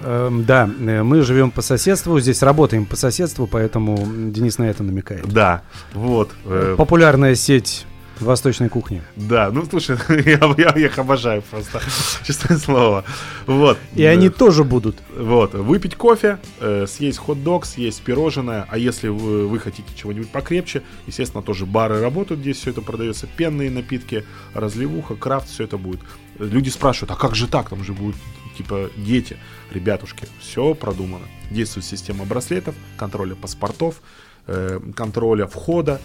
Эм, 0.00 0.44
да, 0.44 0.68
э, 0.80 1.02
мы 1.02 1.22
живем 1.22 1.50
по 1.50 1.62
соседству, 1.62 2.18
здесь 2.20 2.42
работаем 2.42 2.84
по 2.84 2.96
соседству, 2.96 3.46
поэтому 3.46 3.96
Денис 4.30 4.58
на 4.58 4.64
это 4.64 4.82
намекает. 4.82 5.26
Да, 5.28 5.62
вот. 5.92 6.30
Э, 6.44 6.74
Популярная 6.76 7.34
сеть 7.34 7.86
Восточной 8.20 8.68
кухни. 8.68 9.02
Да, 9.16 9.50
ну 9.50 9.64
слушай, 9.64 9.96
я, 10.08 10.54
я, 10.56 10.72
я 10.76 10.86
их 10.86 10.98
обожаю 10.98 11.42
просто, 11.42 11.80
честное 12.26 12.58
слово. 12.58 13.04
Вот. 13.46 13.78
И 13.94 14.04
они 14.04 14.28
тоже 14.28 14.64
будут. 14.64 14.96
Вот, 15.16 15.54
выпить 15.54 15.96
кофе, 15.96 16.38
э, 16.60 16.86
съесть 16.88 17.18
хот-дог, 17.18 17.66
съесть 17.66 18.02
пирожное, 18.02 18.66
а 18.68 18.78
если 18.78 19.08
вы, 19.08 19.46
вы 19.46 19.58
хотите 19.58 19.88
чего-нибудь 19.94 20.30
покрепче, 20.30 20.82
естественно, 21.06 21.42
тоже 21.42 21.66
бары 21.66 22.00
работают, 22.00 22.40
здесь 22.40 22.58
все 22.58 22.70
это 22.70 22.82
продается, 22.82 23.26
пенные 23.26 23.70
напитки, 23.70 24.24
разливуха, 24.54 25.16
крафт, 25.16 25.48
все 25.48 25.64
это 25.64 25.78
будет. 25.78 26.00
Люди 26.38 26.68
спрашивают, 26.68 27.10
а 27.12 27.16
как 27.16 27.34
же 27.34 27.46
так, 27.46 27.68
там 27.68 27.84
же 27.84 27.92
будут 27.92 28.16
типа 28.56 28.90
дети, 28.96 29.36
ребятушки, 29.70 30.26
все 30.40 30.74
продумано. 30.74 31.26
Действует 31.50 31.86
система 31.86 32.24
браслетов, 32.24 32.74
контроля 32.96 33.34
паспортов, 33.34 34.00
контроля 34.94 35.46
входа. 35.46 36.00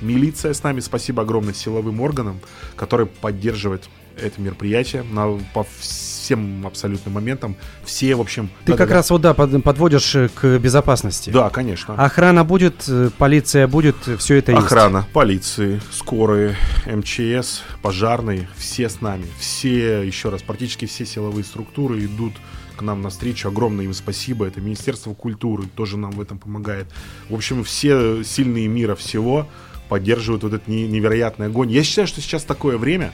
Милиция 0.00 0.52
с 0.52 0.62
нами, 0.62 0.80
спасибо 0.80 1.22
огромное 1.22 1.54
силовым 1.54 2.00
органам, 2.00 2.40
которые 2.76 3.06
поддерживают 3.06 3.88
это 4.16 4.40
мероприятие 4.40 5.02
на, 5.02 5.38
по 5.54 5.66
всем 5.78 6.66
абсолютным 6.66 7.14
моментам. 7.14 7.56
Все, 7.84 8.14
в 8.14 8.20
общем... 8.20 8.50
Ты 8.64 8.72
да, 8.72 8.78
как 8.78 8.88
да, 8.88 8.94
раз 8.96 9.10
вот, 9.10 9.20
да, 9.20 9.34
подводишь 9.34 10.14
э, 10.14 10.28
к 10.28 10.58
безопасности. 10.58 11.30
Да, 11.30 11.50
конечно. 11.50 11.94
Охрана 11.94 12.44
будет, 12.44 12.84
э, 12.88 13.10
полиция 13.16 13.66
будет, 13.66 13.96
все 14.18 14.36
это 14.36 14.56
Охрана, 14.56 14.98
есть. 14.98 15.08
полиции, 15.10 15.80
скорые, 15.90 16.56
МЧС, 16.86 17.62
пожарные, 17.82 18.48
все 18.56 18.88
с 18.88 19.00
нами. 19.00 19.26
Все, 19.38 20.02
еще 20.02 20.28
раз, 20.28 20.42
практически 20.42 20.84
все 20.84 21.04
силовые 21.06 21.44
структуры 21.44 22.04
идут 22.04 22.34
к 22.80 22.82
нам 22.82 23.02
навстречу. 23.02 23.48
Огромное 23.48 23.84
им 23.84 23.92
спасибо. 23.92 24.46
Это 24.46 24.62
Министерство 24.62 25.12
культуры 25.12 25.64
тоже 25.76 25.98
нам 25.98 26.12
в 26.12 26.20
этом 26.20 26.38
помогает. 26.38 26.86
В 27.28 27.34
общем, 27.34 27.62
все 27.62 28.24
сильные 28.24 28.68
мира 28.68 28.94
всего 28.94 29.46
поддерживают 29.90 30.44
вот 30.44 30.54
этот 30.54 30.66
невероятный 30.66 31.48
огонь. 31.48 31.70
Я 31.70 31.82
считаю, 31.82 32.08
что 32.08 32.22
сейчас 32.22 32.42
такое 32.44 32.78
время, 32.78 33.12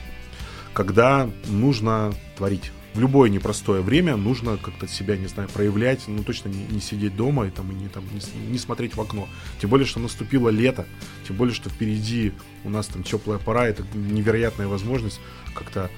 когда 0.73 1.29
нужно 1.47 2.13
творить. 2.37 2.71
В 2.93 3.01
любое 3.01 3.29
непростое 3.29 3.81
время 3.81 4.15
нужно 4.15 4.55
как-то 4.57 4.87
себя, 4.87 5.17
не 5.17 5.27
знаю, 5.27 5.49
проявлять, 5.49 6.05
ну 6.07 6.23
точно 6.23 6.47
не, 6.47 6.63
не 6.69 6.79
сидеть 6.79 7.17
дома 7.17 7.45
и, 7.45 7.49
там, 7.49 7.69
и 7.69 7.75
не, 7.75 7.89
там, 7.89 8.05
не, 8.13 8.49
не 8.49 8.57
смотреть 8.57 8.95
в 8.95 9.01
окно. 9.01 9.27
Тем 9.59 9.69
более, 9.69 9.85
что 9.85 9.99
наступило 9.99 10.47
лето, 10.47 10.85
тем 11.27 11.35
более, 11.35 11.53
что 11.53 11.69
впереди 11.69 12.31
у 12.63 12.69
нас 12.69 12.87
там 12.87 13.03
теплая 13.03 13.37
пора, 13.37 13.67
это 13.67 13.83
невероятная 13.93 14.67
возможность 14.67 15.19
как-то 15.53 15.91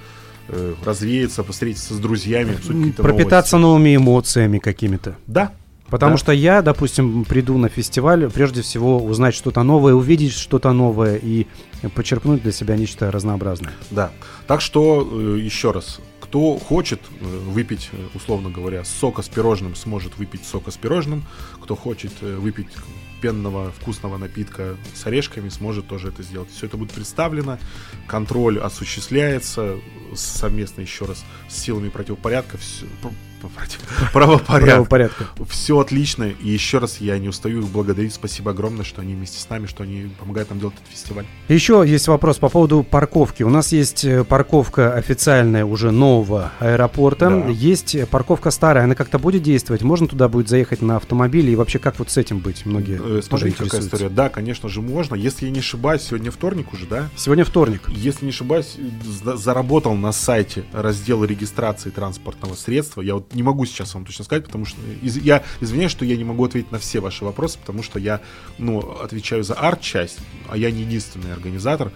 э, 0.49 0.75
развеяться, 0.83 1.43
встретиться 1.43 1.93
с 1.93 1.99
друзьями, 1.99 2.57
пропитаться 2.97 3.57
новости. 3.57 3.91
новыми 3.91 3.95
эмоциями 3.95 4.59
какими-то. 4.59 5.15
Да. 5.27 5.53
Потому 5.89 6.13
да. 6.13 6.17
что 6.17 6.31
я, 6.31 6.61
допустим, 6.61 7.25
приду 7.25 7.57
на 7.57 7.67
фестиваль, 7.67 8.29
прежде 8.29 8.61
всего 8.61 9.03
узнать 9.03 9.33
что-то 9.33 9.63
новое, 9.63 9.93
увидеть 9.93 10.33
что-то 10.33 10.71
новое 10.71 11.15
и 11.15 11.47
почерпнуть 11.95 12.43
для 12.43 12.51
себя 12.51 12.75
нечто 12.75 13.11
разнообразное. 13.11 13.73
Да. 13.89 14.11
Так 14.45 14.61
что, 14.61 15.07
э, 15.11 15.39
еще 15.39 15.71
раз, 15.71 15.99
кто 16.19 16.57
хочет 16.57 17.01
э, 17.21 17.25
выпить, 17.25 17.89
условно 18.13 18.49
говоря, 18.49 18.83
сока 18.83 19.23
с 19.23 19.29
пирожным, 19.29 19.75
сможет 19.75 20.17
выпить 20.17 20.45
сока 20.45 20.69
с 20.71 20.77
пирожным. 20.77 21.23
Кто 21.61 21.75
хочет 21.75 22.11
выпить 22.21 22.67
пенного 23.21 23.71
вкусного 23.71 24.17
напитка 24.17 24.77
с 24.93 25.05
орешками 25.05 25.49
сможет 25.49 25.87
тоже 25.87 26.09
это 26.09 26.23
сделать. 26.23 26.49
Все 26.51 26.67
это 26.67 26.77
будет 26.77 26.91
представлено, 26.91 27.57
контроль 28.07 28.59
осуществляется 28.59 29.77
совместно 30.15 30.81
еще 30.81 31.05
раз 31.05 31.23
с 31.49 31.57
силами 31.57 31.89
противопорядка, 31.89 32.57
все, 32.57 32.85
правопорядка. 34.13 34.65
правопорядка. 34.65 35.27
Все 35.49 35.79
отлично. 35.79 36.25
И 36.25 36.49
еще 36.49 36.79
раз 36.79 36.97
я 36.99 37.17
не 37.17 37.29
устаю 37.29 37.61
их 37.61 37.67
благодарить. 37.67 38.13
Спасибо 38.13 38.51
огромное, 38.51 38.85
что 38.85 39.01
они 39.01 39.15
вместе 39.15 39.39
с 39.39 39.49
нами, 39.49 39.65
что 39.65 39.83
они 39.83 40.11
помогают 40.19 40.49
нам 40.49 40.59
делать 40.59 40.75
этот 40.75 40.87
фестиваль. 40.87 41.25
Еще 41.47 41.83
есть 41.85 42.07
вопрос 42.07 42.37
по 42.37 42.49
поводу 42.49 42.83
парковки. 42.83 43.43
У 43.43 43.49
нас 43.49 43.71
есть 43.71 44.05
э, 44.05 44.23
парковка 44.23 44.93
официальная 44.93 45.65
уже 45.65 45.91
нового 45.91 46.51
аэропорта. 46.59 47.29
Да. 47.29 47.49
Есть 47.49 47.95
парковка 48.09 48.51
старая. 48.51 48.83
Она 48.83 48.95
как-то 48.95 49.19
будет 49.19 49.43
действовать? 49.43 49.81
Можно 49.81 50.07
туда 50.07 50.27
будет 50.27 50.49
заехать 50.49 50.81
на 50.81 50.97
автомобиле? 50.97 51.53
И 51.53 51.55
вообще, 51.55 51.79
как 51.79 51.99
вот 51.99 52.09
с 52.09 52.17
этим 52.17 52.39
быть? 52.39 52.65
Многие 52.65 52.99
э, 53.01 53.21
Смотрите, 53.21 53.63
какая 53.63 53.81
история. 53.81 54.09
Да, 54.09 54.29
конечно 54.29 54.69
же, 54.69 54.81
можно. 54.81 55.15
Если 55.15 55.45
я 55.45 55.51
не 55.51 55.59
ошибаюсь, 55.59 56.03
сегодня 56.03 56.31
вторник 56.31 56.73
уже, 56.73 56.85
да? 56.85 57.09
Сегодня 57.15 57.45
вторник. 57.45 57.81
Если 57.89 58.25
не 58.25 58.31
ошибаюсь, 58.31 58.77
заработал 59.13 59.95
на 59.95 60.11
сайте 60.11 60.63
раздел 60.73 61.23
регистрации 61.23 61.89
транспортного 61.89 62.55
средства. 62.55 63.01
Я 63.01 63.15
вот 63.15 63.28
не 63.33 63.43
могу 63.43 63.65
сейчас 63.65 63.93
вам 63.93 64.05
точно 64.05 64.25
сказать, 64.25 64.45
потому 64.45 64.65
что 64.65 64.79
из, 65.01 65.17
я 65.17 65.43
извиняюсь, 65.61 65.91
что 65.91 66.05
я 66.05 66.15
не 66.17 66.23
могу 66.23 66.45
ответить 66.45 66.71
на 66.71 66.79
все 66.79 66.99
ваши 66.99 67.23
вопросы, 67.23 67.59
потому 67.59 67.83
что 67.83 67.99
я, 67.99 68.21
ну, 68.57 68.79
отвечаю 68.79 69.43
за 69.43 69.53
арт-часть, 69.53 70.19
а 70.47 70.57
я 70.57 70.71
не 70.71 70.81
единственный 70.81 71.33
организатор, 71.33 71.91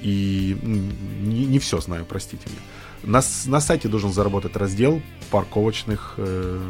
и 0.00 0.56
не, 0.62 1.46
не 1.46 1.58
все 1.58 1.80
знаю, 1.80 2.04
простите 2.06 2.42
меня. 2.46 2.60
На, 3.02 3.22
на 3.46 3.60
сайте 3.60 3.88
должен 3.88 4.12
заработать 4.12 4.56
раздел 4.56 5.00
парковочных 5.30 6.14
э, 6.16 6.60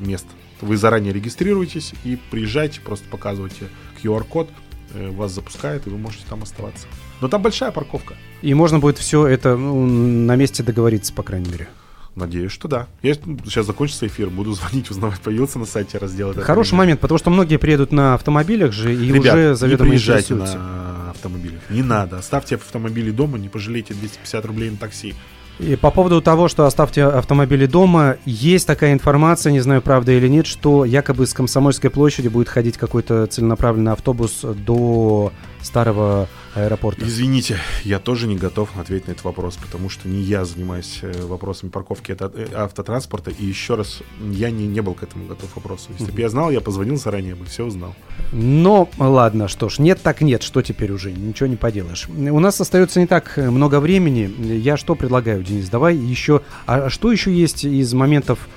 мест. 0.00 0.26
Вы 0.60 0.76
заранее 0.76 1.12
регистрируетесь 1.12 1.92
и 2.04 2.18
приезжайте, 2.30 2.80
просто 2.80 3.08
показывайте 3.08 3.68
QR-код, 4.02 4.50
э, 4.94 5.10
вас 5.10 5.32
запускает, 5.32 5.86
и 5.86 5.90
вы 5.90 5.98
можете 5.98 6.24
там 6.28 6.42
оставаться. 6.42 6.86
Но 7.20 7.28
там 7.28 7.42
большая 7.42 7.70
парковка. 7.70 8.14
И 8.42 8.52
можно 8.54 8.78
будет 8.78 8.98
все 8.98 9.26
это 9.26 9.56
ну, 9.56 9.86
на 9.86 10.36
месте 10.36 10.62
договориться, 10.62 11.12
по 11.12 11.22
крайней 11.22 11.50
мере. 11.50 11.68
Надеюсь, 12.16 12.52
что 12.52 12.68
да. 12.68 12.86
Я 13.02 13.14
сейчас 13.14 13.66
закончится 13.66 14.06
эфир, 14.06 14.30
буду 14.30 14.52
звонить, 14.54 14.90
узнавать, 14.90 15.20
появился 15.20 15.58
на 15.58 15.66
сайте 15.66 15.98
раздел. 15.98 16.34
Хороший 16.34 16.74
момент, 16.74 17.00
потому 17.00 17.18
что 17.18 17.30
многие 17.30 17.56
приедут 17.56 17.92
на 17.92 18.14
автомобилях 18.14 18.72
же 18.72 18.94
и 18.94 19.12
Ребят, 19.12 19.34
уже 19.34 19.48
не 19.50 19.54
заведомо 19.56 19.90
приезжайте 19.90 20.34
интересуются. 20.34 20.58
на 20.58 21.10
автомобилях. 21.10 21.60
Не 21.70 21.82
надо. 21.82 22.18
Оставьте 22.18 22.56
автомобили 22.56 23.10
дома, 23.10 23.38
не 23.38 23.48
пожалейте 23.48 23.94
250 23.94 24.44
рублей 24.44 24.70
на 24.70 24.76
такси. 24.76 25.14
И 25.58 25.76
по 25.76 25.90
поводу 25.90 26.22
того, 26.22 26.48
что 26.48 26.64
оставьте 26.64 27.04
автомобили 27.04 27.66
дома, 27.66 28.16
есть 28.24 28.66
такая 28.66 28.94
информация, 28.94 29.52
не 29.52 29.60
знаю, 29.60 29.82
правда 29.82 30.10
или 30.12 30.26
нет, 30.26 30.46
что 30.46 30.86
якобы 30.86 31.26
с 31.26 31.34
Комсомольской 31.34 31.90
площади 31.90 32.28
будет 32.28 32.48
ходить 32.48 32.78
какой-то 32.78 33.26
целенаправленный 33.26 33.92
автобус 33.92 34.40
до 34.42 35.32
старого 35.62 36.28
аэропорта. 36.54 37.06
Извините, 37.06 37.58
я 37.84 37.98
тоже 37.98 38.26
не 38.26 38.36
готов 38.36 38.70
ответить 38.78 39.06
на 39.06 39.12
этот 39.12 39.24
вопрос, 39.24 39.56
потому 39.56 39.88
что 39.88 40.08
не 40.08 40.20
я 40.22 40.44
занимаюсь 40.44 41.00
э, 41.02 41.26
вопросами 41.26 41.70
парковки 41.70 42.16
э, 42.18 42.46
автотранспорта, 42.54 43.30
и 43.30 43.44
еще 43.44 43.74
раз, 43.74 44.02
я 44.20 44.50
не, 44.50 44.66
не 44.66 44.80
был 44.80 44.94
к 44.94 45.02
этому 45.02 45.26
готов 45.26 45.54
вопросу. 45.54 45.90
Если 45.98 46.10
бы 46.10 46.20
я 46.20 46.28
знал, 46.28 46.50
я 46.50 46.60
позвонил 46.60 46.96
заранее, 46.96 47.34
бы 47.34 47.44
все 47.44 47.64
узнал. 47.64 47.94
Но 48.32 48.88
ладно, 48.98 49.48
что 49.48 49.68
ж, 49.68 49.78
нет 49.78 50.00
так 50.02 50.20
нет, 50.20 50.42
что 50.42 50.62
теперь 50.62 50.92
уже, 50.92 51.12
ничего 51.12 51.46
не 51.46 51.56
поделаешь. 51.56 52.08
У 52.08 52.40
нас 52.40 52.60
остается 52.60 53.00
не 53.00 53.06
так 53.06 53.36
много 53.36 53.80
времени. 53.80 54.32
Я 54.40 54.76
что 54.76 54.94
предлагаю, 54.94 55.42
Денис, 55.42 55.68
давай 55.68 55.96
еще... 55.96 56.42
А 56.66 56.90
что 56.90 57.12
еще 57.12 57.32
есть 57.32 57.64
из 57.64 57.92
моментов, 57.94 58.48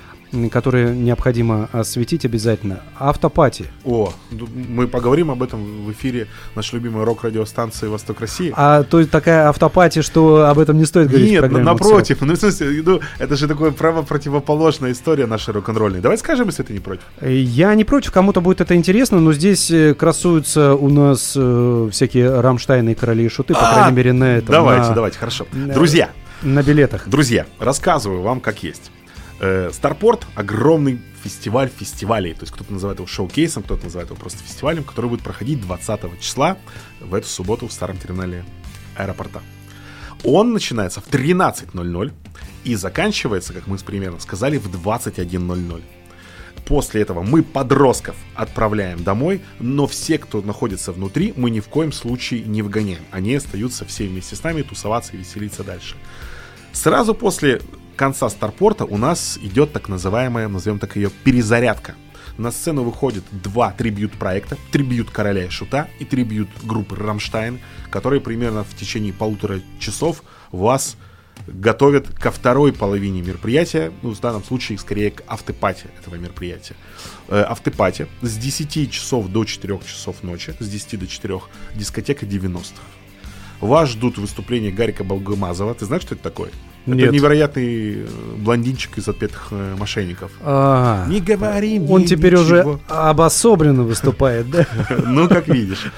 которые 0.52 0.96
необходимо 0.96 1.70
осветить 1.72 2.26
обязательно? 2.26 2.82
Автопати. 2.98 3.66
О, 3.86 4.14
мы 4.32 4.88
поговорим 4.88 5.32
об 5.32 5.44
этом 5.44 5.86
в 5.86 5.92
эфире 5.92 6.28
нашей 6.56 6.76
любимой 6.76 7.04
рок-радиостанции 7.04 7.88
«Восток 7.88 8.20
России». 8.22 8.54
А 8.56 8.84
то 8.84 9.00
есть 9.00 9.12
такая 9.12 9.48
автопати, 9.50 10.02
что 10.02 10.48
об 10.48 10.60
этом 10.60 10.78
не 10.78 10.86
стоит 10.86 11.10
говорить 11.10 11.32
Нет, 11.32 11.52
напротив, 11.52 12.18
ну, 12.22 12.34
в 12.34 12.38
смысле, 12.38 12.82
ну, 12.86 13.00
это 13.20 13.36
же 13.36 13.48
такое 13.48 13.72
право 13.72 14.02
противоположная 14.02 14.92
история 14.92 15.26
нашей 15.26 15.54
рок-н-ролльной. 15.54 16.02
Давай 16.02 16.18
скажем, 16.18 16.48
если 16.48 16.64
ты 16.64 16.74
не 16.74 16.80
против. 16.80 17.04
Я 17.22 17.74
не 17.76 17.84
против, 17.84 18.12
кому-то 18.12 18.42
будет 18.42 18.62
это 18.62 18.76
интересно, 18.76 19.20
но 19.20 19.34
здесь 19.34 19.70
э, 19.72 19.94
красуются 19.94 20.76
у 20.76 20.90
нас 20.90 21.34
э, 21.36 21.90
всякие 21.92 22.42
Рамштайны 22.42 22.92
и 22.92 22.96
Короли 22.96 23.26
и 23.26 23.30
Шуты, 23.30 23.54
по 23.54 23.70
А, 23.70 23.74
крайней 23.74 23.96
мере, 23.96 24.14
на 24.14 24.38
этом. 24.38 24.52
Давайте, 24.52 24.94
давайте, 24.94 25.18
хорошо. 25.18 25.46
Друзья, 25.54 26.10
На 26.42 26.62
билетах. 26.62 27.08
Друзья, 27.08 27.46
рассказываю 27.60 28.22
вам 28.22 28.40
как 28.42 28.64
есть. 28.64 28.92
Э, 29.40 29.72
Старпорт— 29.74 30.26
огромный 30.36 31.00
фестиваль 31.24 31.70
фестивалей. 31.70 32.34
То 32.34 32.42
есть 32.42 32.54
кто-то 32.54 32.72
называет 32.72 33.00
его 33.00 33.08
шоу-кейсом, 33.08 33.64
кто-то 33.64 33.86
называет 33.86 34.10
его 34.10 34.20
просто 34.20 34.44
фестивалем, 34.44 34.84
который 34.84 35.10
будет 35.10 35.24
проходить 35.24 35.62
20 35.62 36.20
числа 36.20 36.58
в 37.00 37.14
эту 37.14 37.28
субботу 37.28 37.68
в 37.68 37.74
старом 37.74 37.98
терминале 37.98 38.46
аэропорта. 38.96 39.42
Он 40.24 40.54
начинается 40.54 41.02
в 41.02 41.08
13.00 41.08 42.14
и 42.64 42.76
заканчивается, 42.76 43.54
как 43.54 43.68
мы 43.68 43.78
примерно 43.78 44.20
сказали, 44.20 44.58
в 44.58 44.68
21.00. 44.70 45.82
После 46.66 47.02
этого 47.02 47.24
мы 47.24 47.44
подростков 47.44 48.16
отправляем 48.36 49.04
домой, 49.04 49.42
но 49.60 49.86
все, 49.86 50.18
кто 50.18 50.42
находится 50.42 50.94
внутри, 50.94 51.34
мы 51.36 51.50
ни 51.50 51.60
в 51.60 51.68
коем 51.68 51.92
случае 51.92 52.44
не 52.44 52.62
выгоняем. 52.62 53.04
Они 53.12 53.36
остаются 53.36 53.84
все 53.86 54.08
вместе 54.08 54.38
с 54.38 54.44
нами 54.44 54.62
тусоваться 54.62 55.14
и 55.14 55.18
веселиться 55.18 55.64
дальше. 55.64 55.96
Сразу 56.72 57.14
после 57.14 57.62
конца 57.96 58.30
Старпорта 58.30 58.86
у 58.86 58.98
нас 58.98 59.40
идет 59.42 59.74
так 59.74 59.90
называемая, 59.90 60.48
назовем 60.48 60.80
так 60.80 60.96
ее, 60.96 61.10
перезарядка. 61.10 61.96
На 62.38 62.52
сцену 62.52 62.84
выходят 62.84 63.24
два 63.32 63.72
трибьют 63.72 64.14
проекта, 64.14 64.58
трибьют 64.72 65.12
Короля 65.12 65.46
и 65.46 65.50
Шута 65.50 65.88
и 66.00 66.06
трибьют 66.06 66.50
группы 66.64 66.96
Рамштайн, 66.96 67.60
которые 67.92 68.22
примерно 68.22 68.64
в 68.64 68.76
течение 68.76 69.14
полутора 69.14 69.62
часов 69.80 70.24
вас 70.52 70.98
готовят 71.48 72.08
ко 72.08 72.32
второй 72.32 72.74
половине 72.74 73.22
мероприятия, 73.22 73.92
ну, 74.02 74.14
в 74.14 74.20
данном 74.20 74.44
случае, 74.44 74.78
скорее, 74.78 75.12
к 75.12 75.24
автопате 75.28 75.90
этого 76.00 76.16
мероприятия. 76.16 76.76
Э, 77.28 77.42
автопате 77.42 78.08
с 78.22 78.38
10 78.38 78.92
часов 78.92 79.28
до 79.28 79.46
4 79.46 79.80
часов 79.86 80.24
ночи, 80.24 80.56
с 80.60 80.68
10 80.68 81.00
до 81.00 81.08
4, 81.08 81.42
дискотека 81.76 82.26
90-х. 82.26 82.82
Вас 83.62 83.90
ждут 83.90 84.18
выступления 84.18 84.72
Гарика 84.72 85.04
Болгумазова. 85.04 85.74
Ты 85.74 85.86
знаешь, 85.86 86.04
что 86.04 86.16
это 86.16 86.24
такое? 86.24 86.52
Нет. 86.86 87.06
Это 87.06 87.14
невероятный 87.14 87.94
э, 88.00 88.08
блондинчик 88.38 88.98
из 88.98 89.08
отпетых 89.08 89.48
э, 89.52 89.76
мошенников. 89.78 90.32
А, 90.42 91.06
Не 91.08 91.22
говори 91.22 91.80
он 91.80 92.00
мне 92.00 92.08
теперь 92.08 92.34
ничего. 92.34 92.44
уже 92.44 92.80
обособленно 92.88 93.84
выступает, 93.84 94.50
да? 94.50 94.68
Ну, 95.06 95.28
как 95.30 95.48
видишь. 95.48 95.92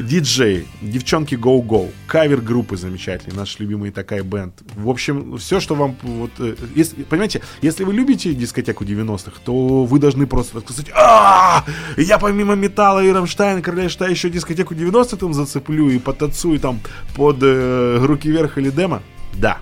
Диджей, 0.00 0.66
девчонки 0.82 1.34
Go 1.36 1.62
Go, 1.64 1.90
кавер 2.08 2.40
группы 2.40 2.76
замечательные, 2.76 3.36
наш 3.38 3.60
любимый 3.60 3.92
такая 3.92 4.24
бенд. 4.24 4.54
В 4.74 4.88
общем, 4.88 5.36
все, 5.38 5.60
что 5.60 5.76
вам 5.76 5.94
вот, 6.02 6.32
э, 6.38 6.56
если, 6.74 7.04
понимаете, 7.04 7.42
если 7.62 7.84
вы 7.84 7.92
любите 7.92 8.34
дискотеку 8.34 8.82
90-х, 8.84 9.36
то 9.44 9.84
вы 9.84 9.98
должны 10.00 10.26
просто 10.26 10.60
сказать, 10.60 10.86
а 10.96 11.64
я 11.96 12.18
помимо 12.18 12.54
металла 12.54 13.04
и 13.04 13.10
Рамштайн, 13.12 13.62
Короля 13.62 13.88
Шта 13.88 14.08
еще 14.08 14.30
дискотеку 14.30 14.74
90-х 14.74 15.16
там 15.16 15.32
зацеплю 15.32 15.88
и 15.90 15.98
потанцую 16.00 16.58
там 16.58 16.80
под 17.14 17.36
э, 17.42 17.98
руки 18.02 18.28
вверх 18.28 18.58
или 18.58 18.70
демо. 18.70 19.00
Да, 19.34 19.58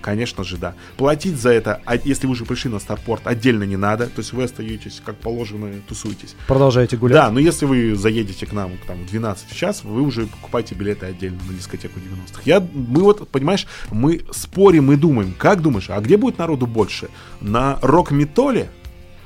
Конечно 0.00 0.44
же, 0.44 0.56
да. 0.56 0.74
Платить 0.96 1.36
за 1.36 1.50
это, 1.50 1.80
а 1.84 1.96
если 1.96 2.26
вы 2.26 2.32
уже 2.32 2.44
пришли 2.44 2.70
на 2.70 2.78
Старпорт, 2.78 3.26
отдельно 3.26 3.64
не 3.64 3.76
надо. 3.76 4.06
То 4.06 4.20
есть 4.20 4.32
вы 4.32 4.44
остаетесь, 4.44 5.02
как 5.04 5.16
положено, 5.16 5.70
тусуетесь. 5.88 6.34
Продолжайте 6.46 6.96
гулять. 6.96 7.16
Да, 7.16 7.30
но 7.30 7.40
если 7.40 7.66
вы 7.66 7.94
заедете 7.94 8.46
к 8.46 8.52
нам 8.52 8.72
там, 8.86 9.04
в 9.04 9.06
12 9.06 9.50
в 9.50 9.56
час, 9.56 9.84
вы 9.84 10.02
уже 10.02 10.26
покупаете 10.26 10.74
билеты 10.74 11.06
отдельно 11.06 11.38
на 11.48 11.54
дискотеку 11.54 11.98
90-х. 11.98 12.42
Я, 12.44 12.60
мы 12.60 13.02
вот, 13.02 13.28
понимаешь, 13.28 13.66
мы 13.90 14.22
спорим 14.30 14.92
и 14.92 14.96
думаем. 14.96 15.34
Как 15.36 15.62
думаешь, 15.62 15.90
а 15.90 16.00
где 16.00 16.16
будет 16.16 16.38
народу 16.38 16.66
больше? 16.66 17.08
На 17.40 17.78
рок-метоле? 17.82 18.70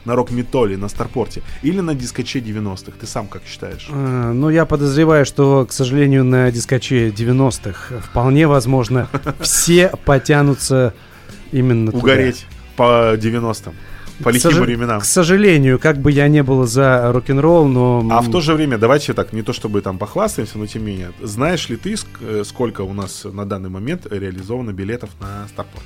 На 0.04 0.16
рок-метоле, 0.16 0.76
на 0.76 0.88
Старпорте? 0.88 1.42
Или 1.62 1.80
на 1.80 1.94
дискоче 1.94 2.40
90-х? 2.40 2.92
Ты 3.00 3.06
сам 3.06 3.28
как 3.28 3.42
считаешь? 3.46 3.88
А, 3.90 4.32
Ну, 4.32 4.50
я 4.50 4.64
подозреваю, 4.66 5.24
что, 5.24 5.64
к 5.66 5.72
сожалению, 5.72 6.24
на 6.24 6.50
дискоче 6.50 7.10
90-х 7.10 8.00
вполне 8.00 8.46
возможно 8.48 9.08
все 9.40 9.92
потянутся 10.04 10.92
именно. 11.52 11.92
Угореть 11.92 12.46
по 12.76 13.14
90-м. 13.16 13.74
По 14.22 14.28
лихим 14.28 14.50
сожа- 14.52 14.60
временам. 14.62 15.00
К 15.00 15.04
сожалению, 15.04 15.78
как 15.78 15.98
бы 15.98 16.12
я 16.12 16.28
не 16.28 16.42
был 16.42 16.64
за 16.66 17.10
рок-н-ролл, 17.12 17.66
но... 17.66 18.06
А 18.10 18.20
в 18.20 18.30
то 18.30 18.40
же 18.40 18.54
время, 18.54 18.78
давайте 18.78 19.14
так, 19.14 19.32
не 19.32 19.42
то 19.42 19.52
чтобы 19.52 19.80
там 19.80 19.98
похвастаемся, 19.98 20.58
но 20.58 20.66
тем 20.66 20.84
не 20.84 20.92
менее, 20.92 21.12
знаешь 21.20 21.68
ли 21.68 21.76
ты, 21.76 21.96
э, 22.20 22.42
сколько 22.44 22.82
у 22.82 22.92
нас 22.92 23.24
на 23.24 23.44
данный 23.46 23.70
момент 23.70 24.06
реализовано 24.10 24.72
билетов 24.72 25.10
на 25.20 25.48
Старпорт? 25.48 25.84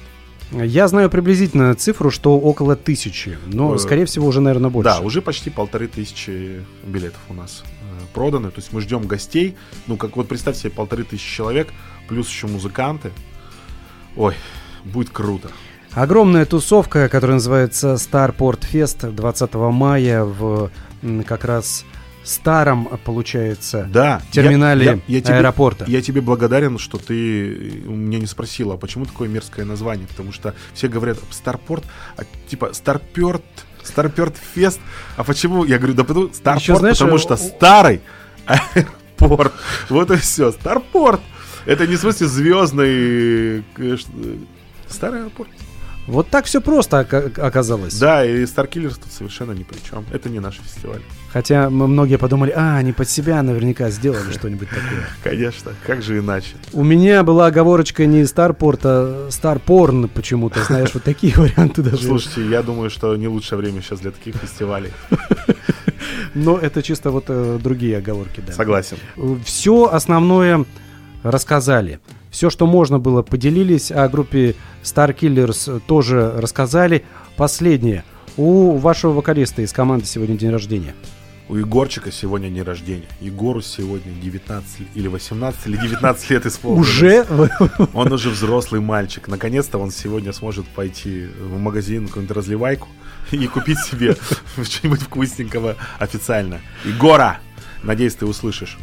Я 0.52 0.86
знаю 0.86 1.10
приблизительно 1.10 1.74
цифру, 1.74 2.10
что 2.10 2.38
около 2.38 2.76
тысячи, 2.76 3.36
но, 3.46 3.74
Э, 3.74 3.78
скорее 3.78 4.04
всего, 4.04 4.26
уже, 4.28 4.40
наверное, 4.40 4.70
больше. 4.70 4.88
Да, 4.90 5.00
уже 5.00 5.20
почти 5.20 5.50
полторы 5.50 5.88
тысячи 5.88 6.64
билетов 6.84 7.20
у 7.28 7.34
нас 7.34 7.64
э, 7.64 8.04
проданы. 8.14 8.50
То 8.50 8.60
есть 8.60 8.72
мы 8.72 8.80
ждем 8.80 9.06
гостей. 9.06 9.56
Ну, 9.86 9.96
как 9.96 10.16
вот 10.16 10.28
представьте 10.28 10.62
себе, 10.62 10.70
полторы 10.70 11.02
тысячи 11.04 11.34
человек, 11.34 11.68
плюс 12.08 12.28
еще 12.28 12.46
музыканты. 12.46 13.10
Ой, 14.14 14.34
будет 14.84 15.10
круто. 15.10 15.50
Огромная 15.92 16.44
тусовка, 16.44 17.08
которая 17.08 17.36
называется 17.36 17.94
Starport 17.94 18.60
Fest 18.72 19.10
20 19.10 19.54
мая 19.54 20.24
в 20.24 20.70
как 21.26 21.44
раз 21.44 21.84
старом, 22.26 22.88
получается, 23.04 23.88
Да. 23.92 24.20
терминале 24.32 24.84
я- 24.84 24.92
я- 24.92 25.00
я 25.06 25.20
тебе- 25.20 25.34
аэропорта. 25.36 25.84
Я 25.88 26.02
тебе 26.02 26.20
благодарен, 26.20 26.78
что 26.78 26.98
ты 26.98 27.82
у 27.86 27.92
меня 27.94 28.18
не 28.18 28.26
спросила, 28.26 28.74
а 28.74 28.76
почему 28.76 29.06
такое 29.06 29.28
мерзкое 29.28 29.64
название? 29.64 30.06
Потому 30.08 30.32
что 30.32 30.54
все 30.74 30.88
говорят 30.88 31.18
Старпорт, 31.30 31.84
а, 32.16 32.22
типа 32.48 32.70
Старперт, 32.72 33.44
Старперт 33.82 34.34
Фест. 34.54 34.80
А 35.16 35.22
почему? 35.24 35.64
Я 35.64 35.78
говорю, 35.78 35.94
да 35.94 36.02
потому 36.04 36.32
Старпорт, 36.32 36.62
Еще, 36.62 36.76
знаешь, 36.76 36.98
потому 36.98 37.16
э, 37.16 37.20
что 37.20 37.36
старый 37.36 38.00
аэропорт. 38.46 39.52
Вот 39.88 40.10
и 40.10 40.16
все. 40.16 40.50
Старпорт. 40.52 41.20
Это 41.66 41.86
не 41.86 41.96
в 41.96 42.00
смысле 42.00 42.26
звездный... 42.26 43.58
э, 43.60 43.62
э, 43.78 43.96
Старый 44.88 45.20
аэропорт. 45.22 45.50
Вот 46.06 46.28
так 46.28 46.44
все 46.44 46.60
просто 46.60 47.00
ока- 47.00 47.32
оказалось. 47.40 47.98
Да, 47.98 48.24
и 48.24 48.46
Старкиллерс 48.46 48.96
тут 48.98 49.12
совершенно 49.12 49.50
ни 49.52 49.64
при 49.64 49.78
чем. 49.78 50.04
Это 50.12 50.28
не 50.28 50.38
наш 50.38 50.60
фестиваль. 50.62 51.00
Хотя 51.32 51.64
м- 51.64 51.74
многие 51.74 52.16
подумали, 52.16 52.52
а, 52.54 52.76
они 52.76 52.92
под 52.92 53.08
себя 53.10 53.42
наверняка 53.42 53.90
сделали 53.90 54.32
что-нибудь 54.38 54.68
такое. 54.68 55.06
Конечно, 55.24 55.72
как 55.84 56.02
же 56.02 56.18
иначе? 56.18 56.54
У 56.72 56.84
меня 56.84 57.24
была 57.24 57.46
оговорочка 57.46 58.06
не 58.06 58.24
Старпорт, 58.24 58.80
а 58.84 59.28
Старпорн 59.30 60.08
почему-то, 60.08 60.62
знаешь, 60.62 60.90
вот 60.94 61.02
такие 61.02 61.34
варианты 61.36 61.82
даже. 61.82 62.06
Слушайте, 62.06 62.48
я 62.48 62.62
думаю, 62.62 62.88
что 62.90 63.16
не 63.16 63.26
лучшее 63.26 63.58
время 63.58 63.82
сейчас 63.82 63.98
для 64.00 64.12
таких 64.12 64.36
фестивалей. 64.36 64.92
Но 66.34 66.58
это 66.58 66.82
чисто 66.82 67.10
вот 67.10 67.24
э, 67.28 67.58
другие 67.62 67.98
оговорки, 67.98 68.42
да. 68.46 68.52
Согласен. 68.52 68.96
Все 69.44 69.86
основное 69.86 70.64
рассказали. 71.22 71.98
Все, 72.36 72.50
что 72.50 72.66
можно 72.66 72.98
было, 72.98 73.22
поделились. 73.22 73.90
О 73.90 74.06
группе 74.10 74.56
Star 74.82 75.18
Killers 75.18 75.80
тоже 75.86 76.34
рассказали. 76.36 77.02
Последнее. 77.38 78.04
У 78.36 78.72
вашего 78.72 79.12
вокалиста 79.12 79.62
из 79.62 79.72
команды 79.72 80.04
сегодня 80.04 80.36
день 80.36 80.50
рождения. 80.50 80.94
У 81.48 81.56
Егорчика 81.56 82.12
сегодня 82.12 82.50
день 82.50 82.62
рождения. 82.62 83.08
Егору 83.22 83.62
сегодня 83.62 84.12
19 84.12 84.80
или 84.94 85.08
18 85.08 85.66
или 85.66 85.76
19 85.78 86.30
лет 86.30 86.44
исполнилось. 86.44 86.86
Уже? 86.86 87.26
Он 87.94 88.12
уже 88.12 88.28
взрослый 88.28 88.82
мальчик. 88.82 89.28
Наконец-то 89.28 89.78
он 89.78 89.90
сегодня 89.90 90.34
сможет 90.34 90.66
пойти 90.68 91.28
в 91.40 91.58
магазин, 91.58 92.06
какую-нибудь 92.06 92.36
разливайку 92.36 92.88
и 93.30 93.46
купить 93.46 93.78
себе 93.78 94.14
что-нибудь 94.62 95.00
вкусненького 95.00 95.76
официально. 95.98 96.60
Егора! 96.84 97.38
Надеюсь, 97.82 98.14
ты 98.14 98.26
услышишь 98.26 98.76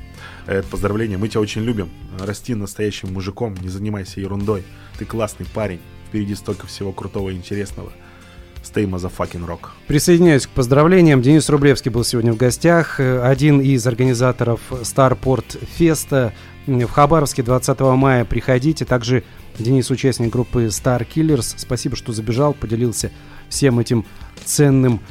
это 0.48 0.68
поздравление. 0.68 1.18
Мы 1.18 1.30
тебя 1.30 1.42
очень 1.42 1.62
любим. 1.62 1.90
Расти 2.20 2.56
настоящим 2.56 3.14
мужиком, 3.14 3.56
не 3.62 3.70
занимайся 3.70 4.20
ерундой. 4.20 4.64
Ты 4.98 5.06
классный 5.06 5.46
парень. 5.46 5.80
Впереди 6.08 6.36
столько 6.36 6.68
всего 6.68 6.92
крутого 6.92 7.30
и 7.30 7.36
интересного. 7.36 7.92
Stay 8.64 8.86
motherfucking 8.86 9.46
rock. 9.46 9.70
Присоединяюсь 9.88 10.48
к 10.48 10.50
поздравлениям. 10.50 11.22
Денис 11.22 11.50
Рублевский 11.50 11.92
был 11.92 12.04
сегодня 12.06 12.32
в 12.32 12.38
гостях. 12.38 13.00
Один 13.00 13.60
из 13.60 13.86
организаторов 13.86 14.62
Starport 14.70 15.66
Феста 15.76 16.34
в 16.66 16.88
Хабаровске 16.88 17.44
20 17.44 17.80
мая. 17.82 18.24
Приходите. 18.24 18.86
Также 18.86 19.24
Денис 19.60 19.90
участник 19.92 20.32
группы 20.32 20.68
Star 20.68 21.06
Killers. 21.06 21.56
Спасибо, 21.58 21.98
что 21.98 22.14
забежал, 22.14 22.54
поделился 22.54 23.12
всем 23.50 23.80
этим 23.80 24.06
ценным 24.46 25.02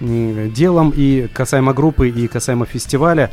делом 0.00 0.92
и 0.96 1.28
касаемо 1.28 1.74
группы, 1.74 2.08
и 2.08 2.28
касаемо 2.28 2.64
фестиваля. 2.66 3.30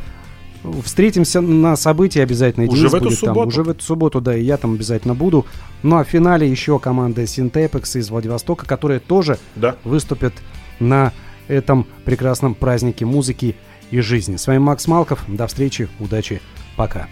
Встретимся 0.84 1.40
на 1.40 1.76
событии 1.76 2.20
обязательно. 2.20 2.66
Уже 2.66 2.80
Денис 2.88 2.92
в 2.92 2.94
эту 2.94 3.04
будет 3.06 3.20
там. 3.20 3.28
субботу? 3.28 3.48
Уже 3.48 3.62
в 3.62 3.68
эту 3.68 3.82
субботу, 3.84 4.20
да, 4.20 4.36
и 4.36 4.42
я 4.42 4.56
там 4.56 4.74
обязательно 4.74 5.14
буду. 5.14 5.44
Ну 5.82 5.96
а 5.98 6.04
в 6.04 6.08
финале 6.08 6.48
еще 6.50 6.78
команда 6.78 7.26
Синтепекс 7.26 7.96
из 7.96 8.10
Владивостока, 8.10 8.66
которая 8.66 9.00
тоже 9.00 9.38
Да. 9.56 9.76
выступят 9.84 10.32
на 10.80 11.12
этом 11.48 11.86
прекрасном 12.04 12.54
празднике 12.54 13.04
музыки 13.04 13.56
и 13.90 14.00
жизни. 14.00 14.36
С 14.36 14.46
вами 14.46 14.58
Макс 14.58 14.86
Малков. 14.86 15.20
До 15.28 15.46
встречи, 15.46 15.88
удачи, 16.00 16.40
пока. 16.76 17.06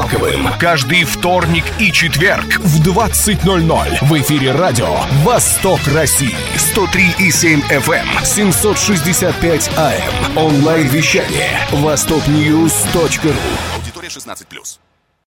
Малковым. 0.00 0.48
Каждый 0.58 1.04
вторник 1.04 1.64
и 1.78 1.92
четверг 1.92 2.58
в 2.60 2.80
20.00 2.80 3.98
в 4.00 4.20
эфире 4.22 4.52
радио 4.52 4.96
«Восток 5.24 5.80
России». 5.88 6.34
103,7 6.56 7.60
FM, 7.68 8.24
765 8.24 9.68
AM. 9.76 10.38
Онлайн-вещание. 10.38 11.66
Востокньюз.ру 11.72 13.32
Аудитория 13.76 14.08
16+. 14.08 14.89